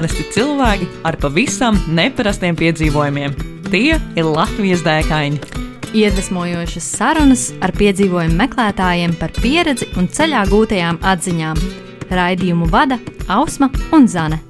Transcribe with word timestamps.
Parasti 0.00 0.24
cilvēki 0.32 0.86
ar 1.04 1.16
pavisam 1.20 1.76
neparastiem 1.92 2.56
piedzīvojumiem. 2.56 3.34
Tie 3.66 3.98
ir 4.00 4.24
Latvijas 4.24 4.80
dēkaini. 4.80 5.36
Iedvesmojošas 5.92 6.86
sarunas 6.94 7.42
ar 7.60 7.74
piedzīvojumu 7.76 8.38
meklētājiem 8.38 9.12
par 9.20 9.34
pieredzi 9.36 9.90
un 10.00 10.08
ceļā 10.08 10.46
gūtajām 10.48 11.02
atziņām. 11.04 11.60
Raidījumu 12.16 12.70
vada 12.72 12.96
Ausma 13.28 13.68
un 13.92 14.08
Zane. 14.08 14.40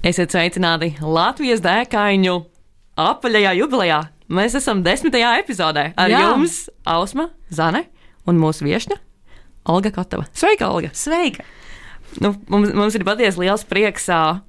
Esiet 0.00 0.32
sveicināti 0.32 0.94
Latvijas 1.04 1.60
dēkaņu 1.60 2.40
apaļajā 2.96 3.56
jubilejā. 3.60 4.02
Mēs 4.32 4.56
esam 4.56 4.80
desmitajā 4.88 5.36
epizodē 5.44 5.90
ar 6.00 6.16
Jā. 6.16 6.24
Jums, 6.30 6.62
Ausma, 6.88 7.28
Zane 7.52 7.90
un 8.24 8.40
mūsu 8.40 8.64
viesņa 8.64 9.02
Olga 9.68 9.92
Kotava. 9.92 10.30
Sveika, 10.32 10.72
Olga! 10.72 10.96
Sveika! 10.96 11.44
Nu, 12.18 12.34
mums, 12.50 12.72
mums 12.74 12.96
ir 12.98 13.04
patiesi 13.06 13.44
liels 13.44 13.62
prieks. 13.68 14.08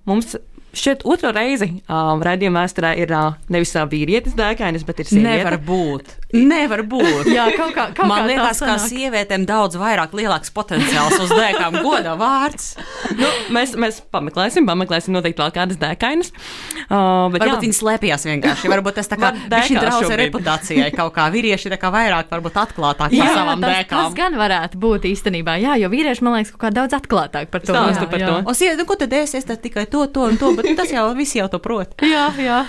Mums 0.10 0.34
šeit 0.78 1.04
otro 1.08 1.32
reizi 1.36 1.68
uh, 1.82 2.16
raidījuma 2.24 2.64
vēsturē 2.64 2.94
ir 3.04 3.12
uh, 3.16 3.36
nevis 3.52 3.74
uh, 3.76 3.86
vīrietis 3.92 4.36
dēkainis, 4.38 4.86
bet 4.88 5.04
ir 5.04 5.10
sieviete. 5.10 5.44
Nevar 5.44 5.58
būt. 5.68 6.16
Nevar 6.36 6.84
būt. 6.88 7.28
Jā, 7.32 7.48
kaut 7.58 7.74
kā, 7.76 7.88
kaut 7.96 8.08
Man 8.10 8.24
kā 8.24 8.30
liekas, 8.32 8.62
ka 8.64 8.76
sievietēm 8.86 9.46
daudz 9.50 9.78
vairāk 9.80 10.14
lielāks 10.16 10.54
potenciāls 10.56 11.18
uz 11.26 11.32
dēkām 11.34 11.80
goda 11.84 12.16
vārds. 12.20 12.76
Nu, 13.18 13.28
mēs, 13.54 13.74
mēs 13.80 14.00
pameklēsim, 14.14 14.68
pameklēsim 14.70 15.16
noteikti 15.16 15.42
vēl 15.44 15.54
kādas 15.56 15.80
dēkainas. 15.82 16.32
Uh, 16.32 17.28
bet, 17.34 17.44
Varbūt 17.44 17.58
jā. 17.58 17.62
viņi 17.66 17.78
slēpjas 17.78 18.28
vienkārši. 18.30 18.72
Varbūt 18.72 19.00
tas 19.02 19.12
tā 19.12 19.20
kā 19.20 19.34
traucē 19.36 19.92
šobrīd. 20.06 20.22
reputācijai 20.26 20.90
kaut 20.96 21.14
kā. 21.18 21.28
Vīrieši 21.34 21.74
tā 21.74 21.80
kā 21.82 21.92
vairāk 21.94 22.32
varbūt 22.32 22.60
atklātāk 22.64 23.12
par 23.18 23.34
savām 23.36 23.64
tas, 23.64 23.76
dēkām. 23.76 24.08
tas 24.08 24.18
gan 24.18 24.40
varētu 24.40 24.82
būt 24.82 25.10
īstenībā. 25.12 25.58
Jā, 25.62 25.76
jo 25.82 25.92
vīrieši 25.92 26.26
man 26.28 26.40
liekas, 26.40 26.54
kaut 26.56 26.66
kā 26.68 26.74
daudz 26.80 26.96
atklātāk 26.98 27.52
par 27.52 27.64
to. 27.66 27.76
Stāsta 27.76 28.08
Jā, 28.08 28.12
par 28.12 28.24
jā. 28.24 28.32
to. 28.32 28.40
O, 28.48 28.56
sieviete, 28.58 28.80
nu, 28.84 28.88
ko 28.90 28.98
tad 29.00 29.14
es? 29.18 29.36
Es 29.38 29.48
tad 29.48 29.62
tikai 29.64 29.86
to, 29.92 30.06
to 30.12 30.28
un 30.32 30.40
to, 30.42 30.52
bet 30.58 30.72
tas 30.80 30.92
jau 30.92 31.08
visi 31.18 31.40
jau 31.42 31.48
to 31.52 31.60
prot. 31.64 31.96
Jā, 32.06 32.30
jā. 32.40 32.60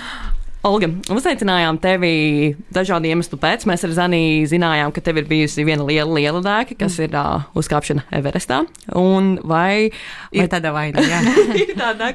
Olga, 0.62 0.86
uzaicinājām 1.10 1.74
tevi 1.82 2.52
dažādu 2.70 3.08
iemeslu 3.10 3.34
pēc. 3.42 3.64
Mēs 3.66 3.82
ar 3.82 3.94
Zanī 3.96 4.20
zinājām, 4.46 4.92
ka 4.94 5.02
tev 5.02 5.16
ir 5.18 5.26
bijusi 5.26 5.64
viena 5.66 5.82
liela, 5.82 6.14
liela 6.14 6.38
dēka, 6.44 6.76
kas 6.78 7.00
ir 7.02 7.16
uh, 7.18 7.48
uzkāpšana 7.58 8.04
Everestā. 8.14 8.60
Un 8.94 9.32
vai 9.42 9.90
Ir 10.30 10.46
tāda 10.52 10.70
vaina, 10.70 11.02
jā. 11.02 11.18
ir 11.64 11.74
tāda? 11.74 12.12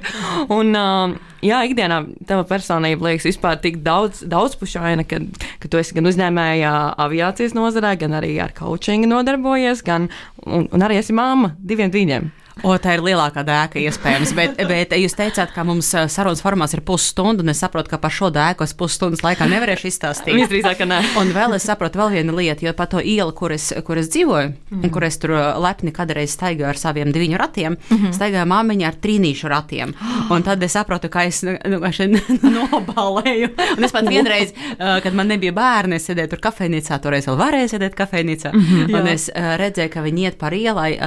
Un, 0.48 0.72
uh, 0.72 1.36
jā, 1.44 1.59
ikdienā 1.68 2.00
tava 2.30 2.48
personība 2.48 3.09
liekas 3.09 3.28
vispār 3.28 3.59
tik 3.59 3.81
daudz, 3.84 4.23
daudzpušaina, 4.31 5.03
ka, 5.12 5.20
ka 5.59 5.68
tu 5.68 5.84
esi 5.84 6.00
gan 6.00 6.08
uzņēmēja 6.08 6.73
aviācijas 7.03 7.58
nozarē, 7.58 7.98
gan 8.00 8.16
arī 8.16 8.38
ar 8.40 8.56
coachingu 8.56 9.12
nodarbojies, 9.12 9.84
gan, 9.84 10.08
un, 10.48 10.70
un 10.72 10.88
arī 10.88 11.03
esi 11.03 11.12
mamma 11.12 11.52
diviem 11.59 11.92
viņiem. 11.92 12.31
O, 12.66 12.73
tā 12.81 12.95
ir 12.97 13.03
lielākā 13.05 13.44
dēka, 13.45 13.80
iespējams. 13.81 14.33
Bet, 14.38 14.58
bet 14.72 14.94
jūs 14.97 15.16
teicāt, 15.17 15.52
ka 15.53 15.66
mums 15.67 15.89
sarunas 15.91 16.41
formāts 16.44 16.75
ir 16.77 16.81
pusstunda, 16.86 17.44
un 17.44 17.53
es 17.53 17.61
saprotu, 17.63 17.91
ka 17.91 18.00
par 18.02 18.13
šo 18.13 18.31
dēku 18.33 18.66
es 18.66 18.73
pusstundas 18.77 19.23
laikā 19.25 19.47
nevarēšu 19.50 19.89
izstāstīt. 19.91 20.38
Visdrīzāk, 20.38 20.80
ka 20.81 20.88
nē. 20.89 21.02
Un 21.22 21.31
vēl 21.35 21.58
es 21.58 21.66
saprotu 21.67 22.02
vēl 22.02 22.19
vienu 22.19 22.35
lietu, 22.38 22.67
jo 22.67 22.73
pa 22.78 22.88
to 22.89 23.02
ielu, 23.02 23.33
kur 23.38 23.53
es, 23.55 23.69
kur 23.85 24.00
es 24.00 24.09
dzīvoju, 24.13 24.52
mm. 24.72 24.83
un 24.85 24.94
kur 24.94 25.05
es 25.08 25.17
tur 25.22 25.33
lepni 25.63 25.94
kādreiz 25.95 26.33
staigāju 26.35 26.69
ar 26.69 26.80
saviem 26.80 27.11
diviņu 27.13 27.39
ratiem, 27.39 27.78
mm 27.78 27.97
-hmm. 27.97 28.13
staigāja 28.16 28.45
māmiņa 28.50 28.88
ar 28.88 29.00
trīnīšu 29.03 29.50
ratiem. 29.50 29.94
Un 30.33 30.44
tad 30.44 30.63
es 30.63 30.75
saprotu, 30.78 31.09
ka 31.09 31.23
es 31.25 31.41
nu, 31.44 31.55
nu, 31.66 31.80
nobalēju. 32.57 33.50
Un 33.78 33.84
es 33.84 33.91
pat 33.91 34.09
vienreiz, 34.09 34.53
uh, 34.53 35.00
kad 35.03 35.13
man 35.13 35.28
nebija 35.28 35.51
bērni, 35.51 35.95
es 35.95 36.09
sēdēju 36.09 36.29
tur 36.35 36.44
kafejnīcā, 36.50 37.00
toreiz 37.01 37.28
vēl 37.28 37.39
varēju 37.39 37.72
sēdēt 37.74 37.95
kafejnīcā. 37.97 38.53
Mm 38.53 38.62
-hmm, 38.62 38.95
un 39.00 39.07
jā. 39.07 39.13
es 39.13 39.29
redzēju, 39.34 39.89
ka 39.94 40.01
viņi 40.01 40.22
iet 40.28 40.38
par 40.38 40.53
ielai, 40.53 40.97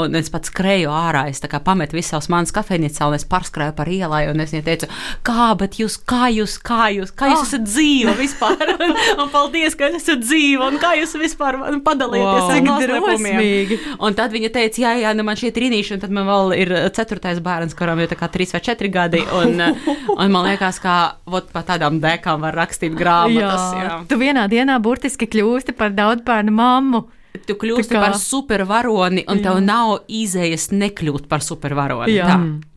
un 0.00 0.16
es 0.16 0.30
pat 0.30 0.46
skrēju 0.50 0.83
ārā. 0.92 1.26
Es 1.30 1.40
pametu 1.64 1.96
visus 1.96 2.12
savus 2.12 2.28
manas 2.32 2.52
kafejnīcā, 2.54 3.08
un 3.08 3.16
es 3.16 3.24
pārskrēju 3.28 3.74
par 3.76 3.88
ielai, 3.88 4.26
un 4.30 4.40
es 4.44 4.52
viņai 4.54 4.64
teicu, 4.66 4.88
kā, 5.26 5.50
bet 5.58 5.78
jūs, 5.80 5.96
kā 6.04 6.28
jūs, 6.32 6.58
kā 6.64 6.90
jūs, 6.94 7.12
kā 7.16 7.30
jūs 7.32 7.46
esat 7.48 7.66
dzīva 7.68 8.14
vispār? 8.18 8.74
un, 8.74 8.94
un 9.24 9.32
paldies, 9.32 9.76
ka 9.78 9.88
esat 9.94 10.24
dzīva, 10.24 10.68
un 10.68 10.80
kā 10.82 10.94
jūs 11.00 11.16
vispār 11.20 11.60
man 11.60 11.80
padalieties 11.84 12.24
Wow. 12.24 12.50
ar 12.50 12.62
noslēpumiem. 12.64 13.74
Un 14.04 14.16
tad 14.16 14.32
viņa 14.34 14.50
teica, 14.54 14.80
jā, 14.84 14.92
jā, 15.02 15.12
nu 15.16 15.24
man 15.26 15.38
šie 15.38 15.50
trīnīši, 15.54 15.96
un 15.96 16.02
tad 16.02 16.14
man 16.14 16.28
vēl 16.28 16.54
ir 16.58 16.74
ceturtais 16.96 17.40
bērns, 17.44 17.76
kuram 17.78 18.00
ir 18.02 18.10
tā 18.10 18.18
kā 18.18 18.28
trīs 18.32 18.54
vai 18.54 18.62
četri 18.64 18.90
gadi, 18.92 19.22
un, 19.40 19.60
un 20.20 20.34
man 20.34 20.48
liekas, 20.48 20.80
ka 20.82 20.96
vot 21.30 21.50
pa 21.54 21.64
tādām 21.66 22.00
dekām 22.02 22.44
var 22.44 22.56
rakstīt 22.58 22.96
grāmatas. 22.98 23.68
Jā. 23.74 23.84
jā. 23.84 23.98
Tu 24.10 24.18
vienā 24.20 24.46
dienā 24.50 24.78
burtiski 24.82 25.28
kļūsti 25.30 25.76
par 25.78 25.94
daudzbērnu 25.96 26.54
mammu. 26.54 27.04
Tu 27.46 27.54
kļūsti 27.54 27.90
Tā 27.90 27.98
kā- 27.98 28.00
par 28.06 28.14
supervaroni, 28.18 29.24
un 29.28 29.40
tev 29.42 29.58
nav 29.60 30.04
izējas 30.08 30.70
nekļūt 30.72 31.26
par 31.28 31.40
supervaroni. 31.40 32.14
Jā. 32.14 32.26
Tā. 32.26 32.73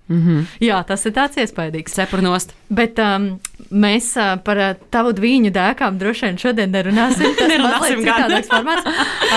Jā, 0.63 0.79
tas 0.87 1.03
ir 1.05 1.13
tāds 1.15 1.37
iespaidīgs. 1.41 1.95
Cepurnost. 1.97 2.53
Bet 2.67 2.99
um, 2.99 3.37
mēs 3.71 4.09
uh, 4.19 4.35
par 4.43 4.59
uh, 4.59 4.73
tavu 4.91 5.13
dviņu 5.15 5.51
dēkām 5.55 5.97
droši 5.99 6.25
vien 6.27 6.39
šodien 6.41 6.71
nerunāsim. 6.73 7.33
Tas 7.37 7.49
Nerunāsim 7.51 8.01
gan. 8.03 8.25
citādāks 8.25 8.51
formāts. 8.51 8.87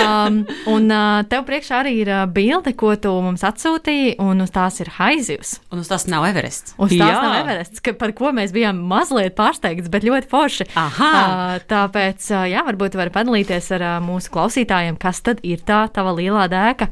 Um, 0.01 0.41
un 0.71 0.87
uh, 0.91 1.21
tev 1.31 1.45
priekšā 1.47 1.81
arī 1.83 1.93
ir 2.01 2.11
uh, 2.11 2.23
bilde, 2.31 2.73
ko 2.79 2.93
tu 2.99 3.11
mums 3.23 3.43
atsūtīji, 3.47 4.17
un 4.23 4.43
uz 4.43 4.51
tās 4.55 4.79
ir 4.83 4.91
haizivs. 4.97 5.57
Un 5.71 5.83
uz 5.83 5.91
tas 5.91 6.07
nav 6.11 6.27
Everests. 6.27 6.75
Uz 6.77 6.91
tās 6.91 7.13
Jā. 7.13 7.21
nav 7.23 7.37
Everests, 7.41 7.83
ka, 7.83 7.95
par 7.99 8.15
ko 8.17 8.31
mēs 8.35 8.51
bijām 8.55 8.79
mazliet 8.91 9.35
pārsteigts, 9.39 9.91
bet 9.91 10.07
ļoti 10.07 10.31
forši. 10.31 10.69
Aha. 10.79 11.11
Uh, 11.11 11.55
tāpēc, 11.71 12.27
uh, 12.35 12.45
jā, 12.51 12.63
varbūt 12.67 12.99
var 12.99 13.11
padalīties 13.15 13.71
ar 13.79 13.87
uh, 13.87 13.95
mūsu 14.03 14.31
klausītājiem, 14.35 14.99
kas 15.01 15.23
tad 15.27 15.43
ir 15.47 15.63
tā 15.67 15.83
tava 15.95 16.15
lielā 16.17 16.47
dēka. 16.51 16.89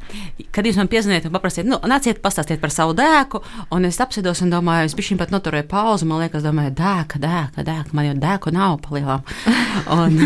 Kad 0.52 0.68
jūs 0.68 0.80
man 0.80 0.88
piezvaniet 0.92 1.28
un 1.28 1.36
paprasiet, 1.36 1.68
nu, 1.68 1.80
nāciet, 1.88 2.20
pastāstiet 2.24 2.60
par 2.64 2.72
savu 2.74 2.96
dēku, 2.98 3.42
un 3.74 3.86
es 3.88 4.00
apsēdos 4.02 4.42
un 4.44 4.52
domāju, 4.52 4.90
es 4.90 4.96
biju 4.98 5.18
pat 5.20 5.32
noturēju 5.34 5.68
pauzi, 5.70 6.08
man 6.08 6.22
liekas, 6.24 6.44
domāju, 6.46 6.74
dēka, 6.78 7.20
dēka, 7.22 7.64
dēka, 7.66 7.94
man 7.96 8.10
jau 8.10 8.16
dēku 8.22 8.54
nav 8.54 8.78
palielām. 8.86 9.26
Un, 9.90 10.16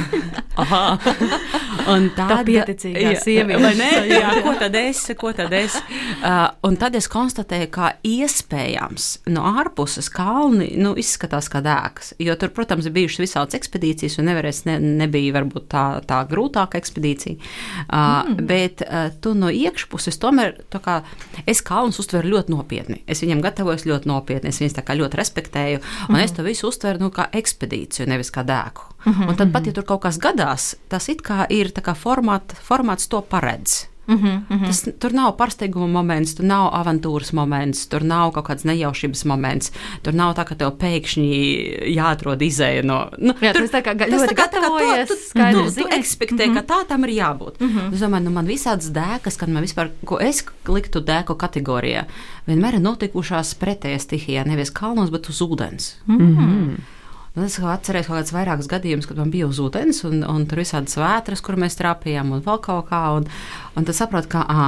un 1.91 2.07
Tā 2.15 2.39
pieticīgā 2.47 3.13
Jā, 3.13 3.21
sieviete. 3.21 3.59
vai 3.61 3.73
ne? 3.77 3.89
Jā, 4.15 4.31
ko 4.45 4.55
tad 4.59 4.77
es, 4.79 5.01
ko 5.19 5.33
tad 5.37 5.53
es? 5.57 5.75
Uh, 6.23 6.47
un 6.67 6.79
tad 6.81 6.95
es 6.99 7.09
konstatēju, 7.11 7.69
ka 7.75 7.91
iespējams 8.07 9.09
no 9.35 9.45
ārpuses 9.61 10.09
kalni 10.15 10.71
nu, 10.81 10.95
izskatās 11.01 11.51
kā 11.53 11.61
dēks. 11.65 12.15
Jo 12.23 12.37
tur, 12.41 12.53
protams, 12.55 12.89
bijušas 12.95 13.25
visādas 13.25 13.59
ekspedīcijas, 13.59 14.19
un 14.23 14.31
nevarēs, 14.31 14.63
ne, 14.69 14.79
nebija 15.03 15.35
varbūt 15.37 15.67
tā, 15.75 15.85
tā 16.09 16.21
grūtāka 16.31 16.79
ekspedīcija. 16.81 17.39
Uh, 17.41 17.99
mm. 17.99 18.47
Bet 18.49 18.85
uh, 18.87 19.11
tu 19.21 19.35
no 19.39 19.51
iekšpuses 19.53 20.21
tomēr, 20.23 20.61
kā 20.75 21.01
es 21.51 21.63
kalnus 21.67 21.99
uztveru 22.03 22.37
ļoti 22.37 22.55
nopietni. 22.55 23.01
Es 23.11 23.23
viņam 23.25 23.34
gatavojos 23.41 23.87
ļoti 23.87 24.11
nopietni, 24.11 24.49
es 24.49 24.61
viņus 24.61 24.77
ļoti 25.01 25.17
respektēju, 25.17 25.81
un 26.09 26.15
mm. 26.15 26.25
es 26.25 26.33
to 26.33 26.43
visu 26.43 26.69
uztveru 26.69 27.01
nu, 27.01 27.11
kā 27.11 27.29
ekspedīciju, 27.33 28.07
nevis 28.07 28.31
kā 28.31 28.45
dēku. 28.45 28.83
Mm 29.05 29.13
-hmm. 29.13 29.29
Un 29.29 29.37
tad 29.37 29.53
pat, 29.53 29.67
ja 29.67 29.73
tur 29.73 29.85
kaut 29.85 30.03
kas 30.03 30.19
gadās, 30.19 30.75
tas 30.89 31.09
it 31.09 31.23
kā 31.23 31.47
ir 31.49 31.73
kā 31.73 31.95
formāt, 31.95 32.55
formāts 32.69 33.09
to 33.09 33.21
paredz. 33.21 33.94
Mm 34.07 34.17
-hmm. 34.17 34.67
tas, 34.67 34.89
tur 34.99 35.13
nav 35.13 35.37
pārsteiguma 35.37 35.87
moments, 35.89 36.35
tur 36.35 36.45
nav 36.45 36.73
avantūras 36.75 37.33
moments, 37.33 37.87
tur 37.89 38.03
nav 38.03 38.33
kaut 38.33 38.47
kāds 38.49 38.65
nejaušības 38.65 39.25
moments. 39.25 39.73
Tur 40.03 40.15
nav 40.15 40.35
tā, 40.37 40.45
ka 40.45 40.55
tev 40.55 40.71
pēkšņi 40.79 41.31
jāatrod 41.97 42.43
izēja 42.43 42.85
no. 42.85 43.09
Nu, 43.19 43.33
Jā, 43.41 43.53
tu 43.53 43.63
esi 43.65 43.73
tā 43.73 43.83
kā 43.83 43.97
tas 43.99 44.09
ļoti 44.09 44.29
tā 44.29 44.35
kā- 44.35 44.51
gatavojies, 44.51 45.09
tu, 45.09 45.15
tu, 45.15 45.21
skaidri 45.29 45.61
nu, 45.61 45.65
tu 45.65 45.71
zini. 45.71 45.91
ekspektē, 45.91 46.47
mm 46.47 46.55
-hmm. 46.55 46.67
ka 46.67 46.75
tā 46.75 46.87
tam 46.89 47.05
ir 47.05 47.11
jābūt. 47.11 47.61
Mm 47.61 47.69
-hmm. 47.69 47.95
Es 47.95 48.01
domāju, 48.01 48.23
nu 48.23 48.31
man 48.31 48.47
visādas 48.47 48.93
dēkas, 48.93 49.39
kad 49.39 49.49
man 49.49 49.63
vispār, 49.63 49.91
ko 50.05 50.19
es 50.21 50.45
liktu 50.69 51.01
dēku 51.01 51.37
kategorijā, 51.37 52.05
vienmēr 52.47 52.75
ir 52.75 52.81
notikušās 52.81 53.55
pretējā 53.55 53.99
stihijā, 53.99 54.47
nevis 54.47 54.71
kalnos, 54.71 55.11
bet 55.11 55.29
uz 55.29 55.41
ūdens. 55.41 55.95
Mm 56.07 56.19
-hmm. 56.19 56.77
Un 57.35 57.43
es 57.49 57.57
atceros 57.59 58.07
kaut 58.07 58.21
kādus 58.21 58.31
vairākus 58.31 58.69
gadījumus, 58.71 59.09
kad 59.11 59.19
man 59.19 59.31
bija 59.35 59.49
uz 59.51 59.59
ūdens, 59.59 60.05
un, 60.07 60.21
un 60.23 60.45
tur 60.47 60.61
bija 60.61 60.77
tādas 60.77 60.95
vētras, 61.01 61.41
kur 61.43 61.57
mēs 61.59 61.75
trāpījām, 61.81 62.31
un 62.37 62.45
vēl 62.45 62.61
kaut 62.63 62.87
kā. 62.93 63.01
Un, 63.17 63.27
un 63.75 63.89
tad 63.89 63.99
saprotu, 63.99 64.31
ka 64.37 64.45
ā, 64.47 64.67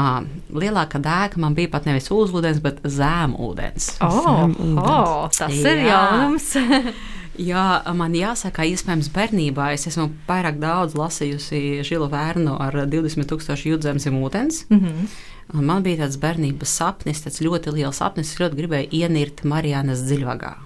lielākā 0.51 0.99
dēka 1.03 1.39
man 1.43 1.55
bija 1.55 1.71
pat 1.77 1.87
nevis 1.87 2.11
uz 2.11 2.35
ūdens, 2.35 2.59
bet 2.65 2.83
zem 2.91 3.37
ūdens. 3.39 3.93
Oh, 4.03 4.51
oh, 4.83 5.29
tas 5.31 5.55
Jā. 5.55 5.77
ir 5.77 5.85
jaunums. 5.87 6.51
Jā, 7.51 7.65
man 7.95 8.15
jāsaka, 8.17 8.65
iespējams, 8.67 9.13
bērnībā 9.15 9.71
es 9.77 9.87
esmu 9.91 10.09
pārāk 10.27 10.59
daudz 10.59 10.97
lasījusi 10.99 11.85
Žilu 11.87 12.09
Vērnu 12.11 12.57
ar 12.65 12.81
20,000 12.89 13.67
jūdzēm 13.71 14.01
zem 14.03 14.17
ūdens. 14.19 14.65
Mm 14.73 14.81
-hmm. 14.81 15.17
Un 15.55 15.67
man 15.69 15.85
bija 15.87 16.03
tāds 16.03 16.19
bērnības 16.19 16.73
sapnis, 16.81 17.23
tāds 17.23 17.45
ļoti 17.45 17.77
liels 17.77 18.01
sapnis. 18.03 18.33
Es 18.33 18.41
ļoti 18.41 18.59
gribēju 18.59 18.89
ienirt 18.91 19.45
Marijānas 19.45 20.03
dziļvagā. 20.09 20.57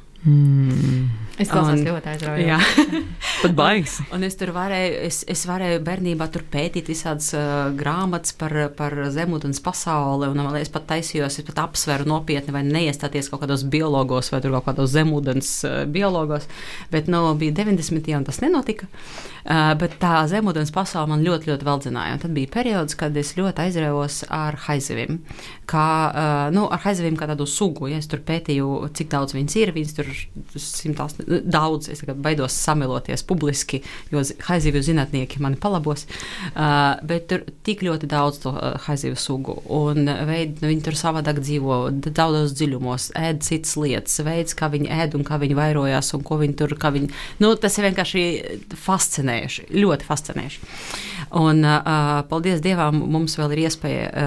Izklausās 1.41 1.79
Un- 1.81 1.87
ļoti 1.87 2.11
aizraujoši. 2.13 2.47
Jā. 2.49 2.59
Pat 3.43 3.55
baigs. 3.57 3.97
Un 4.13 4.25
es 4.27 4.37
tur 4.37 4.53
varēju, 4.53 4.97
es, 5.07 5.21
es 5.31 5.45
varēju 5.49 5.81
bērnībā 5.87 6.27
tur 6.33 6.45
pētīt 6.53 6.91
visādas 6.93 7.31
uh, 7.37 7.71
grāmatas 7.77 8.35
par, 8.37 8.55
par 8.77 8.97
zemūdens 9.15 9.63
pasauli. 9.65 10.29
Un, 10.29 10.43
man 10.45 10.59
es 10.61 10.73
pat 10.73 10.89
taisījos, 10.91 11.39
es 11.41 11.47
pat 11.49 11.63
apsveru 11.65 12.09
nopietni, 12.11 12.53
vai 12.55 12.65
neiestāties 12.67 13.31
kaut 13.33 13.45
kādos 13.45 13.65
biologos 13.73 14.33
vai 14.35 14.43
kaut 14.45 14.69
kādos 14.69 14.93
zemūdens 14.93 15.53
uh, 15.69 15.79
biologos. 15.89 16.49
Bet 16.93 17.09
nu, 17.13 17.23
bija 17.41 17.57
90. 17.63 18.13
un 18.19 18.29
tas 18.29 18.43
nenotika. 18.45 18.91
Uh, 19.41 19.73
bet 19.81 19.97
tā 20.03 20.19
zemūdens 20.29 20.75
pasaule 20.75 21.15
man 21.15 21.25
ļoti, 21.25 21.49
ļoti 21.53 21.69
veldzināja. 21.69 22.19
Un 22.19 22.25
tad 22.27 22.37
bija 22.37 22.53
periods, 22.53 22.99
kad 23.01 23.17
es 23.17 23.33
ļoti 23.39 23.65
aizrāvos 23.65 24.21
ar 24.29 24.59
haizivīm. 24.69 25.23
Kā, 25.71 25.87
uh, 26.11 26.49
nu, 26.55 26.65
ar 26.73 26.81
haizivīm 26.83 27.15
kā 27.19 27.29
tādu 27.31 27.47
sugu. 27.47 27.87
Ja 27.91 28.01
es 28.01 28.09
tur 28.11 28.23
pētīju, 28.27 28.91
cik 28.97 29.11
daudz 29.13 29.35
viņas 29.37 29.57
ir. 29.61 29.73
Viņas 29.77 29.97
tur 29.97 30.09
simtās, 30.59 31.15
daudz. 31.47 31.91
Es 31.93 32.03
baidos 32.11 32.57
samiloties 32.57 33.23
publiski, 33.27 33.83
jo 34.11 34.23
haizivju 34.49 34.83
zinātnieki 34.89 35.43
mani 35.45 35.61
palabos. 35.61 36.07
Uh, 36.51 36.99
bet 37.07 37.29
tur 37.31 37.45
tik 37.67 37.85
ļoti 37.87 38.11
daudz 38.11 38.43
to 38.43 38.55
uh, 38.55 38.75
haizivju 38.89 39.21
sugu. 39.21 39.57
Un 39.71 40.11
veid, 40.29 40.59
nu, 40.59 40.71
viņi 40.73 40.87
tur 40.89 40.99
savādāk 40.99 41.43
dzīvo, 41.45 41.81
daudzos 42.09 42.57
dziļumos, 42.59 43.11
ēd 43.21 43.45
citas 43.47 43.77
lietas, 43.79 44.19
veids, 44.27 44.57
kā 44.59 44.71
viņi 44.73 44.91
ēd 45.05 45.17
un 45.19 45.27
kā 45.29 45.39
viņi 45.41 45.59
vairojās 45.59 46.11
un 46.19 46.27
ko 46.27 46.41
viņi 46.43 46.59
tur. 46.59 46.75
kā 46.81 46.91
Viņi, 46.91 47.13
nu, 47.43 47.53
tas 47.61 47.77
ir 47.79 47.87
vienkārši 47.87 48.25
fascinējoši, 48.83 49.69
ļoti 49.79 50.07
fascinējoši. 50.09 50.71
Un, 51.39 51.63
paldies 52.31 52.63
Dievam, 52.65 52.97
mums 53.15 53.37
vēl 53.39 53.55
ir 53.55 53.65
iespēja 53.69 54.27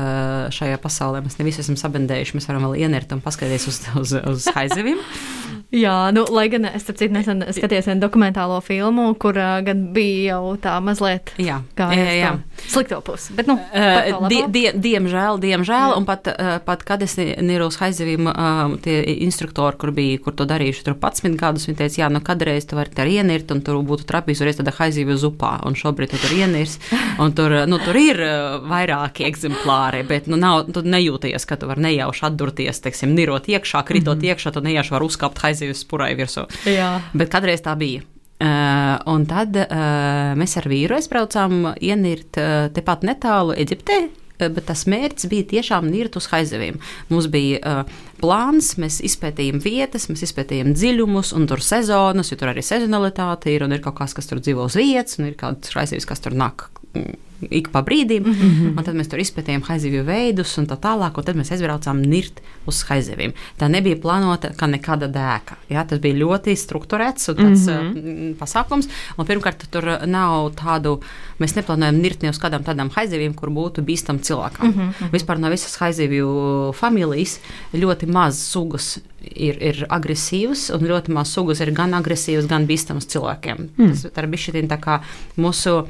šajā 0.56 0.80
pasaulē. 0.80 1.20
Mēs 1.34 1.40
ne 1.42 1.46
visi 1.48 1.64
esam 1.64 1.78
sabendējuši, 1.82 2.36
mēs 2.38 2.46
varam 2.46 2.68
vēl 2.68 2.84
ienirt 2.86 3.10
un 3.16 3.22
paskatīties 3.26 3.64
uz, 3.72 3.80
uz, 3.98 4.12
uz 4.22 4.50
haizivīm. 4.54 5.00
Jā, 5.72 6.12
nu, 6.14 6.26
lai 6.34 6.48
gan 6.54 6.66
es 6.70 6.84
starp 6.86 7.00
citu 7.02 7.14
nesen 7.16 7.44
skatījos 7.50 7.88
vienu 7.90 8.04
dokumentālo 8.04 8.60
filmu, 8.62 9.14
kur 9.20 9.38
uh, 9.38 9.60
gan 9.66 9.88
bija 9.94 10.36
jau 10.36 10.56
tā 10.62 10.78
mazliet 10.84 11.34
Jā, 11.42 11.62
kā 11.78 11.90
jā, 11.96 12.10
jā. 12.20 12.34
slikto 12.68 13.02
pusi. 13.06 13.34
Bet, 13.38 13.48
nu, 13.48 13.60
Uh, 13.74 14.28
die, 14.30 14.44
die, 14.54 14.70
diemžēl, 14.78 15.40
diemžēl 15.42 15.96
un 15.98 16.06
pat, 16.06 16.28
uh, 16.30 16.58
pat 16.66 16.84
kad 16.86 17.02
es 17.02 17.16
niru 17.18 17.68
uz 17.72 17.78
haizivīm, 17.82 18.28
uh, 18.30 18.76
tie 18.84 19.00
instruktori, 19.26 19.80
kur 19.82 19.90
bija, 19.96 20.20
kur 20.22 20.36
to 20.38 20.46
darījuši, 20.50 20.84
tur 20.86 20.98
11 21.00 21.38
gadus, 21.40 21.66
viņi 21.66 21.80
teica, 21.80 21.98
jā, 22.04 22.10
nu 22.14 22.22
kādreiz 22.26 22.68
tu 22.70 22.78
vari 22.78 22.94
tur 22.94 23.10
ienirt, 23.10 23.50
un 23.56 23.64
tur 23.66 23.80
būtu 23.88 24.06
trapījis, 24.10 24.44
reiz 24.46 24.60
tāda 24.60 24.76
haizivju 24.78 25.18
zupā, 25.24 25.56
un 25.66 25.78
šobrīd 25.80 26.14
tu 26.14 26.20
tur 26.22 26.36
ienirs, 26.38 26.78
un 27.24 27.34
tur, 27.34 27.56
nu, 27.70 27.80
tur 27.82 27.98
ir 27.98 28.22
uh, 28.22 28.60
vairāki 28.70 29.26
eksemplāri, 29.30 30.04
bet, 30.10 30.30
nu, 30.30 30.38
nav, 30.38 30.68
tu 30.70 30.86
nejūties, 30.86 31.48
ka 31.50 31.58
tu 31.58 31.72
vari 31.72 31.88
nejauši 31.88 32.28
atdurties, 32.30 32.84
teiksim, 32.86 33.16
nirot 33.18 33.50
iekšā, 33.50 33.82
kritot 33.88 34.20
mm 34.20 34.22
-hmm. 34.22 34.36
iekšā, 34.36 34.54
tu 34.54 34.62
nejauši 34.62 34.94
vari 34.94 35.10
uzkāpt 35.10 35.42
haizivju 35.42 35.63
spurai 35.78 36.12
virsū. 36.20 36.46
Jā. 36.70 36.98
Bet 37.16 37.32
kādreiz 37.34 37.64
tā 37.64 37.78
bija. 37.80 38.04
Uh, 38.44 38.98
un 39.14 39.24
tad 39.30 39.56
uh, 39.56 40.34
mēs 40.36 40.58
ar 40.60 40.68
vīru 40.68 40.98
aizbraucām 40.98 41.70
ienirt 41.80 42.40
uh, 42.42 42.68
tepat 42.76 43.06
netālu 43.08 43.56
Eģiptē. 43.56 44.02
Bet 44.44 44.66
tas 44.68 44.82
mērķis 44.90 45.30
bija 45.32 45.46
tiešām 45.52 45.86
nirt 45.88 46.18
uz 46.20 46.26
haizivīm. 46.32 46.80
Mums 47.08 47.30
bija 47.32 47.60
uh, 47.62 48.00
plāns, 48.20 48.74
mēs 48.82 48.98
izpētījām 49.06 49.62
vietas, 49.64 50.10
mēs 50.12 50.26
izpētījām 50.28 50.74
dziļumus, 50.76 51.32
un 51.38 51.46
tur 51.48 51.64
sezonas, 51.64 52.34
jo 52.34 52.40
tur 52.42 52.52
arī 52.52 52.66
sezonalitāte 52.66 53.54
ir, 53.54 53.64
un 53.64 53.78
ir 53.78 53.84
kaut 53.86 54.02
kas, 54.02 54.18
kas 54.18 54.28
tur 54.28 54.42
dzīvo 54.44 54.66
uz 54.68 54.76
vietas, 54.76 55.22
un 55.22 55.30
ir 55.30 55.38
kādas 55.40 55.72
haizivs, 55.78 56.10
kas 56.10 56.26
tur 56.26 56.36
nāk 56.36 56.66
mm, 56.98 57.16
ik 57.50 57.70
pa 57.72 57.82
brīdim. 57.82 58.24
Mm 58.24 58.34
-hmm. 58.34 58.78
Un 58.78 58.84
tad 58.84 58.96
mēs 58.96 59.10
tur 59.10 59.20
izpētījām 59.20 59.64
haizivju 59.68 60.04
veidus 60.04 60.58
un 60.58 60.68
tā 60.68 60.78
tālāk, 60.78 61.18
un 61.18 61.24
tad 61.24 61.36
mēs 61.36 61.52
aizbraucām 61.52 62.02
nirt 62.02 62.42
uz 62.66 62.84
haizivīm. 62.90 63.34
Tā 63.60 63.70
nebija 63.70 63.96
plānota 63.96 64.54
kā 64.56 64.68
nekāda 64.68 65.08
dēka. 65.08 65.56
Jā, 65.70 65.88
tas 65.88 66.00
bija 66.00 66.16
ļoti 66.16 66.56
strukturēts 66.56 67.30
un 67.30 67.36
tāds 67.36 67.68
mm 67.68 67.94
-hmm. 67.94 68.36
pasākums. 68.36 68.90
Un 69.18 69.26
pirmkārt, 69.26 69.66
tur 69.72 69.84
nav 70.06 70.52
tādu, 70.56 71.00
mēs 71.40 71.56
neplānojam 71.56 72.02
nirt 72.02 72.22
ne 72.24 72.30
uz 72.30 72.40
kādām 72.40 72.64
tādām 72.64 72.90
haizivīm, 72.90 73.34
kur 73.34 73.50
būtu 73.50 73.82
bīstam 73.82 74.20
cilvēkam. 74.20 74.68
Mm 74.68 74.74
-hmm. 74.74 75.12
Vispār 75.12 75.38
no 75.38 75.50
visas 75.50 75.76
haizivju 75.76 76.74
familijas 76.74 77.40
ļoti 77.74 78.08
maz 78.08 78.40
sugas 78.52 79.00
ir, 79.32 79.58
ir 79.62 79.84
agresīvas, 79.90 80.68
un 80.76 80.88
ļoti 80.88 81.14
maz 81.16 81.34
sugas 81.34 81.62
ir 81.64 81.72
gan 81.76 81.94
agresīvas, 81.98 82.48
gan 82.50 82.68
bīstamas 82.70 83.08
cilvēkiem. 83.12 83.70
Mm. 83.78 83.94
Tas 83.94 84.24
ir 84.24 84.30
bijis 84.32 84.50
tā 84.70 84.80
kā 84.80 85.00
mūsu 85.38 85.84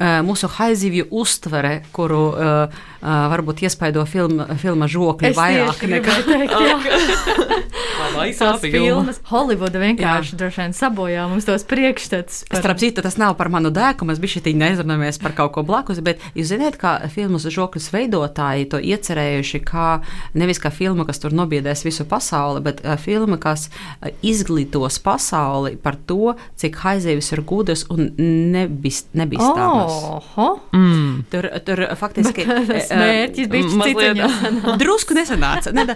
mūsu 0.00 0.48
haizivju 0.48 1.10
uztvere, 1.12 1.82
kuru 1.92 2.22
uh, 2.32 2.78
uh, 3.02 3.08
varbūt 3.32 3.64
iespaido 3.66 4.06
filma, 4.08 4.46
filma 4.60 4.88
žokļi 4.88 5.34
vairāk 5.36 5.84
nekā. 5.92 6.14
teikt. 6.24 6.56
Tās 8.10 8.60
filmas 8.62 9.20
Holivuda 9.30 9.78
vienkārši 9.82 10.36
droši 10.40 10.60
vien 10.62 10.72
sabojā 10.76 11.26
mums 11.30 11.46
tos 11.46 11.64
priekšstats. 11.68 12.44
par- 12.50 12.60
Starp 12.60 12.78
citu, 12.82 13.02
tas 13.02 13.16
nav 13.16 13.36
par 13.38 13.48
manu 13.48 13.70
dēku, 13.70 14.04
mēs 14.08 14.18
bijām 14.20 14.34
šeit 14.42 14.48
neizrunājamies 14.56 15.20
par 15.22 15.32
kaut 15.32 15.52
ko 15.52 15.62
blakus, 15.66 16.00
bet 16.02 16.18
jūs 16.34 16.50
zināt, 16.52 16.76
kā 16.80 17.08
filmas 17.10 17.44
žokļus 17.46 17.90
veidotāji 17.94 18.68
to 18.70 18.78
iecerējuši, 18.78 19.60
kā 19.64 20.00
nevis 20.34 20.58
kā 20.58 20.70
filma, 20.72 21.04
kas 21.06 21.18
tur 21.22 21.30
nobiedēs 21.30 21.84
visu 21.84 22.04
pasauli, 22.04 22.60
bet 22.62 22.82
filma, 22.98 23.38
kas 23.38 23.68
izglītos 24.22 24.98
pasauli 25.02 25.76
par 25.76 25.96
to, 26.06 26.34
cik 26.60 26.76
haizīvis 26.84 27.32
ir 27.32 27.42
gudras 27.42 27.86
un 27.90 28.10
nebis, 28.52 29.04
nebīstamas. 29.14 29.96
Oho! 30.10 30.48
Mm. 30.74 31.24
Tur, 31.30 31.48
tur 31.64 31.84
faktiski 31.96 32.44
Tas 32.44 32.90
mērķis 32.90 33.48
bija 33.50 33.68
cits. 33.70 34.78
Drusku 34.82 35.14
nesanāca. 35.16 35.72
Ne, 35.72 35.86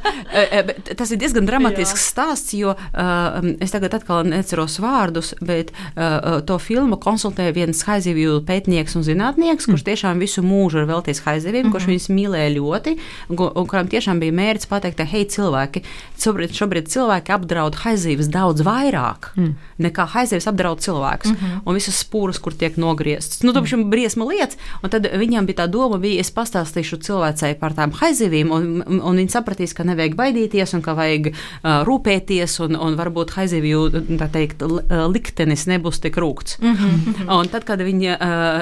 tas 0.96 1.10
ir 1.14 1.18
diezgan 1.20 1.46
dramatisks 1.48 2.03
stāsts, 2.04 2.54
jo 2.56 2.74
uh, 2.74 3.38
es 3.64 3.74
tagad 3.74 3.96
atkal 3.98 4.24
neceros 4.28 4.78
vārdus, 4.82 5.32
bet 5.44 5.72
uh, 5.72 6.40
to 6.46 6.58
filmu 6.62 6.98
konsultēja 7.00 7.54
viens 7.56 7.82
haizivju 7.88 8.40
pētnieks 8.48 8.96
un 8.98 9.06
zinātnieks, 9.06 9.68
kurš 9.70 9.86
tiešām 9.88 10.22
visu 10.22 10.44
mūžu 10.44 10.82
ir 10.82 10.88
veltījis 10.90 11.24
haizivīm, 11.26 11.70
kurš 11.72 11.88
viņus 11.90 12.10
mīlēja 12.14 12.54
ļoti, 12.56 12.96
un, 13.30 13.40
kuram 13.70 13.90
tiešām 13.90 14.20
bija 14.22 14.36
mērķis 14.36 14.70
pateikt, 14.70 14.98
ka, 15.00 15.08
hei, 15.08 15.24
cilvēki, 15.30 15.84
šobrīd, 16.20 16.54
šobrīd 16.56 16.90
cilvēki 16.92 17.34
apdraud 17.34 17.80
haizivis 17.84 18.30
daudz 18.32 18.64
vairāk 18.66 19.30
mm. 19.34 19.52
nekā 19.84 20.06
haizivis 20.14 20.48
apdraud 20.50 20.82
cilvēkus. 20.84 21.32
Mm 21.32 21.36
-hmm. 21.40 21.60
Un 21.64 21.74
visas 21.74 21.98
spūras, 22.04 22.40
kur 22.40 22.54
tiek 22.54 22.76
nogrieztas. 22.76 23.42
Nu, 23.42 23.52
tas 23.52 23.62
bija 23.62 23.84
briesma 23.84 24.24
lietas, 24.28 24.58
un 24.82 24.90
tad 24.90 25.06
viņam 25.06 25.46
bija 25.46 25.64
tā 25.64 25.66
doma, 25.70 25.98
bija, 25.98 26.20
es 26.20 26.32
pastāstīšu 26.34 27.00
cilvēcei 27.06 27.54
par 27.58 27.74
tām 27.74 27.92
haizivīm, 27.92 28.50
un, 28.50 28.82
un, 28.86 29.00
un 29.00 29.16
viņi 29.16 29.30
sapratīs, 29.30 29.74
ka 29.74 29.84
nevajag 29.84 30.14
baidīties, 30.14 30.74
un 30.74 30.82
ka 30.82 30.94
vajag 30.94 31.32
uh, 31.32 31.84
rūpēties, 31.94 32.58
un, 32.64 32.76
un 32.76 32.96
varbūt 32.98 33.30
haizivju 33.36 33.84
tā 34.18 34.28
teikt, 34.32 34.62
li- 34.62 34.82
liktenis 35.14 35.66
nebūs 35.70 36.00
tik 36.02 36.16
rūkts. 36.20 36.58
Mm 36.60 36.74
-hmm. 36.76 37.30
Un 37.38 37.48
tad, 37.48 37.64
kad 37.64 37.78
viņa, 37.80 38.18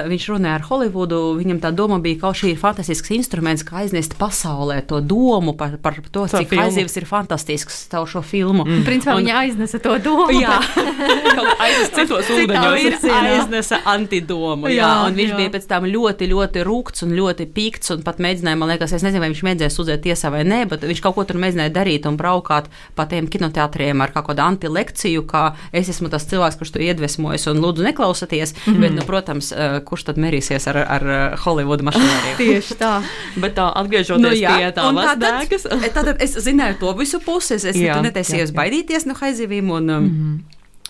viņš 0.07 0.29
runāja 0.29 0.55
ar 0.55 0.61
Holivudu, 0.61 1.35
viņam 1.39 1.59
tā 1.59 1.71
doma 1.71 1.99
bija, 1.99 2.19
ka 2.21 2.27
šī 2.27 2.51
ir 2.53 2.57
fantastisks 2.57 3.09
instruments, 3.11 3.63
kā 3.63 3.75
aiznest 3.83 4.15
pasaulē 4.19 4.81
to 4.87 5.01
domu 5.01 5.53
par, 5.57 5.77
par 5.81 5.93
to, 6.11 6.27
Caur 6.27 6.39
cik 6.39 6.49
filmu. 6.49 6.63
haizivs 6.63 6.97
ir 6.97 7.05
fantastisks 7.05 7.87
caur 7.89 8.07
šo 8.07 8.21
filmu. 8.21 8.63
Mm. 8.65 8.83
Principā 8.85 9.15
viņa 9.17 9.33
aiznesa 9.39 9.79
to 9.79 9.97
domu. 9.97 10.31
Jā, 10.43 10.59
Aizsākt 11.63 11.95
citos 11.95 12.29
ūdeņos. 12.29 13.03
aiznesa 13.09 13.79
antidomu. 13.85 14.67
Jā, 14.67 14.73
Jā, 14.83 14.91
un 15.07 15.13
viņš 15.15 15.29
jā. 15.29 15.33
jā. 15.33 15.37
bija 15.37 15.49
pēc 15.53 15.67
tam 15.67 15.85
ļoti, 15.85 16.27
ļoti 16.31 16.63
rūkts 16.67 17.03
un 17.05 17.13
ļoti 17.17 17.45
pikts. 17.53 17.91
Un 17.95 18.01
pat 18.03 18.17
mēģināja, 18.19 18.57
man 18.59 18.69
liekas, 18.69 18.93
es 18.93 19.03
nezinu, 19.05 19.19
vai 19.23 19.29
viņš 19.31 19.43
mēģināja 19.47 19.73
sūdzēt 19.75 20.01
tiesā 20.03 20.31
vai 20.33 20.43
nē, 20.43 20.65
bet 20.69 20.83
viņš 20.83 21.01
kaut 21.01 21.15
ko 21.15 21.23
tur 21.23 21.37
mēģināja 21.41 21.73
darīt 21.73 22.05
un 22.09 22.17
braukāt 22.17 22.65
pa 22.95 23.05
tiem 23.05 23.22
kinoteātriem 23.31 24.01
ar 24.03 24.13
kaut 24.15 24.27
kādu 24.29 24.43
antilekciju, 24.45 25.25
kā 25.29 25.43
es 25.71 25.89
esmu 25.89 26.09
tas 26.13 26.25
cilvēks, 26.29 26.57
kurš 26.59 26.73
to 26.75 26.83
iedvesmojas 26.83 27.47
un 27.51 27.61
lūdzu 27.63 27.85
neklausieties. 27.87 28.55
Mm 28.55 28.73
-hmm. 28.73 28.81
Bet, 28.81 28.95
nu, 28.95 29.05
protams, 29.07 29.51
eh, 29.51 29.79
kurš 29.85 30.03
tad 30.03 30.17
merīsies 30.17 30.67
ar, 30.69 30.77
ar 30.77 31.37
Hollywoodu 31.45 31.83
mašīnāriju? 31.83 32.37
Tieši 32.37 32.79
tā. 32.79 32.93
Bet 33.43 33.55
tā 33.55 33.71
atgriežoties 33.75 34.41
nu, 34.41 34.57
pie 34.57 34.71
tā 34.71 34.89
un 34.89 34.95
mazdēkas. 34.95 35.67
Tātad 35.97 36.17
es 36.19 36.37
zināju 36.37 36.79
to 36.79 36.93
visu 36.93 37.19
pusi. 37.19 37.53
Es, 37.53 37.65
es 37.65 37.75
Jā, 37.75 38.01
netaisījos 38.01 38.49
jā, 38.49 38.53
jā. 38.53 38.57
baidīties 38.61 39.05
no 39.05 39.13
haizivīm. 39.13 39.71
Un, 39.71 39.83
mm 39.85 40.09
-hmm. 40.09 40.39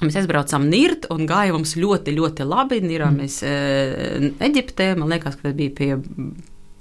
Mēs 0.01 0.15
aizbraucām 0.19 0.65
Nirt 0.69 1.05
un 1.09 1.27
gāja 1.27 1.51
mums 1.51 1.75
ļoti, 1.75 2.15
ļoti 2.17 2.47
labi. 2.47 2.81
Nirāmies 2.81 3.43
mm. 3.43 4.33
Eģiptē, 4.39 4.95
man 4.97 5.09
liekas, 5.09 5.35
ka 5.35 5.41
tas 5.41 5.53
bija 5.53 5.71
pie 5.77 5.97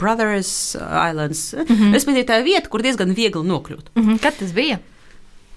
Brothers 0.03 0.77
Islands. 1.11 1.55
Mm 1.55 1.77
-hmm. 1.77 1.93
Respektīvi, 1.95 2.27
tā 2.27 2.39
ir 2.41 2.45
vieta, 2.45 2.69
kur 2.69 2.83
diezgan 2.83 3.15
viegli 3.15 3.45
nokļūt. 3.47 3.93
Mhm. 3.95 4.17
Kad 4.23 4.39
tas 4.39 4.53
bija? 4.53 4.79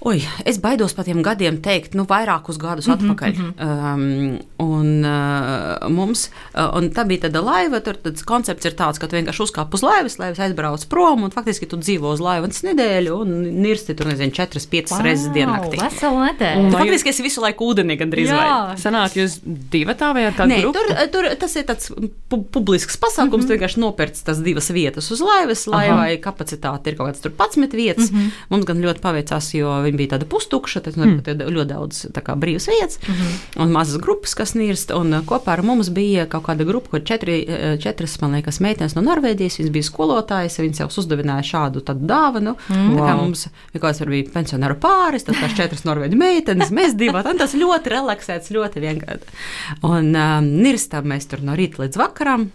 Oi, 0.06 0.20
es 0.46 0.60
baidos 0.62 0.94
par 0.94 1.08
tiem 1.08 1.24
gadiem 1.26 1.56
teikt, 1.66 1.96
nu, 1.98 2.04
vairākus 2.06 2.60
gadus 2.62 2.86
mm 2.86 2.94
-hmm, 2.94 3.06
atpakaļ. 3.06 3.32
Mm 3.34 3.54
-hmm. 3.58 3.94
um, 3.94 4.40
un, 4.58 5.06
uh, 5.06 5.90
mums, 5.90 6.30
uh, 6.54 6.78
un 6.78 6.92
tā 6.94 7.08
bija 7.10 7.24
tāda 7.24 7.42
laiva, 7.42 7.80
tur 7.82 7.98
tas 7.98 8.22
koncepts 8.24 8.66
ir 8.66 8.76
tāds, 8.78 9.00
ka 9.02 9.08
tu 9.08 9.16
vienkārši 9.18 9.42
uzkāp 9.42 9.74
uz 9.74 9.82
laivas, 9.82 10.18
laivas 10.20 10.40
aizbrauc 10.40 10.86
prom, 10.86 11.24
un 11.24 11.32
faktiski 11.32 11.66
tu 11.66 11.78
dzīvo 11.78 12.12
uz 12.14 12.20
laivas 12.20 12.62
nedēļu, 12.64 13.16
un 13.22 13.62
nirsti 13.62 13.96
tur, 13.96 14.06
nezinu, 14.08 14.32
4-5 14.32 14.92
wow, 14.92 15.02
reizes 15.02 15.32
diennaktī. 15.34 15.82
Veselu 15.82 16.20
nedēļu. 16.26 16.70
Vai- 16.72 16.82
faktiski 16.82 17.10
esi 17.10 17.24
visu 17.24 17.42
laiku 17.42 17.74
ūdenī 17.74 17.98
gandrīz 17.98 18.30
vai. 18.30 18.46
Jā. 18.46 18.76
Sanāk, 18.78 19.18
jūs 19.18 19.40
divi 19.72 19.94
tā 19.94 20.14
vai 20.14 20.26
ar 20.26 20.34
kādu 20.34 20.50
Nē, 20.54 20.62
grupu? 20.62 20.74
tur, 20.74 21.08
tur 21.12 21.36
tas 21.36 21.56
ir 21.56 21.64
tāds 21.64 21.90
pu 22.30 22.44
publisks 22.52 22.98
pasākums. 22.98 23.32
Mm 23.32 23.42
-hmm. 23.42 23.48
Tu 23.48 23.54
vienkārši 23.58 23.80
nopērci 23.80 24.24
tās 24.26 24.44
divas 24.44 24.70
vietas 24.70 25.12
uz 25.12 25.20
laivas. 25.22 25.68
Laivai 25.68 26.18
kapacitāte 26.18 26.88
ir 26.88 26.96
kaut 26.96 27.10
kāds 27.10 27.22
11 27.26 27.74
vietas. 27.74 28.12
Mm 28.12 28.18
-hmm. 28.18 28.32
Mums 28.50 28.66
gan 28.66 28.78
ļoti 28.82 29.00
paveicās, 29.00 29.54
jo 29.54 29.68
viņi 29.82 29.95
viņa 29.96 30.02
bija 30.02 30.14
tāda 30.16 30.28
pustukša, 30.30 30.82
tad 30.86 30.98
mm. 31.00 31.24
ļoti 31.56 31.70
daudz 31.70 32.02
kā, 32.16 32.36
brīvas 32.40 32.68
vietas 32.70 33.00
mm 33.00 33.14
-hmm. 33.14 33.62
un 33.64 33.72
mazas 33.72 34.02
grupas, 34.02 34.36
kas 34.36 34.54
nirst. 34.56 34.92
Un 34.92 35.14
kopā 35.25 35.56
ar 35.56 35.64
mums 35.64 35.90
bija 35.90 36.25
kaut 36.25 36.44
kāda 36.44 36.66
grupa, 36.66 36.90
kur 36.90 37.04
četri, 37.04 37.48
četras, 37.82 38.20
man 38.22 38.36
liekas, 38.36 38.60
meitenes 38.60 38.96
no 38.96 39.02
Norvēģijas. 39.02 39.60
Viņas 39.60 39.72
bija 39.72 39.84
skolotājas, 39.84 40.60
viņas 40.60 40.80
jau 40.80 40.90
uzdevināja 40.98 41.44
šādu 41.44 41.84
dāvanu. 41.86 42.56
Mm. 42.70 42.98
Kā 42.98 43.16
mums 43.18 43.48
vienkārši 43.74 44.10
bija 44.10 44.32
pensionāru 44.34 44.75
pāris, 44.75 45.24
tad 45.24 45.36
tās 45.40 45.56
četras 45.56 45.86
norvēģu 45.86 46.18
meitenes, 46.18 46.72
mēs 46.72 46.96
divi. 46.96 47.24
Tas 47.38 47.54
ļoti 47.54 47.90
relaksēts, 47.90 48.52
ļoti 48.52 48.80
vienkārši. 48.80 49.36
Un 49.84 50.16
um, 50.16 50.52
nirstam 50.64 51.06
mēs 51.06 51.28
tur 51.28 51.42
no 51.42 51.56
rīta 51.56 51.84
līdz 51.84 51.98
vakaram. 51.98 52.50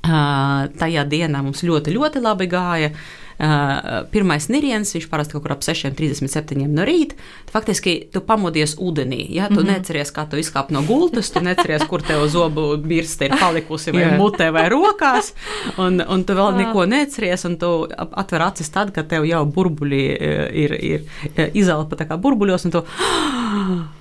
Uh, 0.00 0.70
tajā 0.80 1.04
dienā 1.04 1.42
mums 1.44 1.60
ļoti, 1.62 1.92
ļoti 1.92 2.22
labi 2.24 2.46
gāja. 2.48 2.88
Uh, 2.88 3.29
pirmais 4.12 4.48
niriens, 4.52 4.90
viņš 4.94 5.06
parasti 5.10 5.36
kaut 5.36 5.44
kur 5.46 5.54
ap 5.54 5.62
6,37 5.64 6.66
no 6.68 6.84
rīta. 6.84 7.16
Faktiski 7.50 7.94
tu 8.12 8.20
pamodies 8.24 8.76
ūdenī. 8.76 9.24
Ja? 9.32 9.48
Tu 9.48 9.54
mm 9.54 9.58
-hmm. 9.58 9.70
neatceries, 9.72 10.12
kā 10.12 10.26
tu 10.30 10.36
izkāp 10.36 10.70
no 10.70 10.82
gultas, 10.82 11.30
tu 11.30 11.40
neatceries, 11.40 11.86
kur 11.88 12.02
tev 12.02 12.26
zobu 12.28 12.76
birste 12.76 13.24
ir 13.24 13.36
palikusi 13.40 13.92
vai 13.92 14.18
mutē 14.18 14.52
vai 14.52 14.68
rokās, 14.68 15.32
un, 15.78 16.02
un 16.08 16.24
tu 16.24 16.32
vēl 16.32 16.56
neko 16.56 16.86
neatceries, 16.86 17.44
un 17.44 17.56
tu 17.56 17.88
atver 17.96 18.42
acis 18.42 18.70
tad, 18.70 18.92
kad 18.92 19.08
tev 19.08 19.24
jau 19.24 19.44
burbuļi 19.46 20.02
ir, 20.52 20.72
ir, 20.82 21.00
ir 21.36 21.50
izelpa 21.54 21.96
tā 21.96 22.08
kā 22.08 22.16
burbuļos, 22.16 22.64
un 22.64 22.70
tu 22.70 22.84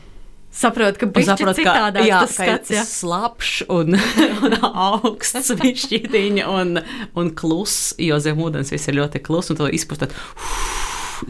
Saprotu, 0.60 1.00
ka 1.00 1.08
bija 1.16 1.38
citādāk 1.40 2.04
jā, 2.04 2.20
tas 2.26 2.36
skats, 2.36 2.74
jā. 2.74 2.84
slapjš 2.84 3.54
un, 3.78 3.96
un 4.44 4.58
augsts 4.68 5.54
višķītiņa 5.62 6.50
un, 6.52 6.82
un 7.20 7.32
kluss, 7.38 7.94
jo 8.02 8.20
zem 8.24 8.42
ūdens 8.44 8.74
viss 8.74 8.92
ir 8.92 9.00
ļoti 9.00 9.24
kluss, 9.24 9.54
un 9.54 9.60
to 9.62 9.70
izpustat. 9.72 10.16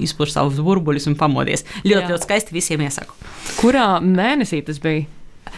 Izpūš 0.01 0.36
savus 0.36 0.59
burbuļus 0.62 1.07
un 1.09 1.15
pamodies. 1.17 1.65
Ļoti, 1.81 1.93
jā. 1.93 2.09
ļoti 2.12 2.25
skaisti 2.25 2.53
visiem 2.53 2.83
iesaku. 2.86 3.15
Kurā 3.57 3.88
mēnesī 4.05 4.62
tas 4.65 4.81
bija? 4.81 5.07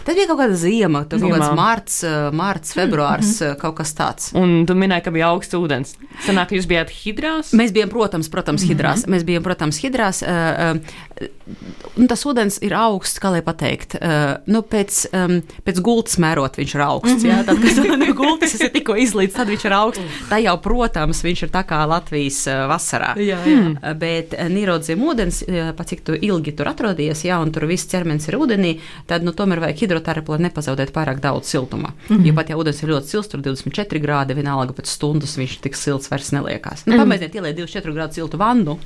Tad 0.02 0.16
bija 0.18 0.26
kaut 0.26 0.40
kāda 0.40 0.56
ziema, 0.58 1.04
kaut 1.06 1.22
kāds 1.22 1.54
marts, 1.56 2.00
marts 2.34 2.74
februārs, 2.74 3.28
mm 3.28 3.38
-hmm. 3.46 3.58
kaut 3.60 3.76
kas 3.78 3.94
tāds. 3.94 4.32
Un 4.34 4.66
tu 4.66 4.74
minēji, 4.74 5.04
ka 5.04 5.10
bija 5.10 5.28
augsts 5.30 5.54
ūdens. 5.54 5.94
Sanāk, 6.26 6.56
jūs 6.56 6.66
bijāt 6.66 6.90
hidrās? 6.90 7.52
Mēs 7.52 7.72
bijām, 7.72 7.88
protams, 7.88 8.28
protams 8.28 8.62
hidrās. 8.62 9.06
Mm 9.06 9.12
-hmm. 9.12 9.14
Mēs 9.14 9.24
bijām, 9.24 9.42
protams, 9.42 9.78
hidrās. 9.78 10.22
Uh, 10.22 10.80
uh, 10.82 12.06
tas 12.08 12.24
ūdens 12.26 12.58
ir 12.62 12.74
augsts, 12.74 13.20
kā 13.20 13.30
lai 13.30 13.42
pateikt. 13.42 13.94
Uh, 13.94 14.36
nu, 14.46 14.62
pēc, 14.62 15.06
um, 15.12 15.42
pēc 15.66 15.80
gultas 15.80 16.18
mērot 16.18 16.56
viņš 16.56 16.74
ir 16.74 16.80
augsts. 16.80 17.22
Mm 17.22 17.30
-hmm. 17.30 17.38
jā, 17.38 17.44
tad, 17.46 17.86
kad 17.86 17.98
no 17.98 18.14
gultas 18.22 18.60
ir 18.60 18.70
tikko 18.72 18.96
izlīdz, 18.96 19.32
tad 19.32 19.48
viņš 19.48 19.64
ir 19.64 19.72
augsts. 19.72 20.04
Tā 20.30 20.42
jau, 20.42 20.56
protams, 20.58 21.22
viņš 21.24 21.42
ir 21.42 21.50
tā 21.50 21.62
kā 21.64 21.86
Latvijas 21.88 22.46
vasarā. 22.68 23.14
Jā, 23.16 23.38
jā. 23.46 23.94
Bet 23.94 24.32
Nīrods 24.32 24.86
zem 24.86 25.02
ūdens, 25.02 25.44
pat 25.76 25.86
cik 25.86 26.00
tu 26.04 26.12
ilgi 26.14 26.52
tur 26.52 26.68
atrodies, 26.68 27.24
jā, 27.24 27.38
un 27.42 27.52
tur 27.52 27.66
viss 27.66 27.86
ķermenis 27.86 28.28
ir 28.28 28.34
ūdenī, 28.34 28.80
tad, 29.06 29.22
nu, 29.22 29.32
tomēr 29.32 29.60
vajag 29.60 29.71
hidrās 29.78 29.92
hidroterapija, 29.92 30.36
lai 30.36 30.48
nepazaudētu 30.48 30.94
pārāk 30.94 31.20
daudz 31.20 31.48
siltuma. 31.48 31.92
Mm 32.08 32.16
-hmm. 32.16 32.26
Jo 32.26 32.34
pat 32.34 32.48
ja 32.50 32.56
ūdens 32.56 32.82
ir 32.82 32.88
ļoti 32.88 33.06
silts, 33.06 33.28
tur 33.28 33.40
24 33.40 34.00
grādi, 34.00 34.34
vienalga 34.34 34.72
pēc 34.72 34.86
stundas 34.86 35.36
viņš 35.38 35.60
tik 35.60 35.76
silts 35.76 36.10
vairs 36.10 36.32
neliekās. 36.32 36.86
Nu, 36.86 36.94
mm 36.94 36.98
-hmm. 36.98 37.02
Pamēģiniet 37.02 37.34
ieliet 37.34 37.56
24 37.56 37.94
grādu 37.94 38.12
siltu 38.14 38.38
vannu. 38.38 38.78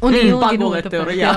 Un 0.00 0.14
mm, 0.14 0.40
pagulēt 0.40 0.88
tur, 0.88 1.10
jā. 1.12 1.32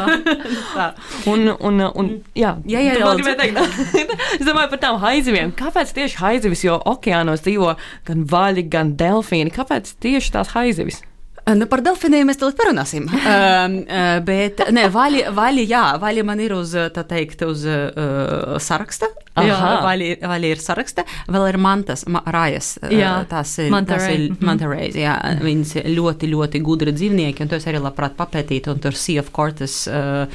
jā. 0.76 0.94
un, 1.32 1.50
un, 1.60 1.82
un, 1.96 2.10
jā. 2.36 2.56
Jā, 2.66 2.80
jā, 2.80 2.94
jā. 2.96 3.66
es 4.40 4.46
domāju 4.48 4.70
par 4.70 4.80
tām 4.80 5.00
haiziviem. 5.04 5.52
Kāpēc 5.52 5.92
tieši 5.94 6.18
haizivis, 6.18 6.64
jo 6.64 6.78
okeānos 6.86 7.44
dzīvo 7.44 7.76
gan 8.06 8.24
vaļi, 8.24 8.70
gan 8.70 8.96
delfīni? 8.96 9.52
Kāpēc 9.52 9.96
tieši 10.00 10.32
tās 10.32 10.48
haizivis? 10.56 11.02
Nu, 11.44 11.68
par 11.68 11.82
delfiniem 11.84 12.30
mēs 12.30 12.40
tulīt 12.40 12.56
parunāsim. 12.60 13.10
uh, 13.10 14.20
bet, 14.24 14.64
nē, 14.72 14.88
vaļi, 14.94 15.26
vaļi, 15.36 15.68
jā, 15.68 15.84
vaļi 16.00 16.24
man 16.28 16.40
ir 16.44 16.56
uz, 16.56 16.72
tā 16.96 17.04
teikt, 17.08 17.44
uz 17.48 17.66
uh, 17.68 18.56
saraksta. 18.64 19.12
Vaļi 19.36 20.52
ir 20.54 20.62
saraksta. 20.62 21.06
Vēl 21.32 21.48
ir 21.50 21.58
mantas, 21.62 22.06
ma, 22.12 22.22
rajas. 22.36 22.76
Jā, 22.94 23.16
tās 23.30 23.56
ir, 23.64 23.74
tās 23.90 24.08
ir 24.12 24.28
mhm. 24.28 24.46
mantareis, 24.46 24.98
jā. 25.00 25.16
Viņas 25.42 25.76
ļoti, 25.90 26.30
ļoti 26.34 26.62
gudri 26.66 26.94
dzīvnieki, 26.96 27.44
un 27.44 27.52
to 27.52 27.58
es 27.58 27.68
arī 27.70 27.82
labprāt 27.82 28.18
papētītu, 28.20 28.76
un 28.76 28.84
tur 28.84 28.98
Sea 28.98 29.24
of 29.24 29.34
Cortes 29.36 29.84
uh, 29.90 30.26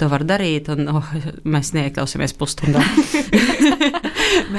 to 0.00 0.08
var 0.12 0.24
darīt, 0.28 0.70
un 0.72 0.88
oh, 0.92 1.12
mēs 1.44 1.74
neiekļausimies 1.76 2.36
pusstundā. 2.38 2.84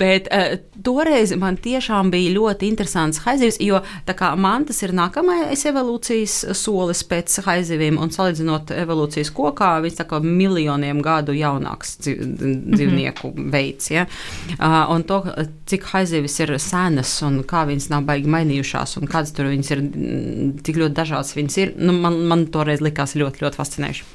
bet 0.00 0.26
bet 0.26 0.28
uh, 0.32 0.58
toreiz 0.82 1.34
man 1.38 1.56
tiešām 1.60 2.10
bija 2.10 2.32
ļoti 2.36 2.68
interesants 2.70 3.20
haizivs, 3.24 3.58
jo 3.62 3.80
tā 4.06 4.14
kā 4.18 4.32
mantas 4.38 4.82
ir 4.84 4.94
nākamais 4.96 5.64
evolūcijas 5.68 6.36
solis 6.56 7.02
pēc 7.08 7.40
haiziviem, 7.46 7.98
un 8.00 8.12
salīdzinot 8.14 8.72
evolūcijas 8.76 9.32
kokā, 9.36 9.76
viņš 9.84 9.98
tā 10.00 10.08
kā 10.10 10.20
miljoniem 10.24 11.02
gadu 11.04 11.34
jaunāks 11.36 11.98
dzīvnieku 12.00 12.76
mm 12.76 13.25
-hmm. 13.25 13.25
Veids. 13.34 13.90
Ja? 13.92 14.06
Uh, 14.56 14.82
un 14.94 15.06
to, 15.08 15.22
cik 15.70 15.88
haizivis 15.92 16.38
ir 16.44 16.54
senas 16.62 17.14
un 17.26 17.40
kā 17.48 17.64
viņas 17.68 17.90
nav 17.92 18.06
baigi 18.08 18.30
mainījušās, 18.32 18.98
un 19.00 19.10
kādas 19.10 19.34
tur 19.36 19.50
viņas 19.52 19.72
ir, 19.74 19.86
cik 20.66 20.82
ļoti 20.82 20.98
dažādas 20.98 21.34
viņas 21.36 21.58
ir, 21.62 21.74
nu, 21.80 21.96
man, 22.04 22.20
man 22.30 22.46
toreiz 22.52 22.84
likās 22.84 23.16
ļoti, 23.18 23.44
ļoti 23.46 23.62
fascinējoši. 23.62 24.12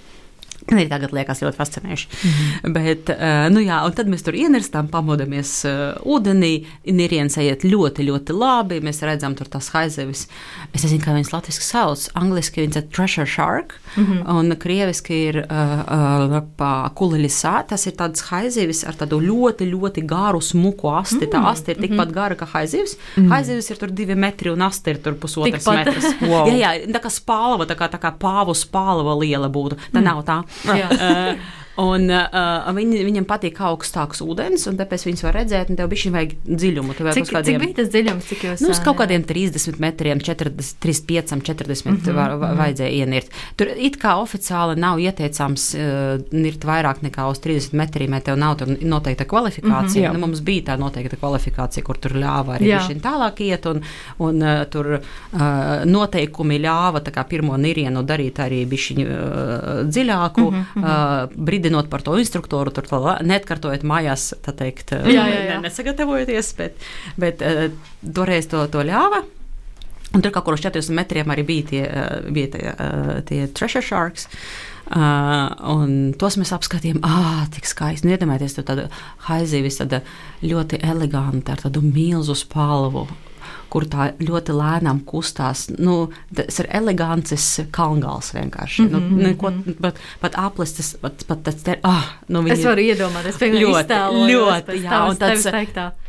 Arī 0.70 0.86
tagad 0.90 1.14
liekas 1.16 1.42
ļoti 1.42 1.58
fascinējoši. 1.58 2.08
Mm 2.12 2.32
-hmm. 2.32 2.74
Bet, 2.74 3.10
uh, 3.10 3.50
nu 3.50 3.64
jā, 3.64 3.80
un 3.86 3.94
tad 3.98 4.08
mēs 4.08 4.24
tur 4.24 4.36
ienestam, 4.38 4.88
pamodamies 4.88 5.66
uh, 5.66 5.98
ūdenī. 6.06 6.66
Niriens 6.86 7.38
iet 7.38 7.64
ļoti, 7.64 8.06
ļoti 8.06 8.36
labi. 8.38 8.80
Mēs 8.82 9.02
redzam 9.02 9.36
tur 9.36 9.48
tās 9.48 9.72
haizevis. 9.74 10.28
Es 10.74 10.84
nezinu, 10.84 11.02
kā 11.04 11.16
viņas 11.18 11.34
latviešu 11.34 11.62
sauc. 11.66 12.10
Angliski 12.14 12.62
viņas 12.62 12.78
ir 12.78 12.88
treasure 12.94 13.26
shark, 13.26 13.74
mm 13.96 14.06
-hmm. 14.06 14.40
un 14.40 14.56
krieviski 14.56 15.14
ir 15.30 15.38
uh, 15.38 16.38
uh, 16.38 16.90
kulilisā. 16.94 17.64
Tas 17.68 17.88
ir 17.88 17.94
tāds 17.94 18.22
haizevis 18.30 18.84
ar 18.84 18.94
tādu 18.94 19.20
ļoti, 19.20 19.66
ļoti 19.72 20.06
garu, 20.06 20.42
smuku 20.42 20.90
asti. 20.90 21.16
Mm 21.16 21.22
-hmm. 21.22 21.32
Tā 21.32 21.52
asti 21.52 21.72
ir 21.72 21.78
tikpat 21.78 22.08
mm 22.08 22.12
-hmm. 22.12 22.14
gara 22.14 22.36
kā 22.36 22.46
haizevis. 22.46 22.98
Mm 22.98 23.24
-hmm. 23.24 23.30
Haizevis 23.30 23.70
ir 23.70 23.78
tur 23.78 23.92
divi 23.92 24.16
metri 24.16 24.50
un 24.50 24.62
asti 24.62 24.90
ir 24.90 24.98
tur 24.98 25.14
pusotras 25.14 25.66
metras. 25.66 26.06
wow. 26.32 26.48
Jā, 26.48 26.56
jā, 26.58 26.92
tā 26.92 27.02
kā 27.02 27.10
spālava, 27.10 27.66
tā 27.66 27.76
kā, 27.76 27.90
tā 27.90 28.00
kā 28.00 28.14
pāvu 28.20 28.56
spālava 28.58 29.20
liela 29.20 29.50
būtu. 29.50 29.76
Tā 29.94 30.00
mm. 30.00 30.04
nav 30.04 30.24
tā. 30.28 30.44
Uh, 30.66 31.38
Un 31.80 32.10
uh, 32.12 32.68
viņi, 32.76 33.00
viņam 33.08 33.26
patīk 33.30 33.60
augstāks 33.64 34.20
ūdens, 34.26 34.66
un 34.68 34.76
tāpēc 34.80 35.06
viņas 35.08 35.24
var 35.24 35.38
redzēt, 35.40 35.70
un 35.72 35.80
tev 35.80 35.88
bija 35.92 36.12
vajag 36.12 36.34
dziļumu. 36.44 36.96
Tev 36.98 37.12
cik, 37.16 37.30
kādiem, 37.32 37.56
cik 37.56 37.64
bija 37.64 37.78
tas 37.80 37.92
dziļums, 37.94 38.28
cik 38.28 38.44
jūs? 38.48 38.64
Nu, 38.66 38.72
uz 38.74 38.82
kaut 38.84 39.00
kādiem 39.00 39.24
30 39.28 39.80
metriem, 39.80 40.20
40, 40.20 40.74
35, 40.84 41.32
40 41.48 41.86
mm 41.88 41.96
-hmm, 41.96 42.18
var, 42.18 42.36
var, 42.42 42.58
vajadzēja 42.60 42.92
ienirt. 42.92 43.32
Tur 43.56 43.72
it 43.78 43.96
kā 44.02 44.18
oficiāli 44.20 44.76
nav 44.80 45.00
ieteicams 45.00 45.70
uh, 45.76 46.20
nirt 46.32 46.68
vairāk 46.68 47.06
nekā 47.08 47.30
uz 47.32 47.40
30 47.40 47.74
metriem, 47.74 48.14
ja 48.14 48.20
tev 48.20 48.38
nav 48.38 48.60
noteikta 48.82 49.26
kvalifikācija. 49.26 50.10
Mm 50.10 50.16
-hmm, 50.16 50.20
nu, 50.20 50.28
mums 50.28 50.42
bija 50.42 50.74
tā 50.74 50.80
noteikta 50.80 51.16
kvalifikācija, 51.16 51.84
kur 51.84 51.98
tur 51.98 52.12
ļāva 52.12 52.60
arī 52.60 52.76
šī 52.84 53.00
tālāk 53.00 53.42
iet, 53.48 53.66
un, 53.66 53.82
un 54.20 54.44
uh, 54.44 54.66
tur 54.70 55.00
uh, 55.00 55.40
noteikumi 55.86 56.60
ļāva 56.60 57.02
pirmo 57.30 57.58
nirienu 57.58 58.04
darīt 58.04 58.40
arī 58.40 58.66
bišķiņu 58.66 59.08
uh, 59.08 59.88
dziļāku. 59.88 60.52
Mm 60.52 60.66
-hmm, 60.76 60.84
uh, 60.84 61.30
brīdinot 61.62 61.90
par 61.90 62.02
to 62.02 62.18
instruktoru, 62.18 62.74
tur 62.74 62.88
neatkārtojot 63.22 63.86
mājās, 63.86 64.34
tā 64.42 64.54
teikt, 64.58 64.96
jā, 65.06 65.28
jā, 65.30 65.44
jā. 65.52 65.60
nesagatavojoties, 65.62 66.54
bet, 66.58 66.90
bet 67.22 67.42
uh, 67.46 67.70
toreiz 68.02 68.50
to, 68.50 68.66
to 68.72 68.84
ļāva. 68.88 69.24
Un 70.12 70.20
tur 70.20 70.34
kaut 70.36 70.44
kur 70.44 70.58
uz 70.58 70.64
40 70.66 70.92
metriem 70.98 71.30
arī 71.32 71.46
bija 71.48 71.70
tie, 71.70 71.86
uh, 71.88 72.28
bija 72.34 72.52
tie, 72.58 72.66
uh, 72.74 73.16
tie 73.28 73.46
treasure 73.48 73.86
sharks. 73.86 74.28
Uh, 74.92 75.48
un 75.72 76.12
tos 76.20 76.36
mēs 76.36 76.52
apskatījām, 76.52 77.00
ah, 77.08 77.46
cik 77.54 77.70
skaisti. 77.70 78.08
Nu, 78.08 78.16
iedomājieties, 78.18 78.58
tur 78.58 78.66
tāda 78.68 78.90
haizīvis, 79.30 79.80
tāda 79.80 80.02
ļoti 80.44 80.82
eleganta, 80.84 81.56
ar 81.56 81.64
tādu 81.64 81.86
milzu 81.86 82.36
spalvu 82.36 83.06
kur 83.72 83.86
tā 83.88 84.12
ļoti 84.20 84.56
lēnām 84.56 85.02
kustās. 85.08 85.68
Nu, 85.80 86.10
tas 86.36 86.60
ir 86.60 86.68
elegants 86.70 87.62
kalngals 87.72 88.34
vienkārši. 88.36 88.84
Mm 88.84 88.88
-hmm. 88.88 88.92
nu, 88.92 89.00
mhm, 89.00 89.22
neko, 89.28 89.50
mhm. 89.50 89.78
pat, 89.82 90.00
pat 90.20 90.38
aplis, 90.38 90.74
tas 90.78 90.96
pat, 91.02 91.24
pat 91.28 91.44
tas 91.44 91.56
te, 91.64 91.78
ah, 91.84 92.06
nu, 92.28 92.42
viņi, 92.44 92.54
es 92.54 92.66
varu 92.66 92.82
iedomāties, 92.82 93.40
ļoti, 93.40 94.00
ļoti, 94.32 94.78
jā, 94.84 95.00
un 95.10 95.18
tāds, 95.18 95.48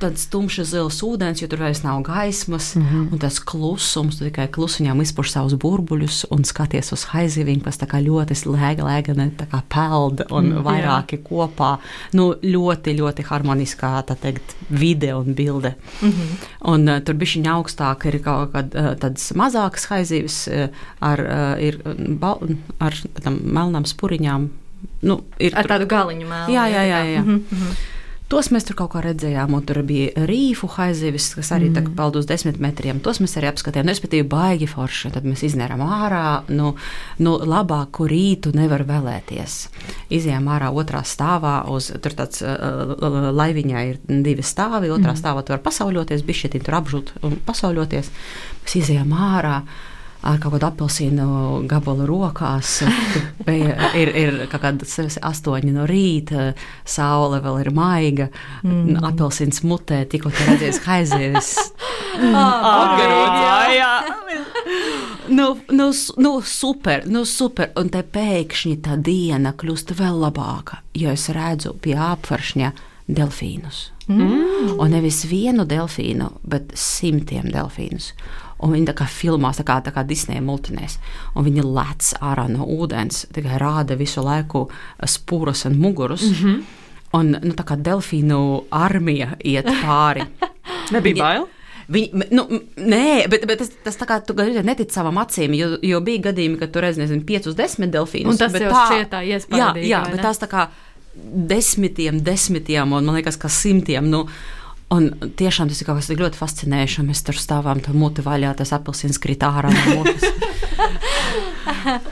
tāds 0.01 0.27
tumšs 0.31 0.73
zils 0.73 1.03
ūdens, 1.03 1.43
jo 1.43 1.49
tur 1.49 1.59
vairs 1.59 1.83
nav 1.83 2.03
gaismas, 2.03 2.75
mm 2.75 2.83
-hmm. 2.83 3.13
un 3.13 3.19
tas 3.19 3.39
klusums, 3.41 4.19
tu 4.19 4.25
tikai 4.25 4.49
klusiņām 4.49 5.03
izpuš 5.03 5.31
savus 5.31 5.55
burbuļus 5.55 6.25
un 6.31 6.45
skaties 6.45 6.93
uz 6.93 7.05
haiziviņu, 7.05 7.63
kas 7.63 7.79
tā 7.79 7.87
kā 7.87 8.03
ļoti 8.03 8.35
lēga, 8.47 8.85
lēga, 8.85 9.15
ne 9.17 9.31
tā 9.39 9.47
kā 9.47 9.63
peld 9.69 10.25
un 10.31 10.53
mm, 10.53 10.63
vairāki 10.67 11.19
jā. 11.19 11.23
kopā. 11.29 11.79
Nu, 12.13 12.35
ļoti, 12.43 12.97
ļoti 12.99 13.25
harmoniskā, 13.29 14.03
tā 14.09 14.17
teikt, 14.17 14.57
vide 14.69 15.15
un 15.15 15.35
bilde. 15.35 15.75
Mm 16.03 16.11
-hmm. 16.11 16.47
Un 16.73 16.89
uh, 16.89 17.01
tur 17.01 17.15
bišķiņā 17.53 17.59
augstāk 17.59 18.07
ir 18.09 18.21
kaut 18.23 18.53
kādas 18.53 19.33
mazākas 19.37 19.87
haizīves 19.91 20.49
ar, 21.01 21.23
ir, 21.61 21.81
ar 22.81 22.95
melnām 23.29 23.85
spuriņām. 23.85 24.51
Nu, 25.03 25.23
ar 25.39 25.63
tur... 25.63 25.71
tādu 25.71 25.87
galiņu 25.87 26.27
mēlu. 26.27 26.53
Jā, 26.53 26.67
jā, 26.71 26.83
jā. 26.83 27.03
jā. 27.05 27.13
jā. 27.17 27.23
Mm 27.23 27.45
-hmm. 27.51 27.77
Tos 28.33 28.49
mēs 28.53 28.65
tur 28.65 28.77
kaut 28.79 28.95
kā 28.95 29.03
redzējām, 29.05 29.53
un 29.53 29.65
tur 29.69 29.83
bija 29.87 30.25
rīfu 30.29 30.71
haizivis, 30.73 31.29
kas 31.37 31.53
arī 31.53 31.69
mm. 31.69 31.93
peld 31.99 32.17
uz 32.17 32.29
desmit 32.29 32.57
metriem. 32.63 33.03
Tos 33.05 33.21
mēs 33.21 33.37
arī 33.37 33.51
apskatījām. 33.51 33.89
Nu, 33.89 33.93
es 33.93 34.01
patīju 34.01 34.27
baigi 34.31 34.69
forši, 34.71 35.13
tad 35.13 35.27
mēs 35.29 35.45
iznēram 35.51 35.83
ārā. 35.85 36.25
Nu, 36.53 36.73
nu, 37.21 37.37
labāku 37.53 38.09
rītu 38.09 38.55
nevar 38.57 38.87
vēlēties. 38.89 39.59
Izejām 40.17 40.49
ārā 40.55 40.73
otrā 40.73 41.05
stāvā, 41.09 41.59
uz, 41.73 41.91
tur 42.03 42.17
tāds 42.17 42.41
uh, 42.47 42.97
laiviņā 43.37 43.87
ir 43.91 44.03
divi 44.09 44.45
stāvi, 44.47 44.93
otrā 44.93 45.13
mm. 45.13 45.21
stāvā 45.21 45.45
tu 45.45 45.55
vari 45.55 45.67
pasauļoties, 45.69 46.27
bišķieti 46.29 46.65
tur 46.65 46.81
apžūt 46.81 47.17
un 47.29 47.37
pasauļoties. 47.47 48.13
Mēs 48.65 48.79
izejām 48.81 49.13
ārā 49.13 49.61
ar 50.23 50.39
kaut 50.43 50.55
kādu 50.57 50.69
apelsīnu 50.69 51.27
gabalu 51.71 52.07
rokās. 52.09 52.81
ir, 54.03 54.13
ir 54.19 54.37
kaut 54.53 54.63
kādas 54.65 55.19
astoņi 55.19 55.73
no 55.75 55.87
rīta, 55.89 56.53
saule 56.85 57.43
vēl 57.43 57.61
ir 57.65 57.73
maiga, 57.75 58.29
mm. 58.63 59.03
apelsīns 59.13 59.63
mutē, 59.67 60.05
tikko 60.11 60.33
te 60.35 60.49
redzēs 60.51 60.83
haizēvis. 60.87 61.55
Nu, 65.33 65.47
nu, 65.71 65.89
nu, 66.17 66.31
super, 66.45 67.07
nu, 67.09 67.25
super. 67.25 67.71
Un 67.81 67.89
te 67.93 68.03
pēkšņi 68.05 68.75
tā 68.85 68.99
diena 69.01 69.55
kļūst 69.57 69.95
vēl 69.97 70.19
labāka, 70.27 70.83
jo 70.99 71.13
es 71.15 71.29
redzu 71.33 71.73
pie 71.81 71.97
apvaršņa 71.97 72.73
delfīnus. 73.17 73.91
Mm. 74.09 74.79
Un 74.83 74.91
nevis 74.91 75.23
vienu 75.31 75.65
delfīnu, 75.69 76.31
bet 76.43 76.73
simtiem 76.79 77.53
delfīnus 77.53 78.13
un 78.63 78.75
viņi 78.77 78.91
tā 78.91 78.95
kā 78.97 79.07
filmās, 79.11 79.59
tā 79.59 79.67
kā, 79.67 79.79
tā 79.85 79.93
kā 79.95 80.05
Disneja 80.07 80.43
multinēs, 80.45 80.99
un 81.35 81.47
viņi 81.47 81.65
lec 81.67 82.13
ārā 82.23 82.47
no 82.51 82.67
ūdens, 82.79 83.27
tikai 83.35 83.59
rāda 83.61 83.99
visu 83.99 84.23
laiku 84.25 84.69
spūras 85.03 85.67
un 85.71 85.81
mugurus. 85.83 86.29
Mm 86.31 86.39
-hmm. 86.43 86.63
Un 87.13 87.31
nu, 87.43 87.53
tā 87.53 87.65
kā 87.65 87.77
delfīnu 87.77 88.65
armija 88.71 89.37
iet 89.45 89.67
pāri. 89.67 90.25
Nebija 90.95 91.25
bail? 91.25 91.47
Viņi, 91.89 92.29
nu, 92.31 92.47
nē, 92.77 93.29
bet, 93.29 93.47
bet 93.47 93.59
tas, 93.59 93.71
tas 93.85 93.99
tā 93.99 94.07
kā 94.07 94.21
tu 94.25 94.35
netici 94.63 94.95
savam 94.95 95.19
acīm, 95.19 95.55
jo, 95.55 95.79
jo 95.83 96.01
bija 96.01 96.23
gadījumi, 96.31 96.59
kad 96.59 96.73
tur 96.73 96.83
nezinu, 96.83 97.23
5, 97.23 97.55
10 97.55 97.91
delfīnus. 97.91 98.31
Un 98.31 98.39
tas 98.39 98.53
jau 98.53 98.71
tā, 98.71 98.87
šķietā 98.87 99.23
iespējams. 99.23 99.77
Jā, 99.77 99.89
jā 99.89 100.11
bet 100.11 100.23
tās 100.23 100.39
tā 100.39 100.47
kā 100.47 100.69
desmitiem, 101.15 102.23
desmitiem, 102.25 102.93
un 102.93 103.05
man 103.05 103.21
liekas, 103.21 103.39
ka 103.41 103.53
simtiem. 103.53 104.11
Nu, 104.11 104.27
Un 104.93 105.07
tiešām 105.41 105.71
tas 105.71 105.79
ir 105.81 105.87
kaut 105.89 106.03
kas 106.03 106.11
ļoti 106.13 106.37
fascinējošs. 106.37 106.99
Mēs 107.07 107.23
tur 107.25 107.39
stāvām, 107.41 107.79
tur 107.81 107.97
muti 107.97 108.21
vaļā, 108.21 108.51
tas 108.59 108.75
apelsīns 108.77 109.17
krīt 109.25 109.41
ārā 109.47 109.71
no 109.73 110.03
mutes. 110.03 110.27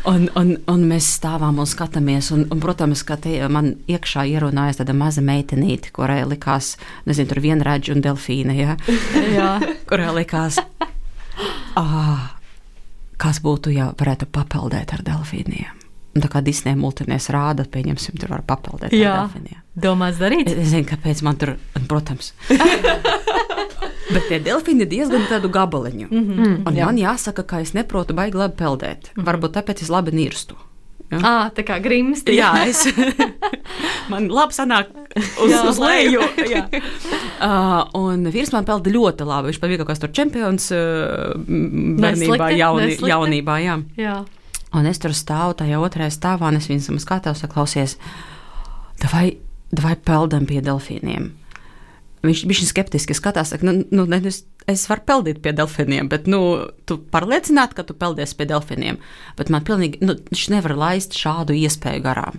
un, 0.09 0.29
un, 0.33 0.55
un 0.65 0.87
mēs 0.89 1.11
stāvām 1.19 1.61
un 1.61 1.69
skatāmies. 1.69 2.31
Un, 2.33 2.47
un, 2.49 2.63
protams, 2.63 3.03
ka 3.05 3.19
te, 3.21 3.35
man 3.53 3.75
iekšā 3.91 4.25
ierunājas 4.33 4.81
tāda 4.81 4.97
maza 4.97 5.21
meitenīte, 5.25 5.93
kurai 5.93 6.23
likās, 6.29 6.79
nezinu, 7.05 7.29
tur 7.35 7.43
vienradži 7.45 7.93
un 7.97 8.05
delfīna. 8.07 8.57
Ja? 8.57 8.79
kurai 9.91 10.15
likās, 10.23 10.57
ah, 11.77 12.31
kas 13.21 13.43
būtu, 13.45 13.75
ja 13.77 13.91
varētu 13.93 14.31
papeldēt 14.33 14.97
ar 14.97 15.05
delfīniem. 15.05 15.80
Un 16.11 16.25
tā 16.25 16.29
kā 16.33 16.41
Disneja 16.43 16.75
multinēs 16.79 17.29
rāda, 17.31 17.63
pieņemsim, 17.71 18.17
tur 18.19 18.33
var 18.33 18.43
papildināt. 18.47 18.95
Jā, 18.99 19.29
domās 19.79 20.19
darīt. 20.19 20.49
Es, 20.51 20.59
es 20.59 20.73
zinu, 20.73 20.89
kāpēc 20.89 21.23
man 21.23 21.39
tur, 21.39 21.55
protams. 21.87 22.33
Bet 24.11 24.27
tie 24.27 24.41
delfīni 24.43 24.83
ir 24.83 24.91
diezgan 24.91 25.29
tādu 25.31 25.53
gabaliņu. 25.55 26.09
Mm 26.11 26.25
-hmm, 26.25 26.57
un 26.67 26.75
jā. 26.75 26.89
man 26.89 26.99
jāsaka, 26.99 27.45
ka 27.47 27.61
es 27.63 27.75
neprotu 27.79 28.15
baigi 28.15 28.37
labi 28.37 28.59
peldēt. 28.59 29.13
Mm 29.15 29.23
-hmm. 29.23 29.27
Varbūt 29.29 29.55
tāpēc 29.55 29.83
es 29.83 29.89
labi 29.89 30.11
nirstu. 30.11 30.59
Ja? 31.11 31.19
À, 31.19 31.51
tā 31.55 31.65
kā 31.67 31.81
grimsti. 31.83 32.37
Jā, 32.39 32.51
es. 32.71 32.87
man 34.13 34.29
labi 34.29 34.55
sanāk 34.55 34.91
uz, 35.43 35.51
jā, 35.51 35.63
uz 35.69 35.79
leju. 35.79 36.21
Jā. 36.51 36.67
Uh, 37.41 37.87
un 37.95 38.27
vīrs 38.31 38.53
man 38.53 38.65
pelda 38.65 38.91
ļoti 38.91 39.27
labi. 39.27 39.51
Viņš 39.51 39.61
pat 39.61 39.69
bija 39.69 39.79
kaut 39.79 39.91
kāds 39.91 40.01
tur 40.01 40.13
čempions 40.13 40.71
uh, 40.75 41.35
bērnībā, 42.03 42.51
jauni, 42.51 42.99
jaunībā. 42.99 43.59
Jā. 43.63 43.79
jā. 43.97 44.25
Un 44.77 44.87
es 44.87 45.01
tur 45.03 45.15
stāvu 45.17 45.57
tajā 45.59 45.81
otrajā 45.83 46.13
stāvā, 46.15 46.51
un 46.51 46.61
es 46.61 46.69
viņam 46.71 47.01
skatos, 47.03 47.43
klausies, 47.51 47.97
vai, 49.11 49.41
vai 49.75 49.97
peldam 49.99 50.47
pie 50.47 50.61
delfīniem. 50.63 51.31
Viņš 52.21 52.43
bija 52.45 52.69
skeptiski 52.69 53.17
skatās, 53.17 53.55
ka 53.57 53.65
nu, 53.65 53.79
nu, 53.91 54.05
ne, 54.11 54.21
es, 54.29 54.43
es 54.69 54.85
varu 54.91 55.07
peldīt 55.09 55.41
pie 55.43 55.55
delfīniem, 55.57 56.11
bet 56.13 56.29
nu, 56.29 56.41
tu 56.85 56.99
pārliecināti, 57.13 57.79
ka 57.79 57.87
tu 57.89 57.97
peldies 57.97 58.37
pie 58.37 58.47
delfīniem. 58.51 59.01
Bet 59.39 59.51
man 59.51 59.65
pilnīgi, 59.67 60.03
nu, 60.05 60.19
viņš 60.29 60.45
nevar 60.53 60.77
laist 60.77 61.17
šādu 61.17 61.57
iespēju 61.57 62.05
garām. 62.05 62.37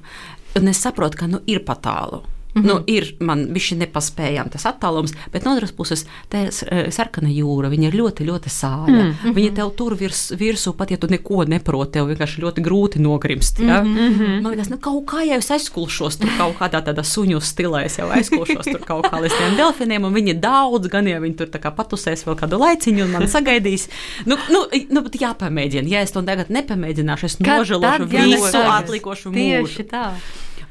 Un 0.60 0.70
es 0.70 0.84
saprotu, 0.86 1.24
ka 1.24 1.32
nu, 1.32 1.42
ir 1.50 1.66
patālu. 1.66 2.22
Mm 2.54 2.62
-hmm. 2.62 2.68
nu, 2.68 2.84
ir 2.88 3.16
man 3.20 3.46
viņš 3.54 3.78
nepaspējām 3.78 4.50
tas 4.52 4.66
attālums, 4.66 5.14
bet 5.32 5.46
no 5.46 5.54
otras 5.56 5.72
puses, 5.72 6.06
tā 6.30 6.48
e, 6.48 6.92
sarkana 6.92 7.30
jūra, 7.30 7.70
viņa 7.70 7.88
ir 7.88 7.96
ļoti, 7.96 8.26
ļoti 8.28 8.50
sāļa. 8.50 9.02
Mm 9.04 9.14
-hmm. 9.24 9.34
Viņa 9.34 9.54
tev 9.56 9.72
tur 9.76 9.96
virs, 9.96 10.32
virsū, 10.32 10.74
pat 10.76 10.92
ja 10.92 10.98
tu 10.98 11.08
neko 11.08 11.44
neproti, 11.48 11.92
tev 11.92 12.08
vienkārši 12.08 12.42
ļoti 12.42 12.62
grūti 12.62 13.00
nogrimst. 13.00 13.60
Ja? 13.60 13.84
Mm 13.84 13.96
-hmm. 13.96 14.42
Man 14.42 14.52
liekas, 14.52 14.70
nu, 14.70 14.78
kaut 14.78 15.06
kā 15.06 15.26
jau 15.28 15.38
es 15.38 15.52
aizkulšos 15.52 16.18
tur 16.18 16.30
kaut 16.38 16.56
kādā 16.60 16.84
tādā 16.84 17.04
suņu 17.04 17.40
stilā, 17.40 17.86
es 17.86 17.98
jau 17.98 18.10
aizkulšos 18.10 18.66
tur 18.66 18.82
kaut 18.86 19.06
kā 19.06 19.22
līdz 19.22 19.38
tiem 19.38 19.56
delfiniem, 19.58 20.04
un 20.04 20.14
viņi 20.14 20.40
daudz, 20.40 20.88
gan 20.88 21.08
ja 21.08 21.20
viņi 21.20 21.36
tur 21.36 21.48
patusēs 21.48 22.26
vēl 22.28 22.36
kādu 22.36 22.60
laiciņu 22.60 23.04
un 23.04 23.12
man 23.12 23.28
sagaidīs. 23.28 23.88
Nu, 24.26 24.38
nu, 24.50 24.66
nu 24.90 25.02
bet 25.02 25.16
jāpamēģina, 25.22 25.88
ja 25.88 26.02
es 26.02 26.12
to 26.12 26.22
tagad 26.22 26.50
nepamēģināšu, 26.50 27.26
es 27.26 27.40
nožēlošu 27.40 28.08
visu 28.12 28.58
atlikušo 28.58 29.32
mūžu. 29.32 29.68
Tieši 29.68 29.84
tā. 29.92 30.06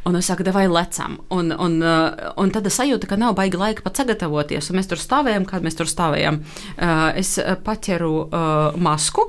Un 0.09 0.17
es 0.17 0.29
saku, 0.31 0.47
vai 0.53 0.67
lecam. 0.69 1.19
Un, 1.31 1.53
un, 1.53 1.81
uh, 1.85 2.31
un 2.41 2.51
tad 2.51 2.67
es 2.67 2.79
sajūtu, 2.81 3.09
ka 3.09 3.19
nav 3.21 3.35
baigi 3.37 3.61
laika 3.61 3.85
pat 3.85 4.01
sagatavoties. 4.01 4.71
Un 4.71 4.81
mēs 4.81 4.89
tur 4.89 5.01
stāvējām, 5.01 5.45
kad 5.49 5.67
mēs 5.67 5.77
tur 5.77 5.91
stāvējām. 5.91 6.41
Uh, 6.77 7.11
es 7.21 7.37
paķeru 7.67 8.15
uh, 8.29 8.79
masku. 8.81 9.29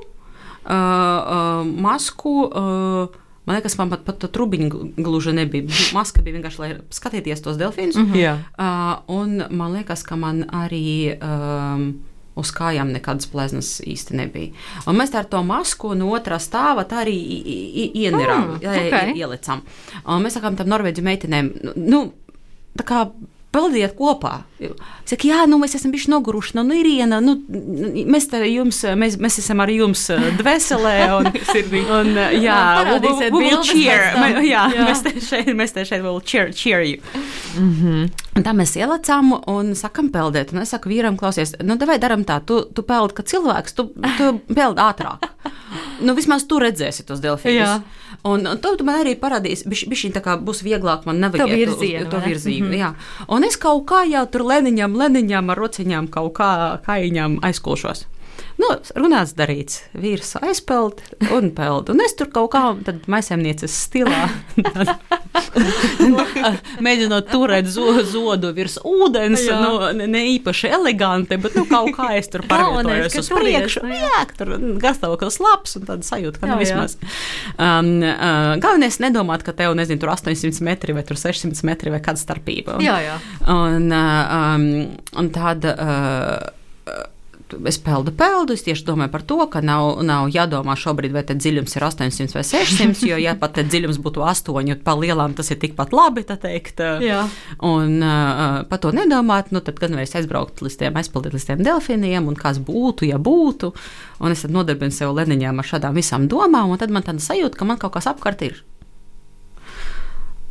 Uh, 0.62 0.72
uh, 0.72 1.66
masku 1.66 2.36
uh, 2.46 3.20
Man 3.42 3.58
liekas, 3.58 3.74
man 3.74 3.90
pat, 3.90 4.04
pat 4.06 4.20
tā 4.22 4.28
trubiņa 4.30 4.68
gluži 5.02 5.32
nebija. 5.34 5.66
Maska 5.96 6.22
bija 6.22 6.36
vienkārši, 6.36 6.60
lai 6.62 6.68
skatīties 6.94 7.42
tos 7.42 7.58
delfīnus. 7.58 7.98
Mm 7.98 8.12
-hmm. 8.12 8.38
uh, 8.54 9.02
un 9.10 9.42
man 9.50 9.72
liekas, 9.72 10.02
ka 10.06 10.16
man 10.16 10.44
arī. 10.44 11.18
Um, 11.18 12.04
uz 12.38 12.52
kājām 12.56 12.92
nekādas 12.94 13.28
pleznas 13.32 13.74
īsti 13.84 14.16
nebija. 14.16 14.54
Un 14.86 14.96
mēs 14.98 15.12
ar 15.18 15.28
to 15.28 15.42
masku 15.46 15.92
no 15.98 16.12
otrā 16.16 16.38
stāva 16.42 16.86
arī 17.02 17.16
ienirām, 17.92 18.56
mm, 18.56 18.62
okay. 18.62 19.12
ielicām. 19.18 19.64
Un 20.06 20.24
mēs 20.24 20.38
sakām 20.38 20.56
tam 20.56 20.72
norvēģu 20.72 21.04
meitenēm, 21.04 21.52
nu, 21.76 22.06
tā 22.78 22.88
kā 22.88 23.04
peldiet 23.52 23.94
kopā. 23.98 24.42
Saka, 25.08 25.26
jā, 25.28 25.42
nu, 25.50 25.58
mēs 25.60 25.76
esam 25.76 25.92
bijuši 25.92 26.10
noguruši 26.12 26.56
no 26.56 26.64
nu, 26.66 26.76
Irīna. 26.78 27.18
Nu, 27.24 27.34
mēs, 28.08 28.28
jums, 28.48 28.80
mēs, 28.98 29.18
mēs 29.20 29.38
esam 29.42 29.60
ar 29.64 29.72
jums 29.72 30.06
eh, 30.14 30.30
dvēselē. 30.38 30.94
Un, 31.18 31.28
un, 31.98 32.12
eh, 32.22 32.38
jā, 32.46 32.58
we'll 33.28 33.60
cheer. 33.66 34.08
Jā, 34.52 34.64
jā, 34.72 34.86
mēs 34.88 35.02
te 35.04 35.12
šeit, 35.22 35.52
mēs 35.56 35.74
te 35.76 35.84
šeit 35.86 36.02
will 36.04 36.20
cheer, 36.24 36.52
cheer 36.56 36.82
you. 36.86 37.00
Mm 37.58 37.72
-hmm. 37.76 38.31
Un 38.32 38.44
tā 38.46 38.54
mēs 38.56 38.72
ielicām 38.80 39.34
un 39.50 39.74
sakam 39.76 40.08
peldēt. 40.12 40.54
Un 40.54 40.62
es 40.62 40.70
saku 40.72 40.88
vīram, 40.88 41.18
klausies, 41.20 41.52
nu, 41.60 41.76
vai 41.88 41.98
daram 42.00 42.22
tā, 42.24 42.38
tu, 42.48 42.62
tu 42.72 42.84
peld, 42.86 43.12
ka 43.12 43.24
cilvēks, 43.28 43.74
tu, 43.76 43.90
tu 44.16 44.30
peld 44.48 44.80
ātrāk. 44.80 45.26
nu, 46.06 46.14
vismaz 46.16 46.46
tu 46.48 46.60
redzēsi 46.62 47.04
tos 47.08 47.20
delfīnus. 47.20 47.82
Un, 48.24 48.46
un 48.46 48.60
to 48.62 48.72
man 48.86 49.02
arī 49.02 49.16
parādīs, 49.20 49.66
bišķiņ 49.68 50.14
tā 50.16 50.22
kā 50.24 50.38
būs 50.40 50.62
vieglāk 50.64 51.04
man 51.08 51.20
navigēt 51.20 51.74
uz 51.74 51.80
to 52.08 52.22
virzienu. 52.24 52.68
Mm 52.68 52.72
-hmm. 52.72 52.78
Jā. 52.78 52.94
Un 53.28 53.44
es 53.44 53.56
kaut 53.56 53.84
kā 53.90 54.04
jau 54.08 54.26
tur 54.26 54.46
leniņam, 54.46 54.96
leniņam 54.96 55.50
ar 55.50 55.58
rociņām 55.58 56.08
kaut 56.08 56.32
kā 56.32 56.80
kājiņām 56.86 57.38
aizkošos. 57.42 58.06
Nu, 58.62 58.70
runāts, 58.98 59.34
darīts. 59.38 59.82
Vīrs 59.98 60.36
aizpeld 60.42 61.02
un 61.34 61.50
peld. 61.56 61.90
Un 61.92 62.02
es 62.04 62.14
tur 62.18 62.30
kaut 62.32 62.52
kā 62.54 62.62
maisiņnieces 63.10 63.78
stilā 63.88 64.26
mēģinot 66.86 67.24
turēt 67.32 67.66
zodu 67.70 68.52
virs 68.56 68.78
ūdens. 68.86 69.42
Jā. 69.48 69.58
Nu, 69.62 69.72
ne, 69.96 70.06
ne 70.10 70.22
īpaši 70.34 70.66
eleganti, 70.76 71.38
bet 71.42 71.52
nu, 71.58 71.64
kaut 71.70 71.92
kā 71.96 72.06
es 72.18 72.26
tur 72.32 72.42
pārvietojos 72.48 73.14
uz 73.22 73.28
priekšu. 73.32 73.80
Nu, 73.88 73.94
jā, 73.98 74.22
tur 74.38 74.48
gastāvoklis 74.82 75.36
labs 75.42 75.70
un 75.80 75.82
tāda 75.88 76.04
sajūta, 76.06 76.36
ka 76.42 76.46
nu, 76.50 76.56
jā, 76.56 76.60
vismaz. 76.62 76.92
Um, 77.56 77.88
uh, 78.04 78.54
galvenais 78.62 78.96
nedomāt, 79.02 79.40
ka 79.46 79.52
tev, 79.56 79.70
nezinu, 79.78 80.00
tur 80.02 80.10
800 80.14 80.62
metri 80.66 80.90
vai 80.96 81.04
600 81.08 81.66
metri 81.68 81.88
vai 81.94 82.00
kāda 82.04 82.20
starpība. 82.20 82.70
Jā, 82.84 82.96
jā. 83.04 83.16
Un, 83.52 83.82
uh, 83.90 83.98
um, 84.38 84.62
un 85.18 85.26
tāda. 85.34 85.68
Uh, 85.76 86.60
es 87.68 87.78
peldu 87.82 88.12
peldu. 88.16 88.56
Es 88.56 88.64
tieši 88.66 88.86
domāju 88.86 89.12
par 89.12 89.24
to, 89.28 89.38
ka 89.52 89.62
nav, 89.64 90.00
nav 90.06 90.30
jādomā 90.32 90.76
šobrīd, 90.78 91.14
vai 91.14 91.24
dziļums 91.28 91.76
ir 91.76 91.86
800 91.88 92.36
vai 92.36 92.44
600. 92.46 93.04
Jo, 93.10 93.18
ja 93.20 93.34
pat 93.38 93.60
dziļums 93.60 94.00
būtu 94.02 94.24
8, 94.24 94.80
pa 94.84 94.96
lielām 94.98 95.36
tas 95.38 95.52
ir 95.52 95.60
tikpat 95.62 95.94
labi. 95.96 96.24
Teikt, 96.32 96.80
Jā. 97.04 97.26
un 97.68 97.98
uh, 98.00 98.62
par 98.70 98.80
to 98.82 98.92
nedomāt, 98.94 99.52
nu, 99.52 99.60
tad 99.64 99.78
gan 99.82 99.94
mēs 99.98 100.16
aizbraukt 100.18 100.62
līdz 100.64 100.78
tiem, 100.80 100.98
aizpildīt 100.98 101.36
līdz 101.36 101.48
tiem 101.50 101.64
delfiniem, 101.66 102.28
un 102.30 102.38
kas 102.38 102.60
būtu, 102.62 103.06
ja 103.10 103.20
būtu. 103.22 103.72
Un 104.22 104.34
es 104.34 104.46
nodarbinu 104.48 104.94
sev 104.94 105.14
leniņām 105.18 105.60
ar 105.60 105.72
šādām 105.74 105.98
visām 105.98 106.28
domām, 106.30 106.72
un 106.72 106.80
tad 106.80 106.94
man 106.94 107.04
tāda 107.06 107.22
sajūta, 107.22 107.58
ka 107.58 107.68
man 107.68 107.80
kaut 107.82 107.96
kas 107.98 108.08
apkārt 108.10 108.46
ir. 108.46 108.62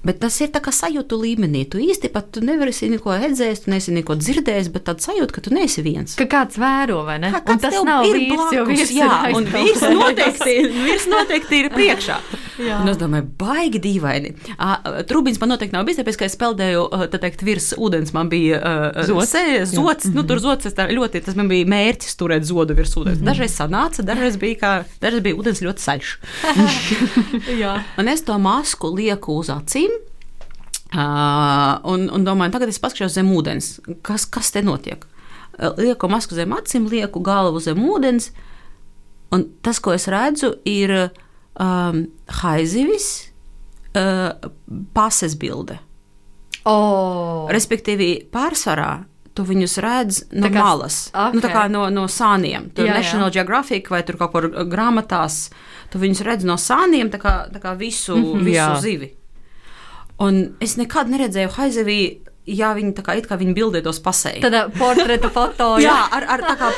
Bet 0.01 0.17
tas 0.21 0.33
ir 0.41 0.49
kā 0.49 0.71
sajūtu 0.73 1.17
līmenī. 1.21 1.63
Tu 1.69 1.81
īsti 1.85 2.09
pat 2.13 2.31
tu 2.33 2.41
nevari 2.45 2.73
neko 2.73 3.13
redzēt, 3.21 3.65
tu 3.65 3.71
neesi 3.73 3.93
neko 3.93 4.15
dzirdējis, 4.17 4.69
bet 4.73 4.87
tāds 4.89 5.05
sajūta, 5.05 5.35
ka 5.35 5.43
tu 5.45 5.53
neesi 5.53 5.83
viens. 5.85 6.15
Ka 6.17 6.25
kāds 6.29 6.57
vēro, 6.61 7.03
vai 7.05 7.19
ne? 7.21 7.29
Kā, 7.35 7.41
Un 7.53 7.61
tas 7.61 7.77
nav 7.85 8.07
ir 8.09 8.17
vīrs, 8.17 8.31
jo 8.55 8.63
blakus, 8.65 8.81
vīrs 8.81 8.93
jā, 8.95 9.09
ir 9.29 9.37
un 9.37 9.49
vīrs 9.51 9.83
noteikti, 9.93 10.55
vīrs 10.73 11.05
noteikti 11.11 11.61
ir 11.61 11.69
priekšā. 11.75 12.17
Jā. 12.61 12.77
Un 12.83 12.91
es 12.91 12.97
domāju, 12.99 13.25
baigi 13.39 13.79
dīvaini. 13.81 14.33
Ā, 14.61 14.73
Trūbīns 15.09 15.39
man 15.41 15.53
noteikti 15.53 15.73
nav 15.73 15.85
bijis, 15.87 16.01
tāpēc, 16.01 16.17
ka 16.19 16.27
es 16.27 16.35
peldēju, 16.37 16.83
tā 17.13 17.21
teikt, 17.23 17.41
virs 17.47 17.71
ūdens. 17.73 18.11
Man 18.13 18.29
bija 18.29 18.59
uh, 18.59 18.99
zods, 19.07 19.33
zods 19.71 20.09
nu, 20.13 20.25
tur 20.29 20.41
zods, 20.43 20.67
tas 20.67 20.75
tā 20.77 20.85
ļoti, 20.91 21.23
tas 21.25 21.37
man 21.39 21.49
bija 21.49 21.65
mērķis 21.71 22.19
turēt 22.19 22.45
zodu 22.45 22.75
virs 22.77 22.93
ūdens. 22.99 23.23
Dažreiz 23.25 23.55
sanāca, 23.57 24.05
dažreiz 24.05 24.37
bija, 24.41 24.59
kā, 24.61 24.73
dažreiz 25.01 25.25
bija 25.25 25.39
ūdens 25.41 25.63
ļoti 25.65 25.85
saļš. 25.87 26.13
Un 28.03 28.11
es 28.11 28.25
to 28.27 28.37
masku 28.41 28.91
lieku 28.93 29.39
uz 29.41 29.49
acīm. 29.53 29.90
Uh, 30.91 31.79
un, 31.87 32.09
un 32.11 32.25
domāju, 32.27 32.51
tagad 32.51 32.71
es 32.71 32.79
paskatos 32.83 33.15
zem 33.15 33.29
ūdens. 33.31 33.77
Kas, 34.03 34.25
kas 34.27 34.51
te 34.51 34.63
notiek? 34.65 35.05
Lieku 35.77 36.09
masku 36.11 36.35
zem 36.35 36.51
acīm, 36.55 36.89
lieku 36.91 37.21
galvu 37.23 37.61
zem 37.63 37.79
ūdens. 37.79 38.31
Un 39.31 39.45
tas, 39.63 39.79
ko 39.79 39.93
es 39.95 40.09
redzu, 40.11 40.51
ir 40.67 40.91
um, 40.99 42.03
haizivis, 42.41 43.07
uh, 43.95 44.51
pases 44.91 45.37
bilde. 45.39 45.79
Oh. 46.67 47.47
Respektīvi, 47.49 48.11
pārsvarā 48.33 48.91
tu 49.31 49.45
viņus 49.47 49.77
redz 49.79 50.19
no 50.35 50.49
kā- 50.51 50.59
malas, 50.59 50.97
nu, 51.31 51.39
tā 51.39 51.53
kā 51.53 51.63
no, 51.71 51.85
no 51.93 52.03
sāniem. 52.11 52.67
Tur 52.75 52.89
jā. 52.89 52.97
National 52.99 53.31
Geographic 53.31 53.87
vai 53.89 54.03
tur 54.03 54.19
kaut 54.19 54.33
kur 54.35 54.49
grāmatās, 54.67 55.45
tu 55.91 56.01
viņus 56.01 56.23
redz 56.27 56.47
no 56.47 56.59
sāniem, 56.59 57.09
tā 57.13 57.21
kā, 57.21 57.35
tā 57.53 57.63
kā 57.63 57.77
visu, 57.79 58.17
mm 58.17 58.23
-hmm, 58.23 58.43
visu 58.43 58.59
Jā. 58.59 58.79
zivi. 58.81 59.13
Un 60.21 60.41
es 60.61 60.75
nekad 60.77 61.09
neredzēju 61.09 61.49
haizivī, 61.55 61.99
ja 62.51 62.71
viņi 62.77 62.93
tā 62.97 63.05
kā, 63.05 63.15
it 63.19 63.27
kā 63.29 63.37
viņi 63.39 63.55
bildētos 63.57 64.01
pasēji. 64.03 64.41
Tāda 64.43 64.65
portreta 64.75 65.31
foto. 65.33 65.73
Jā, 65.85 65.95
ar, 66.13 66.25
ar, 66.35 66.43
tā 66.45 66.55
kā, 66.59 66.71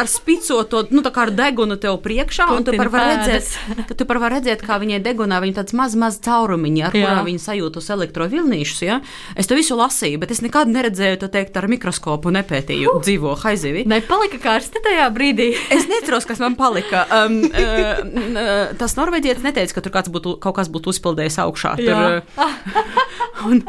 ar 0.00 0.10
spicoto, 0.10 0.84
nu, 0.94 1.04
tā 1.06 1.12
kā 1.14 1.26
ar 1.28 1.34
degunu 1.36 1.78
tev 1.80 2.00
priekšā, 2.04 2.48
un 2.54 2.64
tu 2.66 2.72
Putina 2.72 2.84
par 2.84 2.92
var 2.94 3.08
pēdas. 3.08 3.54
redzēt, 3.56 3.84
ka 3.88 3.96
tu 3.98 4.06
par 4.08 4.20
var 4.22 4.34
redzēt, 4.36 4.64
kā 4.66 4.78
viņai 4.82 5.00
degunā 5.04 5.40
viņa 5.42 5.60
tāds 5.60 5.76
maz, 5.78 5.96
maz 5.98 6.18
caurumiņi, 6.24 6.84
ar 6.88 6.96
Jā. 6.96 7.04
kurām 7.06 7.28
viņa 7.30 7.44
sajūt 7.46 7.76
tos 7.78 7.90
elektrovilnīšus, 7.94 8.82
ja? 8.86 9.00
Es 9.38 9.50
to 9.50 9.58
visu 9.58 9.78
lasīju, 9.78 10.20
bet 10.22 10.34
es 10.34 10.42
nekad 10.44 10.70
neredzēju 10.72 11.20
to 11.22 11.30
teikt 11.32 11.58
ar 11.60 11.68
mikroskopu, 11.70 12.32
nepētīju 12.34 12.94
uh. 12.96 13.02
dzīvo 13.04 13.36
haizivi. 13.44 13.84
Nepalika 13.90 14.40
karsti 14.42 14.82
tajā 14.84 15.08
brīdī. 15.14 15.50
Es 15.72 15.88
neatceros, 15.90 16.26
kas 16.28 16.42
man 16.42 16.56
palika. 16.58 17.06
Um, 17.20 17.40
uh, 17.48 18.02
uh, 18.02 18.74
tas 18.80 18.96
norvēģietis 18.98 19.46
neteica, 19.46 19.76
ka 19.76 19.84
tur 19.86 19.94
kāds 19.94 20.12
būtu, 20.12 20.36
kaut 20.42 20.58
kas 20.58 20.70
būtu 20.72 20.94
uzpildījis 20.94 21.40
augšā. 21.44 21.76
Tur, 21.80 22.20
uh, 22.20 22.56
un, 23.50 23.62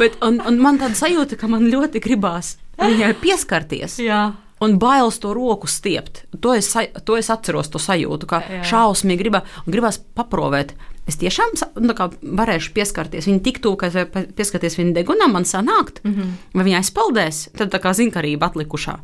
bet, 0.00 0.18
un, 0.24 0.40
un 0.48 0.60
man 0.62 0.80
tāda 0.80 0.98
sajūta, 1.08 1.38
ka 1.40 1.48
man 1.50 1.66
ļoti 1.72 2.02
gribās 2.04 2.56
viņai 2.78 3.14
pieskarties. 3.22 3.98
Jā. 4.04 4.28
Un 4.58 4.74
bailes 4.82 5.20
to 5.22 5.30
roku 5.36 5.68
stiept. 5.70 6.24
To 6.42 6.52
es, 6.58 6.72
to 7.06 7.16
es 7.18 7.28
atceros, 7.30 7.70
to 7.70 7.78
sajūtu, 7.78 8.26
ka 8.26 8.40
šausmīgi 8.66 9.22
griba, 9.22 9.44
un 9.64 9.74
gribās 9.74 10.00
paprovēt. 10.18 10.74
Es 11.08 11.16
tiešām 11.16 11.54
nu, 11.80 11.94
varēšu 12.36 12.74
pieskarties. 12.76 13.28
Viņa 13.30 13.40
tik 13.46 13.62
tuvu, 13.64 13.78
ka 13.80 13.88
pieskarties 14.36 14.76
viņa 14.76 14.96
degunam, 14.98 15.32
man 15.32 15.46
sanākt, 15.48 16.02
mm. 16.02 16.14
-hmm. 16.14 16.32
vai 16.58 16.66
viņa 16.66 16.82
aizpeldēs. 16.82 17.38
Tad 17.56 17.72
tā 17.72 17.80
kā 17.80 17.94
zinkarība 17.96 18.50
atlikušā. 18.50 18.98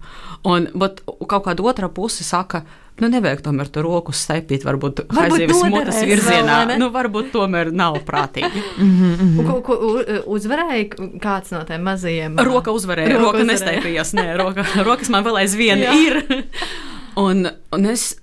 Un 0.45 0.69
bet 0.75 1.01
kaut 1.07 1.47
kāda 1.47 1.64
otra 1.64 1.88
puse 1.88 2.25
saka, 2.25 2.64
nu 3.02 3.09
nevajag 3.11 3.40
tomēr 3.42 3.68
to 3.74 3.83
roku 3.83 4.12
staipīt, 4.14 4.62
varbūt 4.64 5.00
aizievis 5.11 5.62
mutes 5.66 5.96
vēl, 5.98 6.09
virzienā. 6.12 6.59
ne? 6.70 6.76
Nu, 6.78 6.90
varbūt 6.94 7.33
tomēr 7.35 7.72
nav 7.74 7.98
prātīgi. 8.07 8.62
Un 9.38 9.46
Ko, 9.48 9.61
ko 9.66 9.74
u- 9.74 10.18
uzvarēja 10.37 11.09
kāds 11.22 11.50
no 11.57 11.64
tiem 11.68 11.83
mazajiem? 11.83 12.37
Roka 12.46 12.70
uzvarēja, 12.74 13.16
Roka 13.18 13.38
roka, 13.40 13.48
nestaipījās. 13.50 14.14
Nē, 14.14 14.28
roka, 14.38 14.62
rokas 14.88 15.11
man 15.11 15.24
vēl 15.26 15.40
aizvien 15.42 15.83
ir. 15.83 16.20
Un, 17.18 17.48
un, 17.74 17.87
es, 17.90 18.16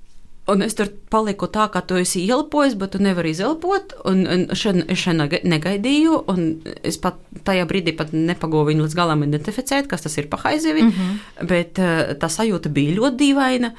un 0.52 0.64
es 0.66 0.76
tur 0.76 0.90
paliku 1.14 1.48
tā, 1.52 1.68
ka 1.72 1.82
tu 1.88 1.96
esi 2.00 2.24
ielpojis, 2.28 2.74
bet 2.80 2.92
tu 2.96 3.00
nevari 3.04 3.32
izelpot. 3.36 3.94
Un, 4.10 4.24
un 4.28 4.46
šen, 4.58 4.86
es 4.92 5.00
šeit 5.04 5.16
nega- 5.20 5.44
negaidīju, 5.48 6.18
un 6.32 6.46
es 6.88 6.98
pat 7.00 7.20
tajā 7.48 7.68
brīdī 7.70 7.94
pat 8.00 8.12
nepagūvu 8.16 8.72
viņu 8.72 8.88
līdz 8.88 8.96
galam 9.00 9.24
identificēt, 9.28 9.88
kas 9.92 10.08
tas 10.08 10.16
ir 10.20 10.28
pa 10.32 10.40
haizivi. 10.46 10.84
Mm 10.88 10.92
-hmm. 10.96 11.48
Bet 11.52 11.80
uh, 11.80 12.16
tā 12.20 12.28
sajūta 12.32 12.70
bija 12.72 12.96
ļoti 13.00 13.20
dīvaina. 13.26 13.72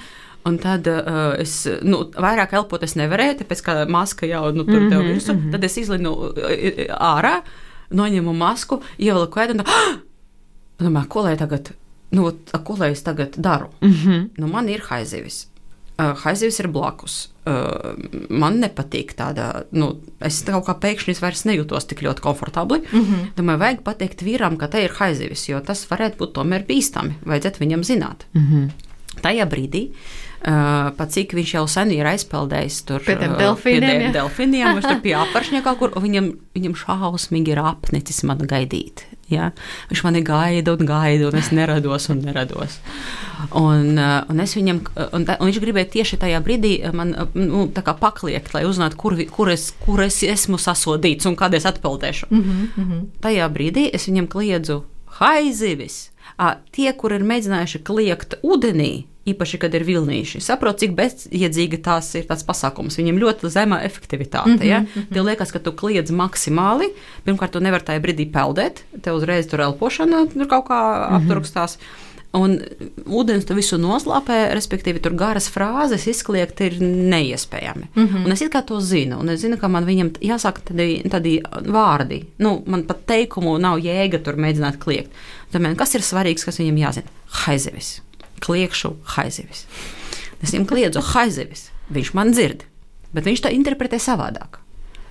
Un 0.45 0.59
tad 0.59 0.89
uh, 0.91 1.35
es 1.39 1.53
nu, 1.87 2.01
vairāk 2.19 2.57
elpot 2.59 2.83
es 2.83 2.97
nevarēju, 2.99 3.37
tāpēc 3.43 3.61
ka 3.63 3.75
maska 3.91 4.27
jau 4.27 4.49
nu, 4.51 4.65
tur 4.67 4.81
mm 4.81 4.89
-hmm, 4.91 5.13
virsū. 5.13 5.35
Mm 5.35 5.39
-hmm. 5.39 5.53
Tad 5.53 5.65
es 5.65 5.77
izlinu 5.77 6.11
uh, 6.11 6.33
ārā, 6.99 7.43
noņemu 7.91 8.33
masku, 8.33 8.81
ieveliku 8.99 9.41
ēdu 9.41 9.51
un 9.51 9.61
tā, 9.61 9.79
domāju, 10.81 11.09
ko 11.09 11.23
lai 11.23 11.37
tagad, 11.37 11.73
nu, 12.11 12.33
ko 12.65 12.77
lai 12.79 12.91
es 12.91 13.03
tagad 13.03 13.37
daru? 13.37 13.69
Mm 13.81 13.93
-hmm. 13.93 14.29
nu, 14.37 14.47
man 14.47 14.69
ir 14.69 14.81
haizivis. 14.81 15.49
Uh, 15.99 16.19
haizivis 16.19 16.59
ir 16.61 16.69
blakus. 16.69 17.29
Uh, 17.47 17.95
man 18.29 18.59
nepatīk 18.59 19.15
tāda, 19.15 19.65
nu, 19.71 20.01
es 20.21 20.43
kaut 20.43 20.67
kā 20.67 20.75
pēkšņi 20.75 21.21
vairs 21.21 21.45
nejūtos 21.45 21.87
tik 21.87 22.03
ļoti 22.03 22.21
komfortabli. 22.21 22.79
Mm 22.93 23.01
-hmm. 23.01 23.27
Domāju, 23.37 23.59
vajag 23.59 23.83
pateikt 23.83 24.23
vīram, 24.23 24.57
ka 24.57 24.69
te 24.69 24.85
ir 24.85 24.91
haizivis, 24.91 25.49
jo 25.49 25.61
tas 25.61 25.91
varētu 25.91 26.17
būt 26.17 26.33
tomēr 26.33 26.67
bīstami. 26.67 27.13
Vajadzētu 27.25 27.59
viņam 27.59 27.83
zināt. 27.83 28.27
Mm 28.35 28.43
-hmm. 28.43 28.71
Tajā 29.23 29.47
brīdī, 29.47 29.89
uh, 29.89 29.97
pat 30.43 31.13
cik 31.15 31.37
viņš 31.39 31.55
jau 31.55 31.65
sen 31.71 31.93
ir 31.95 32.07
aizpeldējis 32.11 32.81
tur 32.89 33.03
Pie 33.07 33.15
tiem 33.15 33.37
uh, 33.37 33.39
delfīniem, 33.39 34.07
pie 34.09 34.13
delfīniem, 34.17 34.73
viņš 34.75 34.89
tur 34.89 35.01
pie 35.07 35.15
apakšņa 35.15 35.63
kaut 35.63 35.79
kur, 35.79 35.93
viņam, 36.03 36.33
viņam 36.57 36.75
šausmīgi 36.81 37.55
ir 37.55 37.61
apnicis 37.63 38.25
man 38.27 38.43
gaidīt. 38.51 39.05
Ja? 39.31 39.53
Viņš 39.91 40.03
mani 40.05 40.25
gaida 40.27 40.75
un 40.75 40.89
gaida, 40.89 41.29
un 41.31 41.39
es 41.39 41.53
nerados 41.55 42.09
un 42.13 42.25
nerados. 42.27 42.81
Un, 43.59 43.95
uh, 43.95 44.19
un, 44.33 44.43
es 44.43 44.57
viņam, 44.59 44.83
un, 45.15 45.29
tā, 45.29 45.39
un 45.39 45.49
viņš 45.51 45.61
gribēja 45.63 45.93
tieši 45.95 46.19
tajā 46.25 46.43
brīdī 46.45 46.75
man 46.97 47.15
nu, 47.39 47.69
pakliegt, 48.03 48.51
lai 48.57 48.65
uzzinātu, 48.67 48.99
kur, 48.99 49.17
kur, 49.31 49.53
es, 49.53 49.71
kur 49.85 50.03
es 50.03 50.19
esmu 50.27 50.59
sasodīts 50.59 51.31
un 51.31 51.39
kad 51.39 51.55
es 51.55 51.69
atpeldēšu. 51.71 52.27
Mm 52.31 52.43
-hmm, 52.43 52.67
mm 52.75 52.91
-hmm. 52.91 53.07
Tajā 53.23 53.49
brīdī 53.55 53.89
es 53.93 54.09
viņam 54.09 54.27
kliedzu, 54.27 54.83
haizivis! 55.23 56.11
Ā, 56.39 56.57
Tie, 56.73 56.93
kur 56.93 57.13
ir 57.13 57.23
mēģinājuši 57.23 57.83
kliegt 57.85 58.35
ūdenī, 58.43 59.05
īpaši, 59.29 59.59
kad 59.63 59.75
ir 59.77 59.85
vilnīši, 59.87 60.41
saprot, 60.43 60.81
cik 60.83 60.95
bezjēdzīgi 60.99 61.79
tās 61.85 62.11
ir 62.19 62.27
tāds 62.27 62.47
pasākums. 62.47 62.99
Viņam 62.99 63.21
ļoti 63.23 63.51
zema 63.55 63.79
efektivitāte. 63.87 64.57
Mm 64.57 64.59
-hmm, 64.59 64.67
ja? 64.67 65.07
Tev 65.15 65.27
liekas, 65.29 65.53
ka 65.55 65.59
tu 65.63 65.73
kliedz 65.73 66.11
maksimāli. 66.11 66.91
Pirmkārt, 67.25 67.53
tu 67.53 67.61
nevari 67.61 67.87
tajā 67.87 68.03
brīdī 68.03 68.31
peldēt, 68.33 68.83
tev 69.03 69.21
uzreiz 69.21 69.47
tur 69.47 69.61
elpošana 69.61 70.27
tur 70.33 70.49
kaut 70.49 70.67
kā 70.67 70.81
mm 70.81 71.03
-hmm. 71.03 71.17
apturkstās. 71.17 71.79
Un 72.33 72.55
ūdens 73.05 73.45
to 73.45 73.55
visu 73.55 73.77
noslāpē, 73.77 74.55
respektīvi, 74.57 75.03
tur 75.05 75.13
garas 75.13 75.51
frāzes 75.53 76.07
izkliegt 76.09 76.61
ir 76.61 76.79
neiespējami. 76.81 77.89
Mm 77.95 78.07
-hmm. 78.07 78.25
Un 78.25 78.33
es 78.33 78.41
kā 78.41 78.65
to 78.67 78.81
zinu, 78.81 79.19
un 79.21 79.29
es 79.29 79.41
zinu, 79.41 79.59
ka 79.59 79.69
man 79.69 79.85
viņam 79.85 80.11
jāsaka 80.21 80.61
tādi, 80.65 81.03
tādi 81.11 81.43
vārdi. 81.67 82.25
Nu, 82.39 82.63
man 82.67 82.85
pat 82.85 83.07
teikumu 83.07 83.59
nav 83.59 83.79
jēga 83.79 84.23
tur 84.25 84.35
mēģināt 84.35 84.79
kliegt. 84.79 85.11
Tomēr, 85.53 85.77
kas 85.77 85.95
ir 85.95 86.01
svarīgs, 86.01 86.45
kas 86.45 86.59
viņam 86.59 86.77
jāzina? 86.77 87.07
Haizivis. 87.27 88.01
Kliekšu 88.43 88.97
haizivis. 89.17 89.67
Es 90.43 90.51
viņam 90.51 90.67
kliedzu 90.71 91.03
haizivis. 91.13 91.69
Viņš 91.93 92.13
man 92.19 92.33
dzird, 92.35 92.65
bet 93.15 93.29
viņš 93.29 93.45
to 93.45 93.53
interpretē 93.55 94.01
savādāk. 94.03 94.59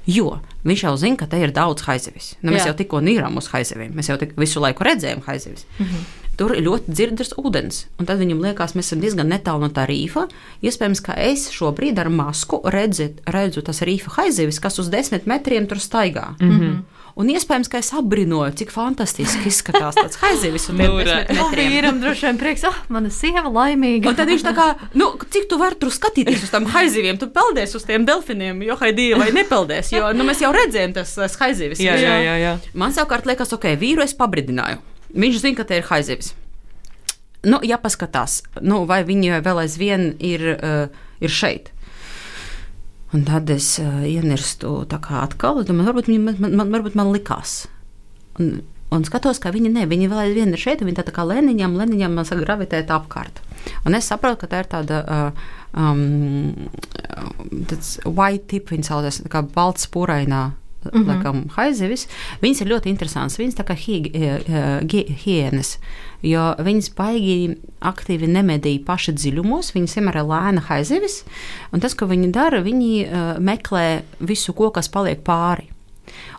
Jo 0.10 0.40
viņš 0.66 0.84
jau 0.86 0.96
zina, 0.98 1.18
ka 1.18 1.28
te 1.30 1.40
ir 1.42 1.54
daudz 1.54 1.86
haizivis. 1.86 2.36
Nu, 2.42 2.52
mēs 2.54 2.66
Jā. 2.66 2.72
jau 2.72 2.80
tikko 2.82 3.02
nīrām 3.06 3.38
uz 3.38 3.50
haiziviem. 3.54 3.94
Mēs 3.98 4.10
jau 4.10 4.18
visu 4.38 4.62
laiku 4.62 4.86
redzējām 4.86 5.24
haizivis. 5.28 5.66
Mm 5.78 5.86
-hmm. 5.86 6.10
Tur 6.38 6.56
ir 6.56 6.64
ļoti 6.66 6.94
dzirdams 6.96 7.34
ūdens. 7.38 7.86
Un 8.00 8.06
tad 8.06 8.18
viņam 8.18 8.42
liekas, 8.42 8.74
mēs 8.74 8.90
esam 8.90 9.02
diezgan 9.02 9.30
netālu 9.30 9.62
no 9.62 9.70
tā 9.70 9.86
rīfa. 9.86 10.28
Iespējams, 10.64 11.02
ka 11.06 11.14
es 11.14 11.50
šobrīd 11.52 12.00
ar 12.00 12.10
masku 12.10 12.62
redzu, 12.64 13.12
redzu 13.26 13.62
tas 13.62 13.82
rīfa 13.82 14.10
haizivis, 14.18 14.60
kas 14.60 14.80
uz 14.80 14.90
desmit 14.90 15.26
metriem 15.26 15.68
tur 15.68 15.78
staigā. 15.78 16.36
Mm 16.40 16.60
-hmm. 16.60 16.82
Un 17.20 17.30
iespējams, 17.34 17.68
ka 17.72 17.80
es 17.82 17.92
apbrīnoju, 17.98 18.54
cik 18.62 18.72
fantastiski 18.74 19.50
izskatās 19.52 19.98
tāds 19.98 20.20
haizivis 20.22 20.70
metriem. 20.72 21.74
vīram 21.74 22.00
droši 22.04 22.28
vien 22.30 22.40
prieks, 22.40 22.64
ah, 22.70 22.78
mana 22.94 23.12
sieva 23.14 23.52
laimīga. 23.52 24.12
Un 24.12 24.18
tad 24.18 24.32
viņš 24.32 24.46
tā 24.46 24.54
kā, 24.58 24.68
nu, 24.98 25.10
cik 25.34 25.50
tu 25.52 25.60
vari 25.62 25.80
tur 25.82 25.92
skatīties 25.94 26.46
uz 26.48 26.54
tām 26.54 26.70
haiziviem, 26.72 27.20
tu 27.22 27.28
peldies 27.34 27.76
uz 27.78 27.86
tiem 27.88 28.08
delfiniem, 28.08 28.64
jo 28.68 28.78
haidīja 28.80 29.20
vai 29.20 29.32
nepeldies, 29.36 29.92
jo 29.96 30.14
nu, 30.16 30.28
mēs 30.28 30.44
jau 30.46 30.54
redzējām 30.56 30.96
tas, 30.96 31.16
tas 31.20 31.36
haizivis. 31.42 31.84
Jā, 31.84 31.98
jā, 32.00 32.16
jā. 32.24 32.38
jā. 32.42 32.56
Man 32.78 32.96
savukārt 32.96 33.28
liekas, 33.30 33.52
ok, 33.58 33.74
vīru 33.82 34.06
es 34.06 34.16
pabridināju. 34.18 34.80
Viņš 35.12 35.44
zina, 35.44 35.58
ka 35.60 35.68
te 35.68 35.82
ir 35.82 35.88
haizivis. 35.90 36.32
Nu, 37.42 37.58
jāpaskatās, 37.66 38.44
nu, 38.62 38.84
vai 38.90 39.02
viņi 39.04 39.42
vēl 39.42 39.64
aizvien 39.64 40.12
ir, 40.22 40.46
uh, 40.56 41.06
ir 41.20 41.34
šeit. 41.34 41.72
Un 43.12 43.26
tad 43.28 43.50
es 43.52 43.74
uh, 43.84 44.04
ienirstu 44.08 44.86
tā 44.92 45.02
kā 45.04 45.20
atkal, 45.26 45.60
es 45.62 45.68
domāju, 45.68 45.90
varbūt, 45.92 46.12
viņi, 46.12 46.22
man, 46.24 46.54
man, 46.62 46.70
varbūt 46.72 46.96
man 46.96 47.12
likās. 47.12 47.66
Un, 48.40 48.62
un 48.96 49.04
skatos, 49.08 49.42
ka 49.44 49.52
viņi 49.52 49.74
ne, 49.74 49.84
viņi 49.90 50.08
vēl 50.12 50.24
aizvien 50.30 50.54
ir 50.56 50.62
šeit, 50.62 50.84
un 50.84 50.88
viņi 50.92 51.02
tā, 51.02 51.08
tā 51.10 51.16
kā 51.16 51.26
man 51.28 52.28
saka 52.28 52.46
gravitēt 52.46 52.94
apkārt. 52.96 53.44
Un 53.86 53.98
es 53.98 54.08
saprotu, 54.08 54.40
ka 54.42 54.52
tā 54.54 54.64
ir 54.64 54.72
tāda 54.72 55.02
uh, 55.04 55.44
um, 55.76 56.56
tāds 57.68 57.98
white 58.08 58.48
tip, 58.48 58.72
viņa 58.72 58.88
saucas, 58.88 59.22
tā 59.26 59.32
kā 59.34 59.44
balts 59.44 59.92
pūrainā 59.92 60.50
mm 60.86 60.92
-hmm. 60.92 61.08
laikam 61.08 61.44
haizivis, 61.56 62.08
viņas 62.42 62.62
ir 62.62 62.68
ļoti 62.68 62.88
interesantas. 62.94 63.40
Viņas 63.40 63.58
tā 63.60 63.66
kā 63.68 63.76
hienas, 65.26 65.78
jo 66.22 66.56
viņas 66.60 66.94
baigi 66.96 67.58
aktīvi 67.82 68.28
nemedīja 68.28 68.86
paši 68.86 69.14
dziļumos, 69.14 69.74
viņas 69.76 69.96
vienmēr 69.98 70.22
ir 70.22 70.30
lēna 70.30 70.62
haizivis, 70.70 71.24
un 71.74 71.80
tas, 71.80 71.94
ko 71.94 72.06
viņi 72.06 72.32
dara, 72.32 72.62
viņi 72.62 73.06
uh, 73.06 73.40
meklē 73.40 74.02
visu 74.20 74.54
ko, 74.54 74.72
kas 74.72 74.90
paliek 74.90 75.24
pāri. 75.24 75.70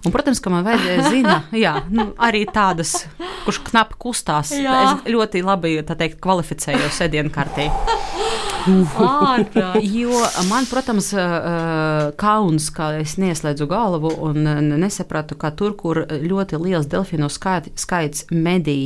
Un, 0.05 0.11
protams, 0.11 0.41
ka 0.43 0.51
man 0.51 0.65
vajadzēja 0.67 1.11
zināt, 1.11 1.53
jā, 1.65 1.75
nu, 1.91 2.13
arī 2.19 2.45
tādas, 2.47 3.07
kurš 3.45 3.63
knapi 3.71 3.99
kustās. 3.99 4.51
Jā. 4.51 4.79
Es 4.83 5.13
ļoti 5.15 5.45
labi 5.47 5.79
teikt, 5.87 6.21
kvalificējos 6.21 7.03
sēdienu 7.03 7.31
Ārprāt. 8.67 9.79
Jo 9.83 10.23
man, 10.49 10.67
protams, 10.71 11.11
kauns, 12.21 12.69
ka 12.75 12.93
es 13.01 13.17
neieslēdzu 13.21 13.69
galvu 13.71 14.13
un 14.29 14.47
nesapratu, 14.83 15.39
ka 15.41 15.53
tur, 15.57 15.77
kur 15.79 16.05
ļoti 16.09 16.61
liels 16.63 16.89
delfīnu 16.91 17.31
skaits 17.33 18.27
medī 18.31 18.81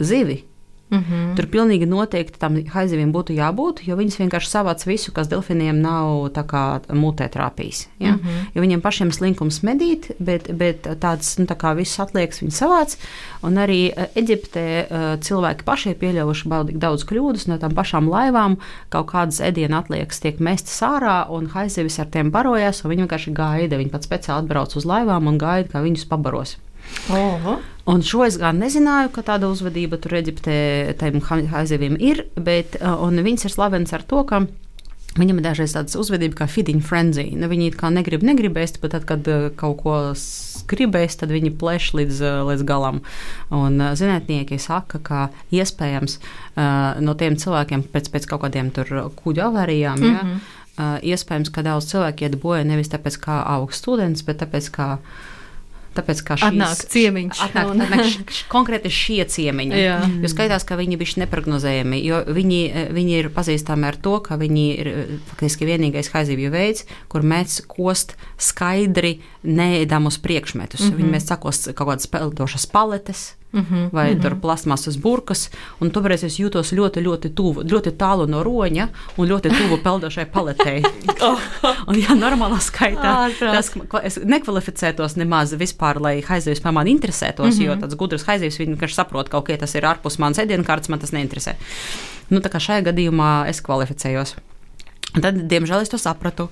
zivi, 0.00 0.42
Mm 0.90 0.98
-hmm. 0.98 1.36
Tur 1.36 1.46
pilnīgi 1.50 1.86
noteikti 1.86 2.38
tam 2.38 2.56
haizivīm 2.56 3.10
būtu 3.12 3.34
jābūt, 3.34 3.80
jo 3.88 3.96
viņas 3.96 4.18
vienkārši 4.20 4.50
savāc 4.50 4.86
visu, 4.86 5.12
kas 5.12 5.26
delfiniem 5.28 5.80
nav 5.80 6.30
mutē 6.94 7.26
trāpījis. 7.28 7.88
Ja? 7.98 8.12
Mm 8.12 8.18
-hmm. 8.18 8.46
Jo 8.54 8.62
viņiem 8.62 8.80
pašiem 8.80 9.12
slinkums 9.12 9.62
medīt, 9.62 10.10
bet, 10.18 10.52
bet 10.52 10.86
tāds 11.00 11.38
nu, 11.38 11.44
tā 11.44 11.56
kā 11.56 11.74
viss 11.76 12.00
atliekas 12.00 12.42
viņi 12.42 12.52
savāc. 12.52 12.96
Un 13.42 13.54
arī 13.54 13.92
e, 13.96 14.08
Eģiptē 14.14 14.86
uh, 14.90 15.20
cilvēki 15.20 15.64
paši 15.64 15.90
ir 15.90 15.96
pieļāvuši 15.96 16.48
baudīgi 16.48 16.78
daudz 16.78 17.04
kļūdas 17.04 17.48
no 17.48 17.58
tām 17.58 17.74
pašām 17.74 18.08
laivām. 18.08 18.56
Kaut 18.88 19.06
kādas 19.06 19.40
ēdienu 19.40 19.76
atliekas 19.76 20.20
tiek 20.20 20.40
mestas 20.40 20.82
ārā, 20.82 21.26
un 21.30 21.46
haizivis 21.46 21.98
ar 21.98 22.06
tiem 22.06 22.30
barojas, 22.30 22.84
un 22.84 22.90
viņi 22.90 23.02
vienkārši 23.02 23.32
gaida. 23.32 23.76
Viņi 23.76 23.90
pat 23.90 24.02
speciāli 24.02 24.38
atbrauc 24.38 24.76
uz 24.76 24.84
laivām 24.84 25.26
un 25.26 25.38
gaida, 25.38 25.68
kā 25.68 25.82
viņus 25.82 26.08
pabaros. 26.08 26.56
Oho. 27.10 27.58
Un 27.86 28.02
šo 28.02 28.24
es 28.26 28.36
gan 28.40 28.58
nezināju, 28.58 29.12
ka 29.14 29.22
tāda 29.22 29.46
uzvedība 29.46 29.98
tur 30.02 30.16
Eģiptē 30.18 30.94
tam 30.98 31.20
haizivim 31.22 31.94
ir, 32.02 32.24
bet 32.34 32.78
viņas 32.82 33.46
ir 33.46 33.54
slavenas 33.54 33.94
ar 33.94 34.02
to, 34.02 34.24
ka 34.26 34.46
Viņam 35.16 35.40
ir 35.40 35.46
dažreiz 35.46 35.72
tāda 35.72 35.96
uzvedība, 36.00 36.42
kā 36.42 36.46
feeding 36.50 36.84
frenzy. 36.84 37.30
Nu, 37.40 37.48
viņi 37.48 37.70
kā 37.80 37.88
negrib, 37.92 38.24
negrib 38.26 38.58
ēst, 38.60 38.82
bet 38.82 38.92
tad, 38.92 39.06
kad 39.08 39.28
kaut 39.56 39.78
ko 39.80 39.94
gribēs, 40.68 41.16
tad 41.20 41.32
viņi 41.32 41.54
plēš 41.56 41.92
līdz, 41.96 42.20
līdz 42.50 42.64
galam. 42.68 43.00
Un 43.54 43.80
zinātnieki 43.96 44.58
saka, 44.60 45.00
ka 45.00 45.22
iespējams 45.54 46.18
no 47.06 47.16
tiem 47.18 47.38
cilvēkiem 47.40 47.86
pēc, 47.94 48.10
pēc 48.12 48.28
kaut 48.28 48.44
kādiem 48.44 48.72
kuģa 48.74 49.48
avārijām, 49.48 50.02
mm 50.02 50.12
-hmm. 50.18 50.36
ja, 50.76 50.90
iespējams, 51.14 51.52
ka 51.52 51.64
daudz 51.64 51.88
cilvēku 51.92 52.26
iet 52.26 52.36
bojā 52.42 52.64
nevis 52.64 52.92
tāpēc, 52.92 53.16
kā 53.22 53.40
augsts 53.56 53.80
students, 53.80 54.22
bet 54.22 54.42
tāpēc, 54.42 54.70
ka 54.70 54.98
Tāpēc, 55.96 56.22
kā 56.26 56.36
šīs 56.40 56.46
atnāk 56.50 56.82
ciemiņš. 56.92 57.40
Atnāk, 57.46 57.70
un... 57.72 57.84
atnāk 57.86 58.04
š, 58.10 58.42
konkrēti 58.52 58.92
šie 58.92 59.20
ciemiņi. 59.32 59.78
Jā. 59.80 59.98
Jo 60.22 60.30
skaitās, 60.32 60.66
ka 60.68 60.78
viņi 60.80 60.98
bišķi 61.00 61.22
neprognozējami, 61.24 62.00
jo 62.04 62.20
viņi, 62.36 62.60
viņi 62.96 63.16
ir 63.20 63.30
pazīstami 63.34 63.88
ar 63.88 63.98
to, 64.02 64.18
ka 64.24 64.38
viņi 64.40 64.66
ir 64.76 64.92
faktiski 65.30 65.68
vienīgais 65.68 66.12
haizīvju 66.12 66.52
veids, 66.54 66.86
kur 67.12 67.26
mēs 67.26 67.62
kost 67.70 68.16
skaidri 68.36 69.18
neēdamus 69.46 70.20
priekšmetus. 70.22 70.82
Mm 70.82 70.90
-hmm. 70.90 71.00
Viņi 71.00 71.16
mēs 71.16 71.28
sakos 71.32 71.64
kaut 71.72 71.88
kādas 71.88 72.10
peldošas 72.10 72.66
paletes. 72.66 73.34
Mm 73.56 73.66
-hmm, 73.70 73.88
vai 73.92 74.14
mm 74.14 74.20
-hmm. 74.20 74.40
plasmasas 74.40 74.96
burkas. 74.96 75.50
Toreiz 75.92 76.24
es 76.24 76.38
jūtos 76.38 76.72
ļoti, 76.76 77.00
ļoti 77.02 77.28
tuvu, 77.34 77.62
ļoti 77.62 77.90
tālu 77.96 78.26
no 78.28 78.42
roņa 78.44 78.88
un 79.16 79.28
ļoti 79.28 79.48
tuvu 79.58 79.78
peldošai 79.82 80.26
paletei. 80.26 80.82
oh. 81.28 81.40
un, 81.86 81.94
ja 81.98 82.08
normālā 82.08 82.58
skaitā 82.60 83.30
tas, 83.38 83.72
es 84.02 84.18
nekvalificētos 84.24 85.16
nemaz 85.16 85.54
vispār, 85.54 86.00
lai 86.00 86.22
haizivs 86.28 86.60
par 86.60 86.72
mani 86.72 86.90
interesētos, 86.96 87.54
mm 87.54 87.60
-hmm. 87.60 87.66
jo 87.66 87.74
tāds 87.74 87.96
gudrs 87.96 88.24
haizivs 88.24 88.58
vienkārši 88.58 88.94
saprot, 88.94 89.28
ka 89.28 89.38
okay, 89.38 89.56
tas 89.56 89.74
ir 89.74 89.82
ārpus 89.82 90.18
manas 90.18 90.38
ēdienkartes, 90.38 90.88
man 90.88 90.98
tas 90.98 91.12
neinteresē. 91.12 91.54
Nu, 92.30 92.40
tā 92.40 92.50
kā 92.50 92.58
šajā 92.58 92.82
gadījumā 92.90 93.48
es 93.48 93.62
kvalificējos. 93.62 94.34
Tad, 95.16 95.38
diemžēl, 95.48 95.80
es 95.80 95.90
to 95.92 95.98
sapratu. 96.00 96.48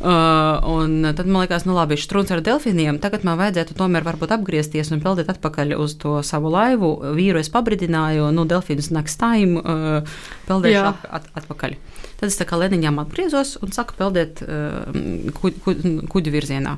Uh, 0.00 1.12
tad 1.16 1.26
man 1.28 1.42
liekas, 1.44 1.66
nu 1.68 1.74
labi, 1.76 1.98
strūns 2.00 2.32
ar 2.32 2.40
delfīniem. 2.44 3.00
Tagad 3.02 3.26
man 3.28 3.36
vajadzētu 3.40 3.76
tomēr 3.76 4.06
apgriezties 4.06 4.92
un 4.94 5.02
peldēt 5.04 5.28
atpakaļ 5.34 5.76
uz 5.76 5.96
to 6.00 6.22
savu 6.24 6.52
laivu. 6.52 6.92
Vīru 7.16 7.42
es 7.42 7.52
pabridināju, 7.52 8.30
nu, 8.32 8.46
delfīnus 8.48 8.88
next 8.94 9.20
time, 9.20 9.60
uh, 9.60 10.18
peldēšu 10.48 10.82
at, 10.88 11.06
at, 11.20 11.30
atpakaļ. 11.42 11.76
Tad 12.16 12.30
es 12.30 12.40
tā 12.40 12.48
kā 12.48 12.56
leniņām 12.56 13.02
atgriezos 13.04 13.56
un 13.60 13.76
saku 13.76 13.98
peldēt 13.98 14.40
uh, 14.46 14.88
kuģu, 15.36 15.62
kuģu, 15.66 15.94
kuģu 16.12 16.32
virzienā. 16.32 16.76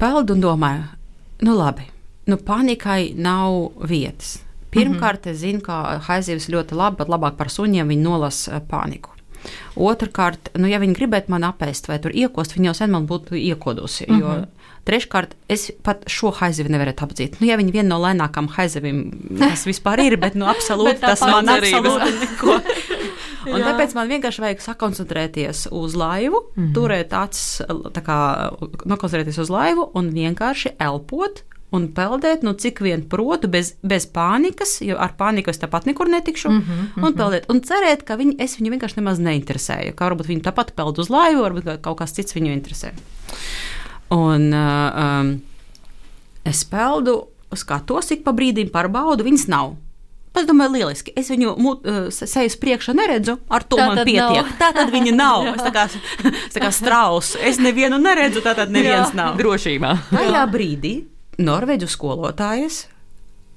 Peldu 0.00 0.34
un 0.34 0.42
domāju, 0.42 0.88
nu 1.46 1.54
labi, 1.54 1.86
nu 2.26 2.40
panikai 2.42 3.14
nav 3.14 3.86
vietas. 3.86 4.40
Pirmkārt, 4.74 5.22
mm 5.22 5.30
-hmm. 5.30 5.34
es 5.34 5.38
zinu, 5.38 5.60
ka 5.60 6.00
haizivs 6.02 6.48
ļoti 6.50 6.74
labi, 6.74 6.96
pat 6.96 7.08
labāk 7.08 7.36
par 7.36 7.46
suņiem 7.46 7.88
viņi 7.88 8.02
nolasa 8.02 8.60
paniku. 8.60 9.14
Otrakārt, 9.74 10.52
nu, 10.58 10.68
ja 10.70 10.80
viņi 10.82 10.96
gribētu 10.98 11.32
man 11.34 11.46
apēst 11.48 11.88
vai 11.90 11.98
iekost, 11.98 12.54
viņi 12.56 12.70
jau 12.70 12.74
sen 12.74 12.92
man 12.94 13.08
būtu 13.10 13.36
iekodusi. 13.38 14.06
Mm 14.08 14.22
-hmm. 14.22 14.46
Treškārt, 14.84 15.32
es 15.48 15.70
pat 15.82 16.02
šo 16.06 16.30
haizivi 16.30 16.68
nevaru 16.68 16.92
apdzīt. 16.92 17.40
Nu, 17.40 17.46
ja 17.46 17.56
viņi 17.56 17.72
viena 17.72 17.88
no 17.88 17.98
lēnākām 18.02 18.48
haizivīm, 18.48 18.98
vispār 19.66 20.00
ir, 20.04 20.16
bet 20.16 20.34
nu, 20.34 20.44
absolūti 20.54 21.00
tas 21.00 21.20
man 21.20 21.48
absolūti 21.48 22.10
neko. 22.20 22.60
Un 23.44 23.60
Jā. 23.60 23.72
tāpēc 23.72 23.94
man 23.94 24.08
vienkārši 24.08 24.40
vajag 24.40 24.60
sakoncentrēties 24.60 25.66
uz 25.70 25.94
laivu, 25.94 26.40
mm 26.56 26.62
-hmm. 26.62 26.74
turēt 26.74 27.12
acis, 27.12 27.62
kā 28.04 28.50
nokoncentrēties 28.84 29.38
uz 29.38 29.50
laivu 29.50 29.90
un 29.94 30.10
vienkārši 30.10 30.76
elpot 30.78 31.42
un 31.74 31.88
peldēt, 31.94 32.44
nu, 32.46 32.54
cik 32.58 32.80
vien 32.84 33.02
protu, 33.10 33.50
bez, 33.50 33.74
bez 33.82 34.06
pānikas, 34.10 34.76
jo 34.84 34.98
ar 35.00 35.14
pāniku 35.18 35.52
es 35.52 35.60
tāpat 35.62 35.88
nekur 35.90 36.10
netikšu, 36.12 36.50
mm 36.50 36.60
-hmm, 36.60 36.88
un 37.02 37.10
mhm. 37.10 37.18
peldēt. 37.18 37.50
Un 37.50 37.60
cerēt, 37.60 38.04
ka 38.06 38.16
viņi, 38.20 38.36
es 38.38 38.58
viņu 38.58 38.74
vienkārši 38.74 39.00
nemaz 39.00 39.18
neinteresēju. 39.18 39.94
Kā 39.94 40.10
varbūt 40.10 40.30
viņi 40.30 40.46
tāpat 40.46 40.74
peld 40.76 40.98
uz 40.98 41.10
laivu, 41.10 41.42
varbūt 41.42 41.80
kaut 41.82 41.98
kas 41.98 42.12
cits 42.12 42.34
viņu 42.34 42.52
interesē. 42.54 42.92
Un 44.10 44.52
uh, 44.52 45.20
um, 45.20 45.40
es 46.44 46.64
peldu, 46.64 47.26
skatos 47.54 48.10
ik 48.10 48.24
pa 48.24 48.32
brīdim, 48.32 48.70
pārbaudu, 48.70 49.24
viņas 49.24 49.48
nav. 49.48 49.76
Es 50.34 50.46
domāju, 50.46 50.72
lieliski. 50.74 51.12
Es 51.14 51.30
viņu 51.30 51.54
mut, 51.62 51.84
uh, 51.86 52.10
sejas 52.10 52.56
priekšā 52.58 52.94
neredzu, 52.94 53.38
ar 53.48 53.62
to 53.62 53.78
tā 53.78 53.86
man 53.86 54.00
pietiek. 54.02 54.42
Nav. 54.42 54.56
Tā 54.58 54.72
tad 54.74 54.90
viņa 54.90 55.14
nav. 55.14 55.46
es 55.54 55.62
tā 55.62 55.72
kā, 55.74 55.84
es 55.86 56.54
tā 56.56 56.60
kā 56.60 56.70
strauss. 56.74 57.36
Es 57.38 57.58
nevienu 57.62 57.98
neredzu, 58.02 58.42
tā 58.42 58.54
tad 58.58 58.70
neviens 58.74 59.14
Jā. 59.14 59.14
nav. 59.14 59.36
Drošībā. 59.38 59.92
Tajā 60.10 60.46
brīdī 60.50 61.13
Norvēģu 61.38 61.88
skolotājas 61.90 62.84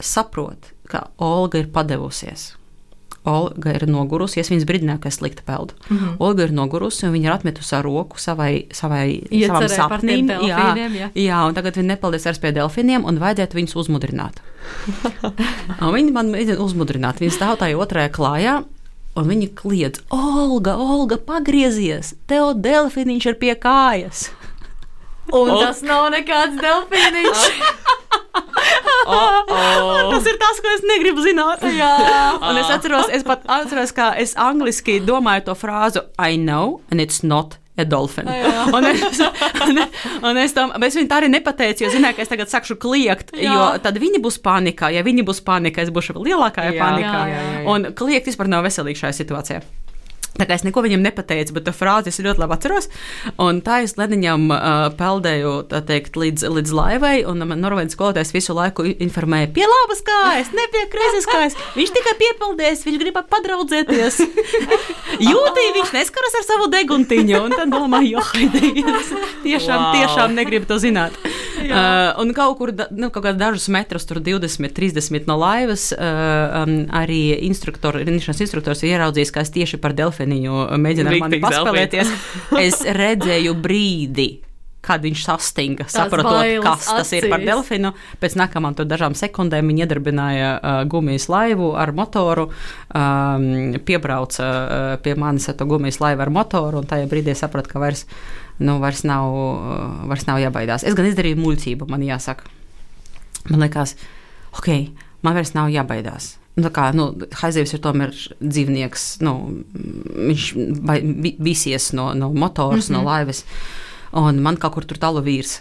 saprot, 0.02 0.72
ka 0.90 1.08
Olga 1.22 1.62
ir 1.62 1.70
padevusies. 1.74 2.54
Olga 3.28 3.74
ir 3.76 3.84
nogurusies, 3.92 4.48
viņas 4.48 4.66
brīdināja, 4.70 5.02
ka 5.04 5.10
es 5.12 5.18
slikti 5.20 5.44
peldu. 5.46 5.76
Mm 5.90 5.98
-hmm. 5.98 6.16
Olga 6.24 6.44
ir 6.44 6.54
nogurusi, 6.56 7.06
un 7.08 7.13
viņa 7.13 7.28
ir 7.28 7.34
atmetusi 7.34 7.76
ar 7.76 7.84
roku 7.84 8.20
savai, 8.20 8.68
savai 8.72 9.24
savam 9.48 9.70
sapnim. 9.70 10.30
Jā, 10.30 10.76
jā. 10.78 11.10
jā, 11.13 11.48
un 11.48 11.54
tagad 11.54 11.76
viņa 11.76 11.88
nepeldies 11.88 12.26
vairs 12.26 12.40
pie 12.40 12.52
delfiniem, 12.52 13.06
un 13.06 13.20
vajadzētu 13.20 13.58
viņus 13.58 13.76
uzmudrināt. 13.76 14.40
viņi 15.98 16.12
man 16.12 16.32
mēģina 16.32 16.60
uzmudrināt. 16.60 17.20
Viņa 17.20 17.32
stāv 17.36 17.58
tajā 17.58 17.78
otrajā 17.78 18.10
klājā, 18.10 18.63
un 19.16 19.28
viņa 19.28 19.48
kliedz: 19.56 20.02
Olga, 20.10 20.78
Olga, 20.78 21.18
pagriezies! 21.18 22.16
Tev 22.28 22.54
delfiniņš 22.56 23.26
ir 23.26 23.36
pie 23.36 23.56
kājas! 23.56 24.30
Un 25.36 25.52
oh. 25.52 25.60
tas 25.62 25.84
nav 25.84 26.08
nekāds 26.13 26.56
delfīniņš. 26.62 27.46
oh, 29.08 29.44
oh. 29.52 30.12
Tas 30.13 30.28
ir 30.30 30.40
tas, 30.42 30.60
ko 30.63 30.74
es 30.74 30.84
negribu 30.88 31.24
zināt. 31.26 31.63
Jā, 31.76 31.94
un 32.40 32.60
es 32.62 32.74
atceros, 32.74 33.12
es 33.13 33.26
pat 33.28 33.46
atceros, 33.58 33.94
kā 33.96 34.13
es 34.20 34.36
angliski 34.40 35.00
domāju 35.04 35.50
to 35.50 35.58
frāzi 35.58 36.04
I 36.18 36.38
know, 36.40 36.82
and 36.92 37.04
it's 37.04 37.24
not 37.24 37.58
a 37.78 37.86
dolphin. 37.86 38.28
un 38.74 38.86
es, 38.90 39.20
un, 39.68 39.82
un 40.26 40.38
es, 40.42 40.54
tam, 40.56 40.72
es 40.84 40.98
viņu 40.98 41.10
tā 41.12 41.20
arī 41.22 41.30
nepateicu, 41.30 41.86
jo 41.86 41.92
zināju, 41.94 42.18
ka 42.18 42.26
es 42.26 42.32
tagad 42.32 42.52
sākšu 42.52 42.80
kliegt, 42.82 43.36
jā. 43.38 43.52
jo 43.54 43.68
tad 43.84 44.00
viņi 44.02 44.22
būs 44.24 44.40
panikā. 44.44 44.90
Ja 44.96 45.04
viņi 45.06 45.28
būs 45.28 45.44
panikā, 45.46 45.86
es 45.86 45.94
būšu 45.94 46.18
vēl 46.18 46.32
lielākā 46.32 46.70
panikā. 46.72 47.20
Jā, 47.20 47.28
jā, 47.34 47.44
jā, 47.44 47.60
jā. 47.60 47.68
Un 47.74 47.92
kliegt 47.98 48.32
vispār 48.32 48.50
nav 48.50 48.66
veselīgi 48.66 49.04
šajā 49.04 49.20
situācijā. 49.20 49.62
Tā 50.38 50.45
kā 50.45 50.58
es 50.58 50.65
neko 50.65 50.84
viņam 50.86 51.04
nepateicu, 51.06 51.56
bet 51.58 51.67
tā 51.67 51.73
frāzi 51.76 52.12
es 52.12 52.19
ļoti 52.21 52.41
labi 52.43 52.56
atceros. 52.58 52.89
Un 53.41 53.62
tā 53.65 53.82
es 53.86 53.95
Leniņam 53.97 54.47
uh, 54.54 54.60
peldēju 54.97 55.54
teikt, 55.88 56.17
līdz, 56.19 56.45
līdz 56.58 56.73
laivai, 56.78 57.15
un 57.30 57.41
man 57.50 57.62
norvēģis 57.63 57.97
skolotājs 57.97 58.34
visu 58.36 58.56
laiku 58.58 58.86
informēja, 58.93 59.50
pie 59.56 59.65
labas 59.67 60.04
kājas, 60.06 60.54
ne 60.56 60.67
pie 60.73 60.84
kreisas 60.93 61.28
kājas. 61.30 61.58
Viņš 61.78 61.93
tikai 61.97 62.15
piepildījis, 62.21 62.86
viņš 62.88 63.02
grib 63.02 63.19
padraudzēties. 63.32 64.21
Jūtī 65.32 65.65
viņš 65.80 65.95
neskaras 65.95 66.38
ar 66.39 66.45
savu 66.45 66.69
deguntiņu, 66.73 67.41
un 67.47 67.58
tad 67.58 67.73
domāju, 67.73 68.17
jo, 68.17 68.26
haidīgi, 68.32 68.86
tiešām, 69.45 69.82
wow. 69.82 69.97
tiešām 69.97 70.38
negribu 70.38 70.69
to 70.69 70.80
zināt. 70.82 71.17
Uh, 71.58 72.13
un 72.21 72.32
kaut 72.38 72.58
kur, 72.60 72.71
nu, 72.93 73.10
kaut 73.13 73.26
dažus 73.39 73.67
metrus, 73.73 74.06
tur 74.08 74.21
20, 74.23 74.69
30 74.78 75.26
no 75.30 75.38
laivas, 75.41 75.89
uh, 75.95 76.62
um, 76.62 76.76
arī 76.93 77.39
instruktori, 77.47 78.06
rindīšanas 78.06 78.43
instruktors 78.45 78.84
ir 78.86 78.95
ieraudzījis, 78.95 79.34
ka 79.34 79.43
es 79.45 79.54
tieši 79.56 79.82
par 79.82 79.95
delfiniņu 80.28 80.82
mēģināju 80.82 81.22
mani 81.24 81.40
paspēlēties. 81.44 82.12
es 82.66 82.82
redzēju 82.84 83.56
brīdi, 83.62 84.28
kad 84.82 85.04
viņš 85.04 85.24
sastinga, 85.26 85.88
saprotot, 85.92 86.38
bailes 86.38 86.63
kas 86.63 86.88
tas 86.88 87.12
ir 87.18 87.28
par 87.28 87.42
acīs. 87.42 87.50
delfinu. 87.50 87.92
Pēc 88.22 88.38
nākamām 88.40 88.78
dažām 88.78 89.16
sekundēm 89.18 89.68
viņi 89.68 89.84
iedarbināja 89.84 90.52
uh, 90.56 90.80
gumijas 90.88 91.28
laivu 91.30 91.74
ar 91.76 91.92
motoru, 91.92 92.48
um, 92.96 93.76
piebrauca 93.84 94.48
uh, 94.48 94.96
pie 95.04 95.18
manis 95.20 95.50
ar 95.50 95.58
to 95.60 95.68
gumijas 95.68 96.00
laivu 96.00 96.24
ar 96.24 96.32
motoru, 96.32 96.82
un 96.82 96.88
tajā 96.88 97.10
brīdī 97.12 97.36
sapratu, 97.36 97.74
ka 97.74 97.84
vairs, 97.84 98.06
nu, 98.60 98.80
vairs, 98.84 99.04
nav, 99.08 99.28
uh, 99.34 100.08
vairs 100.08 100.28
nav 100.30 100.40
jābaidās. 100.44 100.88
Es 100.88 100.96
gan 100.96 101.10
izdarīju 101.10 101.42
muļķību, 101.42 101.90
man 101.92 102.08
jāsaka. 102.08 102.48
Man 103.48 103.63
liekas, 103.63 103.98
ok, 104.56 104.72
man 105.24 105.36
vairs 105.36 105.56
nav 105.56 105.72
jābaidās. 105.72 106.38
Nu, 106.58 106.72
kā 106.74 106.88
nu, 106.98 107.12
haizivs 107.38 107.76
ir 107.76 107.82
tomēr 107.84 108.15
dzīvnieks, 108.41 109.06
nu, 109.22 109.34
viņš 110.32 110.48
visies 111.46 111.91
no, 111.93 112.10
no 112.17 112.32
motors, 112.34 112.89
mm 112.89 112.96
-hmm. 112.96 112.98
no 112.98 113.04
laivas, 113.06 113.43
un 114.12 114.41
man 114.41 114.58
kaut 114.58 114.74
kur 114.74 114.86
tur 114.86 114.98
tālu 114.98 115.22
vīrs. 115.22 115.60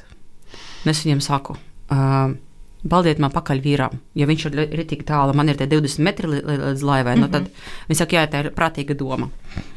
Es 0.87 1.05
viņam 1.05 1.21
saku, 1.21 1.57
uh, 1.91 2.33
baldiet 2.83 3.19
man 3.19 3.35
pakaļ 3.35 3.61
vīram, 3.61 4.01
ja 4.15 4.27
viņš 4.27 4.47
ir 4.47 4.59
ritīgi 4.81 5.05
tālu, 5.05 5.35
man 5.35 5.49
ir 5.49 5.57
tie 5.57 5.67
20 5.67 5.99
metri 5.99 6.27
līdz 6.29 6.83
laivai, 6.83 7.17
mm 7.17 7.23
-hmm. 7.23 7.27
nu, 7.27 7.29
tad 7.29 7.49
viņš 7.89 7.99
saka, 7.99 8.17
jā, 8.17 8.27
tā 8.31 8.45
ir 8.45 8.53
prātīga 8.57 8.95
doma. 8.95 9.29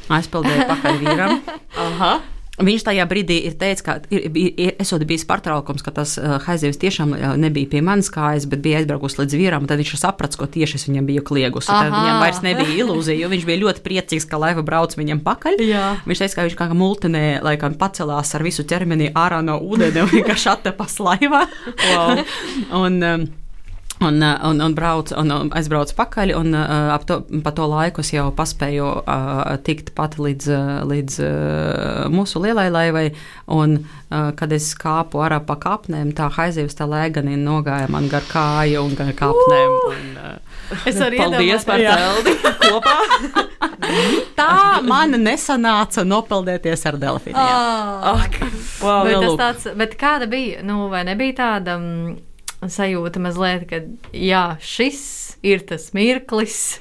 Aizpildēju 0.10 0.68
pakaļ 0.68 1.00
vīram. 1.04 1.40
Aha. 1.88 2.20
Viņš 2.60 2.84
tajā 2.90 3.06
brīdī 3.08 3.38
ir 3.48 3.56
teicis, 3.60 3.84
ka 3.86 3.98
ir, 4.12 4.26
ir, 4.36 4.74
esot 4.82 5.04
bijis 5.08 5.24
pārtraukums, 5.30 5.84
ka 5.86 5.94
tas 5.96 6.18
uh, 6.20 6.36
haizivs 6.44 6.80
tiešām 6.82 7.14
uh, 7.16 7.26
nebija 7.40 7.70
pie 7.72 7.82
manas 7.86 8.12
kājas, 8.12 8.48
bet 8.52 8.64
bija 8.66 8.82
aizbraukusi 8.82 9.22
līdz 9.22 9.38
vīram. 9.40 9.68
Tad 9.70 9.80
viņš 9.80 9.96
saprata, 10.02 10.40
ko 10.40 10.48
tieši 10.52 10.80
es 10.80 10.88
viņam 10.90 11.08
biju 11.08 11.24
kliegusi. 11.30 11.72
Tad 11.72 11.94
viņam 11.94 12.20
vairs 12.24 12.44
nebija 12.44 12.76
ilūzija, 12.84 13.20
jo 13.24 13.32
viņš 13.32 13.48
bija 13.48 13.64
ļoti 13.64 13.84
priecīgs, 13.86 14.28
ka 14.30 14.42
laiva 14.42 14.66
brauc 14.66 14.96
viņam 15.00 15.24
pakaļ. 15.24 15.60
Jā. 15.64 15.86
Viņš 16.10 16.24
teica, 16.26 16.40
ka 16.40 16.48
viņš 16.50 16.58
kā 16.60 16.70
multinē, 16.76 17.26
laikam 17.46 17.78
pacelās 17.80 18.36
ar 18.36 18.44
visu 18.44 18.68
ķermeni 18.68 19.14
ārā 19.16 19.40
no 19.46 19.60
ūdeni 19.64 20.04
un 20.04 20.12
vienkārši 20.12 20.52
attapas 20.58 21.00
laivā. 21.04 21.46
Wow. 21.90 22.26
un, 22.84 23.00
um, 23.00 23.30
Un, 24.00 24.22
uh, 24.24 24.38
un, 24.48 24.62
un, 24.64 24.74
brauc, 24.76 25.12
un, 25.20 25.32
aizbraucu 25.52 25.96
pakaļ, 25.98 26.32
un 26.38 26.54
uh, 26.56 26.94
ap 26.96 27.04
to, 27.10 27.20
pa 27.44 27.52
to 27.52 27.66
laiku 27.68 28.00
es 28.00 28.14
jau 28.14 28.30
paspēju 28.36 28.86
uh, 29.02 29.58
tikt 29.68 29.92
pat 29.98 30.16
līdz, 30.16 30.48
līdz 30.88 31.18
uh, 31.26 32.06
mūsu 32.14 32.40
lielai 32.46 32.70
laivai. 32.72 33.10
Un, 33.52 33.80
uh, 33.84 34.30
kad 34.40 34.56
es 34.56 34.72
kāpu 34.80 35.20
ārā 35.26 35.42
pa 35.44 35.58
kāpnēm, 35.60 36.14
tā 36.16 36.30
haizivs 36.38 36.80
tā 36.80 36.88
lēgani 36.88 37.36
nogāja 37.42 37.90
man 37.92 38.08
gar 38.12 38.24
kāju 38.30 38.86
un 38.88 38.96
gar 39.00 39.12
kāpnēm. 39.20 39.76
Un, 39.90 40.08
uh, 40.16 40.38
Es 40.86 41.00
arī 41.02 41.18
Paldies 41.18 41.66
par 41.66 41.82
Jā. 41.82 41.96
teldi 41.98 42.36
kopā. 42.62 42.96
tā 44.38 44.50
man 44.86 45.18
nesanāca 45.18 46.06
nopeldēties 46.06 46.86
ar 46.90 47.00
delfīniem. 47.02 47.42
Oh. 47.42 48.22
Ak, 48.22 48.38
wow, 48.84 49.04
Bet, 49.08 49.18
nu, 49.24 49.36
tāds, 49.40 49.70
bet 49.80 49.96
kāda 50.00 50.30
bija? 50.30 50.64
Nu, 50.66 50.86
vai 50.92 51.02
nebija 51.10 51.40
tāda 51.42 51.80
mm, 51.80 52.29
sajūta 52.62 53.22
mazliet, 53.24 53.68
ka 53.70 53.82
jā, 54.14 54.58
šis 54.60 55.02
ir 55.46 55.64
tas 55.70 55.92
mirklis, 55.96 56.80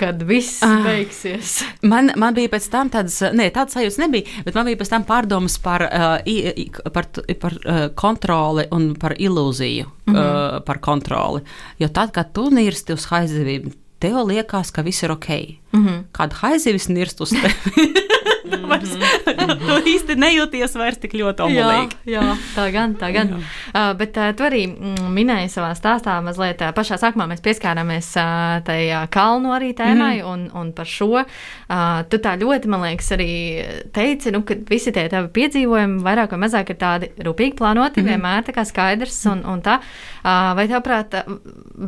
kad 0.00 0.22
viss 0.24 0.62
Ah. 0.64 0.80
beigsies? 0.84 1.60
Man, 1.82 2.12
man 2.16 2.34
bija 2.34 2.48
pēc 2.48 2.70
tam 2.72 2.90
tādas, 2.92 3.18
ne, 3.36 3.50
tādas 3.52 3.76
sajūtas 3.76 3.98
nebija, 4.00 4.44
bet 4.46 4.56
man 4.56 4.68
bija 4.70 4.80
pēc 4.80 4.92
tam 4.94 5.04
pārdomas 5.08 5.58
par, 5.60 5.84
uh, 5.84 6.88
par, 6.94 7.08
par 7.42 7.58
uh, 7.60 7.82
kontroli 7.94 8.64
un 8.72 8.94
par 8.96 9.16
ilūziju 9.18 9.84
mm 9.84 10.14
-hmm. 10.14 10.56
uh, 10.56 10.62
par 10.64 10.80
kontroli. 10.80 11.42
Jo 11.78 11.88
tad, 11.88 12.12
kad 12.12 12.32
tu 12.32 12.50
nirsti 12.50 12.92
uz 12.92 13.06
haizivīm, 13.12 13.72
tev 14.00 14.26
liekas, 14.26 14.70
ka 14.70 14.82
viss 14.82 15.02
ir 15.02 15.12
ok. 15.12 15.28
Mm 15.72 15.86
-hmm. 15.86 16.04
Kad 16.12 16.32
haizivis 16.32 16.88
nirst 16.88 17.20
uz 17.20 17.30
tevi, 17.42 17.92
tu, 18.52 18.60
vairs, 18.70 18.94
tu 19.64 19.78
īsti 19.94 20.16
nejūties 20.20 20.76
vairs 20.80 21.00
tik 21.02 21.16
ļoti 21.20 21.46
Jā, 21.54 21.64
omulīgi. 21.64 22.00
jā, 22.12 22.24
tā 22.56 22.66
gan, 22.74 22.96
tā 23.00 23.10
gan. 23.14 23.34
Uh, 23.38 23.92
bet 23.98 24.18
uh, 24.20 24.30
tu 24.36 24.46
arī 24.46 24.64
mm, 24.70 25.10
minēji 25.14 25.52
savā 25.54 25.72
stāstā 25.78 26.18
mazliet, 26.24 26.62
uh, 26.64 26.74
pašā 26.76 26.98
sākumā 27.00 27.28
mēs 27.30 27.44
pieskārāmies 27.44 28.12
uh, 28.20 28.58
tajā 28.66 29.04
kalnu 29.14 29.54
arī 29.56 29.72
tēmai, 29.78 30.20
mm. 30.20 30.28
un, 30.30 30.46
un 30.60 30.72
par 30.76 30.88
šo 30.90 31.10
uh, 31.20 31.26
tu 32.10 32.20
tā 32.22 32.36
ļoti, 32.40 32.70
man 32.70 32.84
liekas, 32.86 33.10
arī 33.16 33.30
teici, 33.94 34.32
nu, 34.34 34.42
ka 34.46 34.56
visi 34.70 34.92
tie 34.94 35.06
tavi 35.12 35.30
piedzīvojumi 35.36 36.02
vairāk 36.04 36.34
vai 36.34 36.42
mazāk 36.46 36.74
ir 36.74 36.80
tādi 36.80 37.10
rūpīgi 37.20 37.56
plānoti, 37.58 38.02
mm. 38.02 38.12
vienmēr 38.12 38.46
tā 38.46 38.54
kā 38.56 38.66
skaidrs 38.68 39.18
un, 39.30 39.44
un 39.48 39.62
tā. 39.64 39.80
Uh, 40.20 40.52
vai 40.58 40.66
tavuprāt, 40.70 41.14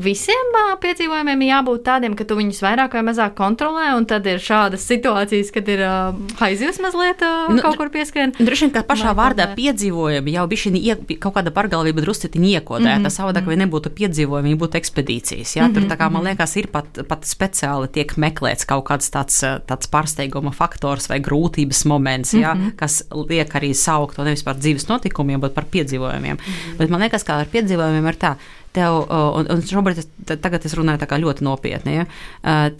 visiem 0.02 0.54
uh, 0.56 0.74
piedzīvojumiem 0.82 1.46
jābūt 1.48 1.84
tādiem, 1.88 2.16
ka 2.18 2.26
tu 2.28 2.38
viņus 2.38 2.62
vairāk 2.64 2.96
vai 2.96 3.04
mazāk 3.10 3.36
kontrolē, 3.38 3.90
un 3.98 4.06
tad 4.08 4.26
ir 4.30 4.40
šādas 4.42 4.86
situācijas, 4.88 5.52
kad 5.54 5.68
ir 5.72 5.84
uh, 5.86 6.16
haizivs 6.52 6.80
mazliet 6.84 7.22
uh, 7.24 7.48
Nu, 7.48 7.56
nu, 7.56 7.62
kaut 7.64 7.76
kur 7.80 7.90
pieskrien? 7.92 8.32
Droši 8.38 8.66
vien, 8.66 8.72
ka 8.74 8.82
pašā 8.86 9.10
Vai 9.10 9.18
vārdā 9.18 9.46
tomēr? 9.48 9.58
piedzīvojumi 9.58 10.34
jau 10.36 10.44
bija 10.50 10.62
šī 10.62 11.16
kaut 11.22 11.34
kāda 11.36 11.52
pārgalvība, 11.54 12.04
drusku 12.04 12.28
iekodēta. 12.32 12.98
Mm 12.98 13.04
-hmm. 13.04 13.16
Savādāk, 13.16 13.46
vai 13.46 13.56
nebūtu 13.60 13.92
piedzīvojumi, 13.98 14.52
viņi 14.52 14.60
būtu 14.60 14.78
ekspedīcijas. 14.80 15.56
Jā? 15.56 15.68
Tur, 15.74 15.86
tā 15.90 15.96
kā, 15.98 16.10
man 16.10 16.24
liekas, 16.24 16.56
ir 16.56 16.68
pat, 16.72 16.86
pat 17.08 17.26
speciāli 17.28 17.88
tiek 17.88 18.16
meklēts 18.16 18.66
kaut 18.66 18.84
kāds 18.88 19.10
tāds, 19.10 19.42
eh, 19.42 19.60
tāds 19.66 19.88
pārsteiguma 19.90 20.52
faktors 20.52 21.08
vai 21.08 21.20
grūtības 21.20 21.84
moments, 21.86 22.34
jā? 22.34 22.54
Mm 22.54 22.60
-hmm. 22.60 22.76
kas 22.76 23.04
liek 23.10 23.52
arī 23.54 23.74
saukt 23.74 24.16
to 24.16 24.24
nevis 24.24 24.42
par 24.42 24.56
dzīves 24.56 24.88
notikumiem, 24.88 25.40
bet 25.40 25.54
par 25.54 25.64
piedzīvojumiem. 25.64 26.36
Mm 26.36 26.52
-hmm. 26.52 26.76
Bet 26.78 26.90
man 26.90 27.00
liekas, 27.00 27.24
ka 27.24 27.34
ar 27.34 27.46
piedzīvojumiem 27.46 28.08
ir 28.08 28.14
tā. 28.14 28.36
Tev, 28.72 29.02
un, 29.12 29.48
un 29.52 29.62
šobrīd 29.68 29.98
es, 30.00 30.08
tagad 30.40 30.64
es 30.64 30.74
runāju 30.78 31.18
ļoti 31.20 31.44
nopietni, 31.44 31.98
ja? 31.98 32.06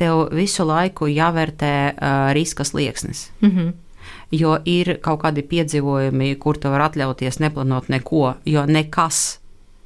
Tev 0.00 0.28
visu 0.33 0.64
laiku 0.64 1.11
jāvērtē 1.11 1.74
riska 2.33 2.64
slieksnis. 2.64 3.31
Mm 3.40 3.50
-hmm. 3.50 3.72
Jo 4.33 4.59
ir 4.64 4.96
kaut 5.05 5.20
kādi 5.20 5.42
piedzīvojumi, 5.42 6.38
kur 6.38 6.57
tu 6.57 6.68
vari 6.68 6.85
atļauties 6.85 7.38
neplānot 7.40 7.88
neko, 7.88 8.35
jo 8.44 8.66
nekas 8.66 9.38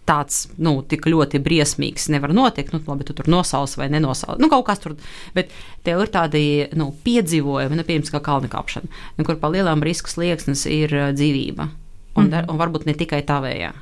tāds 0.06 0.46
nu, 0.62 0.82
tik 0.86 1.06
ļoti 1.06 1.40
briesmīgs 1.42 2.08
nevar 2.14 2.32
notikt. 2.36 2.72
Nu, 2.72 2.80
labi, 2.86 3.04
tu 3.04 3.12
tur 3.12 3.28
nosauc 3.28 3.76
vai 3.76 3.88
nenosauc. 3.92 4.38
Nu, 4.38 4.48
kaut 4.48 4.66
kas 4.68 4.78
tur, 4.78 4.94
bet 5.34 5.50
tev 5.82 6.04
ir 6.04 6.12
tādi 6.14 6.44
nu, 6.78 6.92
piedzīvojumi, 7.06 7.78
nu, 7.78 7.82
piemēram, 7.82 8.12
kā 8.14 8.22
kalnu 8.28 8.48
kāpšana, 8.52 8.86
nu, 9.18 9.24
kur 9.24 9.40
pa 9.42 9.50
lielām 9.52 9.82
risku 9.82 10.12
slieksnis 10.12 10.66
ir 10.70 10.94
dzīvība. 11.16 11.68
Un, 12.16 12.30
dar, 12.32 12.46
un 12.48 12.56
varbūt 12.56 12.86
ne 12.88 12.94
tikai 12.96 13.20
tavējā. 13.28 13.74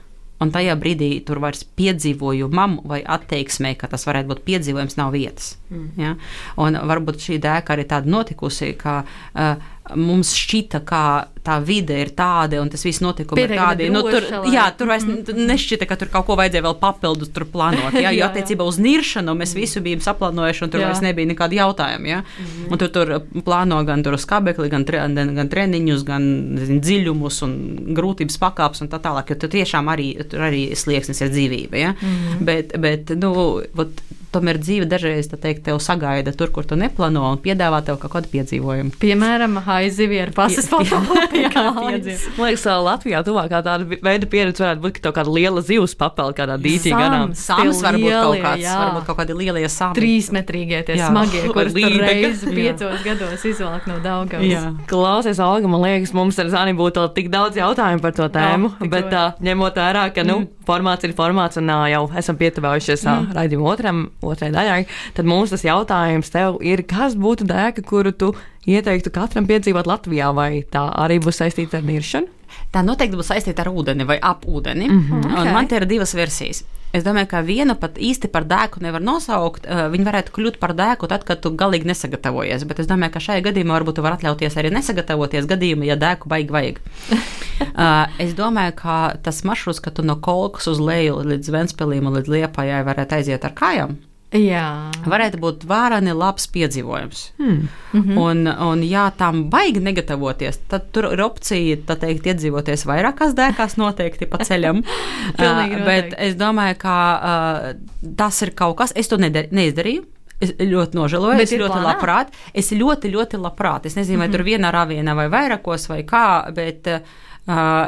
Un 0.44 0.52
tajā 0.54 0.76
brīdī 0.80 1.10
tur 1.24 1.40
vairs 1.40 1.64
piedzīvojumam 1.78 2.78
vai 2.90 3.00
attieksmē, 3.16 3.74
ka 3.80 3.88
tas 3.92 4.04
varētu 4.08 4.32
būt 4.32 4.42
piedzīvojums, 4.48 4.98
nav 5.00 5.14
vietas. 5.16 5.54
Mm. 5.72 5.86
Ja? 6.00 6.14
Un 6.60 6.76
varbūt 6.90 7.22
šī 7.24 7.40
dēka 7.42 7.74
arī 7.76 7.86
tāda 7.88 8.12
notikusi, 8.12 8.74
ka 8.80 9.00
uh, 9.04 9.70
mums 9.96 10.34
šķita, 10.36 10.82
ka 10.84 11.04
tā 11.44 11.58
vide 11.64 11.96
ir 12.00 12.10
tāda 12.16 12.60
un 12.62 12.70
tas 12.72 12.82
viss 12.86 13.02
notikumi 13.04 13.44
ir 13.44 13.54
tādi. 13.58 13.88
Nu, 13.92 14.02
tur, 14.06 14.26
jā, 14.52 14.64
tur 14.78 14.88
vairs 14.90 15.04
mm. 15.06 15.44
nešķita, 15.50 15.88
ka 15.88 15.98
tur 16.00 16.10
kaut 16.12 16.26
ko 16.28 16.38
vajadzēja 16.40 16.64
vēl 16.64 16.76
papildus 16.80 17.32
tur 17.34 17.46
plānot. 17.50 17.92
Jā, 17.92 18.04
Jā, 18.04 18.12
jo 18.12 18.22
jā. 18.22 18.30
attiecībā 18.30 18.66
uz 18.68 18.78
niršanu 18.82 19.34
mēs 19.38 19.54
visu 19.56 19.82
bijām 19.84 20.02
saplānojuši 20.04 20.64
un 20.66 20.72
tur 20.72 20.82
Jā. 20.82 20.90
vairs 20.90 21.02
nebija 21.04 21.30
nekāda 21.30 21.58
jautājuma. 21.60 22.10
Ja? 22.10 22.22
Mm. 22.24 22.66
Un 22.68 22.80
tur, 22.80 22.90
tur 22.94 23.14
plāno 23.46 23.80
gan 23.88 24.04
tur 24.04 24.16
skābekli, 24.20 24.70
gan, 24.72 24.84
tre, 24.88 25.04
gan, 25.16 25.32
gan 25.38 25.52
treniņus, 25.52 26.04
gan 26.08 26.26
nezinu, 26.58 26.80
dziļumus 26.84 27.40
un 27.46 27.54
grūtības 27.96 28.40
pakāpes 28.42 28.84
un 28.84 28.92
tā 28.92 29.00
tālāk. 29.04 29.32
Jo 29.32 29.40
tur 29.44 29.54
tiešām 29.54 29.88
arī, 29.92 30.10
tur 30.30 30.44
arī 30.48 30.66
slieksnis 30.78 31.24
ir 31.24 31.32
dzīvība. 31.32 31.80
Ja? 31.80 31.94
Mm. 31.96 32.44
Bet, 32.48 32.76
bet 32.80 33.16
nu, 33.20 33.32
vot, 33.76 34.04
tomēr 34.34 34.58
dzīve 34.60 34.88
dažreiz 34.90 35.28
teikt, 35.30 35.64
tev 35.68 35.80
sagaida 35.82 36.34
tur, 36.36 36.50
kur 36.54 36.66
tu 36.68 36.78
neplāno 36.78 37.24
un 37.30 37.40
piedāvā 37.42 37.80
tev 37.86 37.98
kaut 38.02 38.14
kādu 38.16 38.30
piedzīvojumu. 38.32 38.94
Piemēram, 39.02 39.58
haizivi 39.66 40.20
ar 40.24 40.32
pasas 40.36 40.68
fotogrāfiju. 40.70 41.33
Man 41.34 42.48
liekas, 42.48 42.64
Latvijā 42.84 43.20
tuvākā 43.26 43.60
tāda 43.64 43.86
veida 44.04 44.28
pieredze 44.30 44.62
varētu 44.64 44.82
būt, 44.84 44.94
ka 44.98 45.02
tev 45.06 45.14
kāda 45.16 45.32
liela 45.34 45.62
zivs 45.64 45.94
papeld 45.98 46.36
kādā 46.38 46.56
dīķī 46.62 46.92
garām. 46.94 47.34
Sāmas 47.38 47.80
var 47.84 47.98
būt 47.98 48.14
kaut 48.14 48.38
kāds, 48.44 48.62
jā. 48.64 48.74
varbūt 48.80 49.06
kaut 49.08 49.18
kādi 49.20 49.36
lielie 49.38 49.64
sāmi. 49.72 49.96
Trīsmetrīgie 49.98 50.80
tie 50.88 50.98
Jā. 50.98 51.08
smagie, 51.10 51.42
kurus 51.54 51.74
tur 51.76 51.96
reizi 52.00 52.48
Jā. 52.48 52.54
piecos 52.58 53.04
gados 53.06 53.46
izvelk 53.50 53.88
no 53.90 53.98
Daugavas. 54.04 54.46
Jā. 54.48 54.62
Klausies, 54.90 55.40
Olga, 55.44 55.70
man 55.70 55.84
liekas, 55.84 56.14
mums 56.16 56.38
ar 56.42 56.50
Zani 56.54 56.74
būtu 56.78 57.06
tik 57.16 57.30
daudz 57.34 57.58
jautājumu 57.60 58.04
par 58.04 58.16
to 58.16 58.28
tēmu, 58.34 58.72
tik 58.80 58.92
bet 58.94 59.10
ļoti. 59.10 59.20
uh, 59.20 59.44
ņemot 59.50 59.80
vērā, 59.82 60.06
ka 60.14 60.26
nu, 60.26 60.40
Mm. 60.44 60.48
formāts 60.66 61.04
ir 61.06 61.12
formāts 61.14 61.58
un 61.60 61.68
jau 61.90 62.02
esam 62.18 62.36
pietuvējušies 62.40 63.04
uh, 63.06 63.28
raidījuma 63.36 63.68
otram, 63.70 63.98
otrai 64.24 64.48
daļai, 64.54 64.80
tad 65.14 65.28
mums 65.28 65.52
tas 65.54 65.62
jautājums 65.64 66.30
tev 66.32 66.58
ir, 66.64 66.82
kas 66.88 67.14
būtu 67.14 67.46
dēka, 67.46 67.84
kuru 67.86 68.12
tu 68.12 68.32
ieteiktu 68.66 69.12
katram 69.14 69.48
piedzīvot 69.50 69.88
Latvijā, 69.90 70.30
vai 70.34 70.64
tā 70.70 70.86
arī 71.04 71.20
būs 71.24 71.42
saistīta 71.42 71.80
ar 71.80 71.88
niršanu? 71.88 72.30
Tā 72.74 72.82
noteikti 72.86 73.18
būs 73.18 73.30
saistīta 73.30 73.64
ar 73.64 73.72
ūdeni 73.74 74.06
vai 74.08 74.18
ap 74.22 74.46
ūdeni. 74.46 74.88
Mm 74.88 75.04
-hmm. 75.10 75.36
ok. 75.40 75.52
Man 75.52 75.68
te 75.68 75.76
ir 75.76 75.86
divas 75.86 76.14
versijas. 76.14 76.64
Es 76.94 77.02
domāju, 77.02 77.26
ka 77.26 77.40
vienu 77.42 77.74
pat 77.74 77.96
īsti 77.98 78.28
par 78.30 78.44
dēku 78.44 78.78
nevar 78.82 79.02
nosaukt. 79.02 79.66
Uh, 79.66 79.88
viņa 79.90 80.04
varētu 80.04 80.34
kļūt 80.36 80.58
par 80.62 80.74
dēku 80.78 81.08
tad, 81.10 81.24
kad 81.24 81.40
tu 81.42 81.50
galīgi 81.50 81.90
nesagatavojies. 81.90 82.64
Bet 82.70 82.78
es 82.78 82.86
domāju, 82.86 83.12
ka 83.16 83.20
šajā 83.20 83.42
gadījumā 83.48 83.74
varbūt 83.74 83.98
tu 83.98 84.02
vari 84.02 84.14
atļauties 84.14 84.56
arī 84.56 84.70
nesagatavoties 84.70 85.48
gadījumā, 85.50 85.88
ja 85.90 85.96
dēku 85.96 86.30
baigi 86.30 86.54
vajag. 86.54 86.78
uh, 87.10 88.06
es 88.24 88.34
domāju, 88.38 88.76
ka 88.78 89.16
tas 89.22 89.42
maršruts, 89.42 89.82
ka 89.82 89.90
tu 89.90 90.06
no 90.06 90.16
kolkas 90.22 90.70
uz 90.70 90.78
leju 90.78 91.18
līdz 91.34 91.50
Ventspēlim 91.50 92.06
un 92.06 92.20
līdz 92.20 92.30
Liepājai 92.36 92.84
varētu 92.86 93.18
aiziet 93.18 93.44
ar 93.44 93.58
kājām. 93.58 93.98
Jā. 94.34 94.90
varētu 95.06 95.38
būt 95.38 95.64
vērani 95.70 96.14
labs 96.16 96.48
piedzīvojums. 96.50 97.20
Hmm. 97.38 97.68
Mm 97.92 98.00
-hmm. 98.02 98.18
un, 98.18 98.46
un, 98.46 98.82
ja 98.82 99.10
tam 99.10 99.44
baigi 99.50 99.80
negatavoties, 99.80 100.58
tad 100.68 100.90
tur 100.92 101.12
ir 101.12 101.22
opcija, 101.22 101.76
tā 101.86 101.96
teikt, 102.00 102.26
iedzīvoties 102.26 102.86
vairākās 102.86 103.36
dēkās, 103.38 103.76
noteikti 103.76 104.26
pa 104.26 104.38
ceļam. 104.38 104.82
Uh, 105.34 105.84
bet 105.84 106.14
es 106.18 106.34
domāju, 106.36 106.74
ka 106.78 106.96
uh, 107.16 108.10
tas 108.16 108.42
ir 108.42 108.50
kaut 108.54 108.76
kas, 108.76 108.92
es 108.94 109.08
to 109.08 109.16
neizdarīju. 109.16 110.04
Es 110.40 110.52
ļoti 110.58 110.98
nožēloju, 110.98 111.36
Bet 111.38 111.52
es 111.52 111.58
ļoti 111.58 111.72
plānā? 111.72 111.86
labprāt. 111.86 112.34
Es 112.54 112.72
ļoti, 112.72 113.10
ļoti 113.10 113.40
labprāt. 113.40 113.86
Es 113.86 113.96
nezinu, 113.96 114.18
vai 114.18 114.28
mm 114.28 114.32
-hmm. 114.32 114.36
tur 114.36 114.44
vienā 114.44 114.72
rāvienā 114.72 115.14
vai 115.16 115.28
vairākos 115.28 115.88
vai 115.88 116.02
kā, 116.02 116.52
bet 116.54 116.86
uh, 116.86 117.00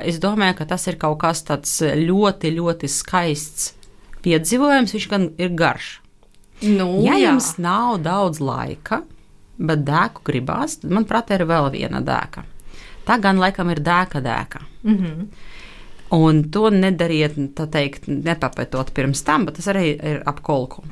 es 0.02 0.18
domāju, 0.18 0.54
ka 0.54 0.64
tas 0.64 0.86
ir 0.86 0.96
kaut 0.96 1.18
kas 1.18 1.44
tāds 1.44 1.82
ļoti, 1.82 2.54
ļoti 2.56 2.88
skaists 2.88 3.74
piedzīvojums. 4.22 4.92
Viņš 4.92 5.08
gan 5.08 5.30
ir 5.38 5.48
garš. 5.48 6.00
Nu, 6.62 7.02
Ja 7.04 7.16
jā. 7.18 7.30
jums 7.30 7.56
nav 7.60 7.98
daudz 8.04 8.40
laika, 8.40 9.02
bet 9.56 9.84
dēku 9.84 10.24
gribās, 10.24 10.78
tad, 10.80 10.90
manuprāt, 10.90 11.30
ir 11.34 11.44
vēl 11.48 11.70
viena 11.74 12.00
dēka. 12.04 12.44
Tā 13.06 13.18
gan 13.22 13.38
laikam 13.38 13.70
ir 13.70 13.80
dēka 13.84 14.22
dēka. 14.24 14.64
Mm 14.84 14.96
-hmm. 14.96 15.26
Un 16.16 16.44
to 16.50 16.70
nedariet, 16.70 17.36
tā 17.54 17.66
teikt, 17.66 18.06
nepapētot 18.06 18.92
pirms 18.94 19.22
tam, 19.22 19.44
bet 19.44 19.54
tas 19.54 19.66
arī 19.66 19.96
ir 20.02 20.22
ap 20.26 20.40
kolku. 20.42 20.84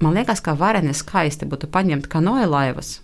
Man 0.00 0.14
liekas, 0.14 0.40
ka 0.40 0.54
vareni 0.54 0.94
skaisti 0.94 1.46
būtu 1.46 1.66
paņemt 1.66 2.06
kanoja 2.06 2.46
laivas 2.46 3.00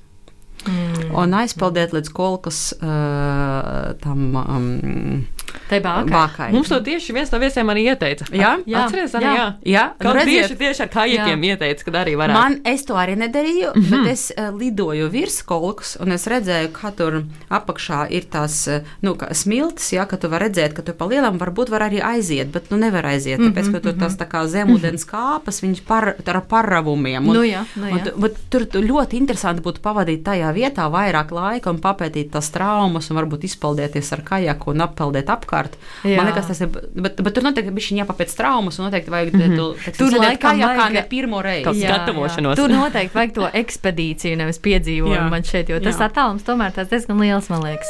mm. 0.64 1.14
un 1.18 1.34
aizpildīt 1.34 1.92
līdz 1.92 2.12
kolkas 2.16 2.60
uh, 2.78 3.92
tam 4.02 4.36
um, 4.36 5.26
Te 5.68 5.80
bākai. 5.82 6.10
bākai. 6.12 6.48
Mums 6.54 6.68
to 6.70 6.78
tieši 6.80 7.12
viens 7.12 7.32
no 7.32 7.38
viesiem 7.42 7.70
arī 7.72 7.86
ieteica. 7.90 8.26
Jā? 8.30 8.52
Jā. 8.66 8.84
Atceries, 8.84 9.14
arī 9.18 9.24
Jā. 9.26 9.34
jā. 9.34 9.46
Jā, 9.66 9.84
nu, 9.98 10.12
tieši, 10.12 10.26
redziet, 10.40 10.58
tieši 10.58 10.82
ar 10.84 10.88
kajakiem 10.88 11.44
ieteica, 11.48 11.84
ka 11.84 11.90
arī 12.04 12.14
varētu. 12.16 12.38
Man 12.38 12.58
es 12.64 12.84
to 12.86 12.94
arī 12.94 13.16
nedarīju, 13.18 13.72
mm 13.74 13.82
-hmm. 13.82 14.04
bet 14.04 14.12
es 14.12 14.32
uh, 14.36 14.54
lidoju 14.58 15.08
virs 15.10 15.42
kolkas, 15.42 15.96
un 16.00 16.12
es 16.12 16.26
redzēju, 16.26 16.72
ka 16.72 16.90
tur 16.90 17.22
apakšā 17.50 18.06
ir 18.10 18.24
tās 18.30 18.66
uh, 18.68 18.80
nu, 19.02 19.16
smiltis, 19.32 19.92
ja, 19.92 20.04
ka 20.06 20.16
tu 20.16 20.28
vari 20.28 20.46
redzēt, 20.46 20.72
ka 20.72 20.82
tu 20.82 20.92
pa 20.92 21.04
lielam 21.04 21.38
varbūt 21.38 21.70
var 21.70 21.82
arī 21.82 22.00
aiziet, 22.02 22.52
bet 22.52 22.70
nu 22.70 22.76
nevar 22.76 23.06
aiziet, 23.06 23.40
tāpēc, 23.40 23.72
ka 23.72 23.80
tur 23.80 23.92
tas 23.98 24.16
tā 24.16 24.26
kā 24.28 24.46
zemūdens 24.46 25.06
kāpas, 25.06 25.62
viņš 25.62 25.82
par, 25.86 26.14
ar 26.26 26.40
parravumiem. 26.40 27.28
Un, 27.28 27.36
Nu 27.36 27.42
jā, 27.42 27.64
nu 27.76 27.86
un 27.86 27.98
jā. 27.98 28.04
tu- 28.04 28.20
bet 28.20 28.36
tur 28.50 28.64
tu 28.64 28.80
ļoti 28.80 29.14
interesanti 29.20 29.62
būtu 29.62 29.80
pavadīt 29.80 30.22
tajā 30.22 30.52
vietā 30.54 30.88
vairāk 30.90 31.30
laika 31.30 31.70
un 31.70 31.78
papētīt 31.78 32.30
tās 32.30 32.50
traumas, 32.50 33.10
un 33.10 33.16
varbūt 33.16 33.44
izpeldēties 33.44 34.12
ar 34.12 34.22
kajaku 34.22 34.70
un 34.70 34.80
appeldēt 34.80 35.28
apkārt. 35.36 35.76
Jā. 36.02 36.16
Man 36.18 36.30
liekas, 36.30 36.48
tas 36.50 36.60
ir, 36.64 36.68
bet, 36.72 37.20
bet 37.22 37.34
tur 37.36 37.46
noteikti 37.46 37.74
bija 37.76 38.02
jāpapēc 38.02 38.34
traumas, 38.36 38.78
un 38.80 38.88
noteikti 38.88 39.12
vajag 39.14 39.32
mm 39.32 39.40
-hmm. 39.40 39.56
tu, 39.56 39.66
teiksim, 39.84 39.98
Tur 40.00 40.12
sēdēt 40.12 40.28
laikam 40.28 40.50
kajakā 40.50 40.76
vajag- 40.80 40.92
ne 40.92 41.02
pirmo 41.10 41.42
reizi. 41.42 41.66
Kāds 41.68 41.86
gatavošanos. 41.86 42.56
Tur 42.56 42.68
noteikti 42.70 43.14
vajag 43.14 43.32
to 43.32 43.50
ekspedīciju, 43.62 44.36
nevis 44.36 44.58
piedzīvojumu 44.58 45.26
Jā. 45.26 45.30
man 45.30 45.42
šeit, 45.42 45.68
jo 45.68 45.80
tas 45.80 45.98
Jā. 45.98 46.08
attālums 46.08 46.42
tomēr 46.42 46.72
tāds 46.72 46.90
diezgan 46.90 47.20
liels, 47.20 47.50
man 47.50 47.62
liekas. 47.62 47.88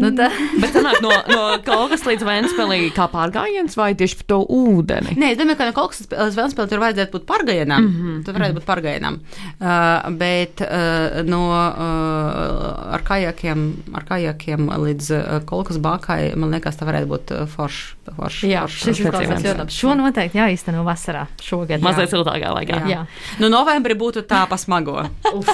Nu, 0.00 0.10
tā, 0.10 0.30
Bet 0.62 0.74
sanāk, 0.74 1.00
no, 1.02 1.10
no 1.28 1.58
Kalgas 1.64 2.04
līdz 2.06 2.24
Vēnspēlī 2.26 2.92
kā 2.94 3.06
pārgājiens 3.12 3.76
vai 3.76 3.94
tieši 3.94 4.16
pa 4.16 4.24
to 4.34 4.38
ūdeni? 4.48 5.16
Nē, 5.20 5.32
es 5.34 5.38
domāju, 5.38 5.58
ka 5.60 5.68
no 5.68 5.72
kaut 5.76 5.94
kas 5.94 6.06
līdz 6.08 6.38
Vēnspēlē 6.38 6.68
tur 6.68 6.78
vajadzētu 6.78 7.12
būt 7.12 7.26
pārgājienam. 7.28 7.82
Mm 7.82 7.94
-hmm. 7.98 8.24
Tur 8.24 8.34
varētu 8.34 8.54
būt 8.58 8.66
pārgājienam. 8.68 9.20
Uh, 9.60 10.10
bet 10.18 10.60
uh, 10.60 11.22
no 11.28 11.42
uh, 11.50 12.94
ar 12.94 13.02
kajakiem, 13.04 13.64
ar 13.94 14.04
kajakiem 14.08 14.68
līdz 14.68 15.10
uh, 15.10 15.44
kolkas 15.44 15.78
bākai, 15.78 16.34
man 16.36 16.50
liekas, 16.50 16.63
tā 16.72 16.86
varētu 16.88 17.08
būt 17.10 17.32
uh, 17.36 17.42
foršs. 17.50 17.90
Forš, 18.04 18.38
jā, 18.44 18.62
forš, 18.66 18.74
šis 18.84 18.98
izklausās 19.00 19.40
ļoti 19.44 19.58
labi. 19.62 19.72
Šo 19.72 19.92
noteikti 19.96 20.36
jāīsteno 20.36 20.82
vasarā 20.84 21.22
šogad. 21.40 21.80
Mazliet 21.84 22.10
siltākā 22.12 22.50
laikā. 22.52 22.80
Jā. 22.84 22.88
Jā. 22.88 23.36
Nu, 23.40 23.48
novembrī 23.52 23.96
būtu 23.96 24.20
tā 24.28 24.42
pasmago. 24.50 25.06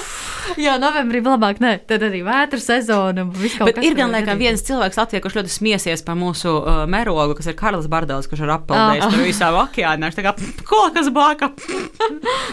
jā, 0.65 0.73
novembrī 0.81 1.21
labāk, 1.23 1.61
ne, 1.63 1.77
tad 1.87 2.03
arī 2.07 2.19
vētru 2.27 2.59
sezona. 2.59 3.23
Bet 3.31 3.75
kas 3.79 3.85
ir 3.87 3.95
gan 3.95 4.11
gadīties. 4.11 4.39
viens 4.41 4.65
cilvēks 4.67 4.99
Latvijā, 4.99 5.21
kurš 5.23 5.37
ļoti 5.39 5.53
smiesies 5.53 6.03
par 6.07 6.19
mūsu 6.19 6.51
uh, 6.59 6.81
merogu, 6.91 7.37
kas 7.39 7.47
ir 7.51 7.55
Karls 7.59 7.87
Bardels, 7.91 8.27
kurš 8.31 8.43
ir 8.47 8.51
appeldējis 8.57 9.07
Ah. 9.07 9.15
tur 9.15 9.23
visā 9.25 9.47
okeānā. 9.63 10.11
Viņš 10.11 10.19
tā 10.19 10.25
kā 10.27 10.35
kolkas 10.67 11.07
bāka. 11.15 11.51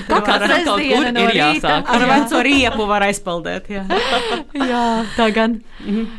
Tā 0.08 0.20
kā 0.24 0.38
tas 0.40 0.54
kaut 0.64 0.80
kur 0.80 1.10
no 1.12 1.26
ir 1.26 1.36
jāsāk. 1.42 1.90
Ar 1.90 2.06
veco 2.14 2.42
riepu 2.46 2.86
var 2.88 3.04
aizpeldēt. 3.08 3.68
Jā. 3.74 3.84
Tā 5.18 5.28
gan. 5.34 5.58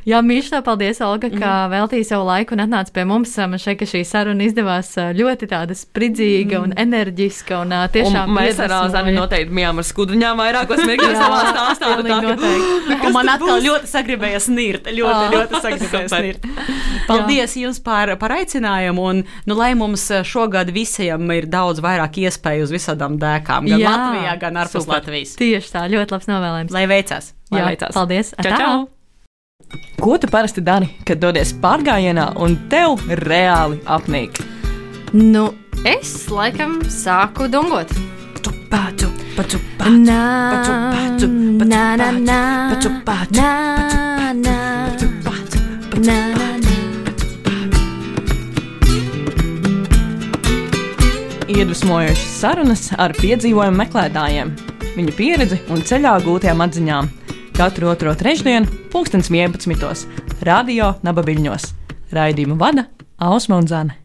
Jā, 0.07 0.19
Mīšā, 0.25 0.61
paldies, 0.65 0.99
Olga, 1.05 1.29
ka 1.33 1.53
veltīji 1.71 2.07
savu 2.07 2.27
laiku 2.29 2.55
un 2.55 2.61
atnāci 2.65 2.93
pie 2.95 3.03
mums. 3.09 3.33
Man 3.49 3.59
šeit, 3.61 3.79
ka 3.81 3.87
šī 3.89 4.01
saruna 4.07 4.45
izdevās 4.47 4.91
ā, 5.01 5.09
ļoti 5.17 5.49
tāda 5.51 5.75
spridzīga 5.77 6.61
un 6.63 6.73
enerģiska 6.79 7.59
un 7.63 7.73
ā, 7.75 7.81
tiešām 7.93 8.29
Un 8.29 8.37
mēs 8.39 8.59
ar. 8.63 8.73
Zani 8.93 9.13
noteikti 9.17 9.53
bijām 9.57 9.81
ar 9.81 9.87
skuduņām 9.89 10.39
vairākos 10.43 10.83
mirkļos 10.87 11.17
savā 11.19 11.39
stāstā. 11.49 11.91
pilnīgi 11.99 12.35
tā, 12.37 12.99
ka- 13.01 13.11
man 13.17 13.31
atkal 13.35 13.61
ļoti 13.65 13.89
sagribējās 13.93 14.49
nirt. 14.53 14.89
Ļoti, 14.93 15.15
Ah. 15.19 15.33
ļoti 15.35 15.61
sagribējās 15.65 16.15
nirt. 16.23 16.45
Paldies 17.09 17.55
jums 17.57 17.79
par, 17.83 18.13
par 18.21 18.35
aicinājumu. 18.37 19.07
Un, 19.09 19.23
nu, 19.49 19.57
lai 19.57 19.71
mums 19.79 20.05
šogad 20.29 20.69
visiem 20.75 21.25
ir 21.35 21.47
daudz 21.49 21.81
vairāk 21.83 22.19
iespēju 22.27 22.67
uz 22.67 22.73
visādām 22.75 23.17
dēkām, 23.21 23.67
gan 23.71 23.79
Jā. 23.81 23.89
Latvijā, 23.95 24.37
gan 24.45 24.61
ārpus. 24.63 24.87
Latvijas. 24.89 25.35
Tieši 25.39 25.73
tā, 25.73 25.87
ļoti 25.89 26.15
labs 26.17 26.29
novēlējums. 26.29 26.75
Lai 26.77 26.85
veicas! 26.91 27.33
Lai 27.49 27.63
Jā, 27.63 27.67
veicās. 27.73 27.93
paldies. 27.97 28.33
Čau, 28.43 28.55
čau! 28.61 28.98
Ko 29.99 30.17
tu 30.17 30.27
parasti 30.31 30.61
dari, 30.63 30.87
kad 31.05 31.19
dodies 31.19 31.53
pārgājienā 31.63 32.29
un 32.39 32.55
tev 32.71 33.01
reāli 33.25 33.81
apnīk? 33.85 34.39
Nu, 35.13 35.49
es 35.83 36.29
laikam 36.31 36.79
sāku 36.87 37.49
dungot. 37.51 37.91
Na, 38.69 38.69
pacu, 38.69 39.07
pacu, 39.35 39.57
na, 41.65 41.95
na, 41.95 41.99
pacu, 41.99 41.99
na, 41.99 41.99
na, 41.99 42.11
na. 42.11 42.19
Iedvesmojošas 51.49 52.39
sarunas 52.39 52.91
ar 52.95 53.11
piedzīvojumu 53.17 53.81
meklētājiem, 53.81 54.53
viņu 54.93 55.15
pieredzi 55.17 55.57
un 55.73 55.81
ceļā 55.81 56.13
gūtajām 56.23 56.61
atziņām. 56.67 57.09
Katru 57.59 57.89
otro 57.91 58.13
trešdienu, 58.15 58.67
pulkstens 58.87 59.27
11. 59.27 60.05
Radio 60.47 60.93
Nabaviļņos. 61.03 61.65
Raidījumu 62.15 62.55
vada 62.55 62.85
Ausma 63.19 63.57
un 63.59 63.67
Zana. 63.67 63.97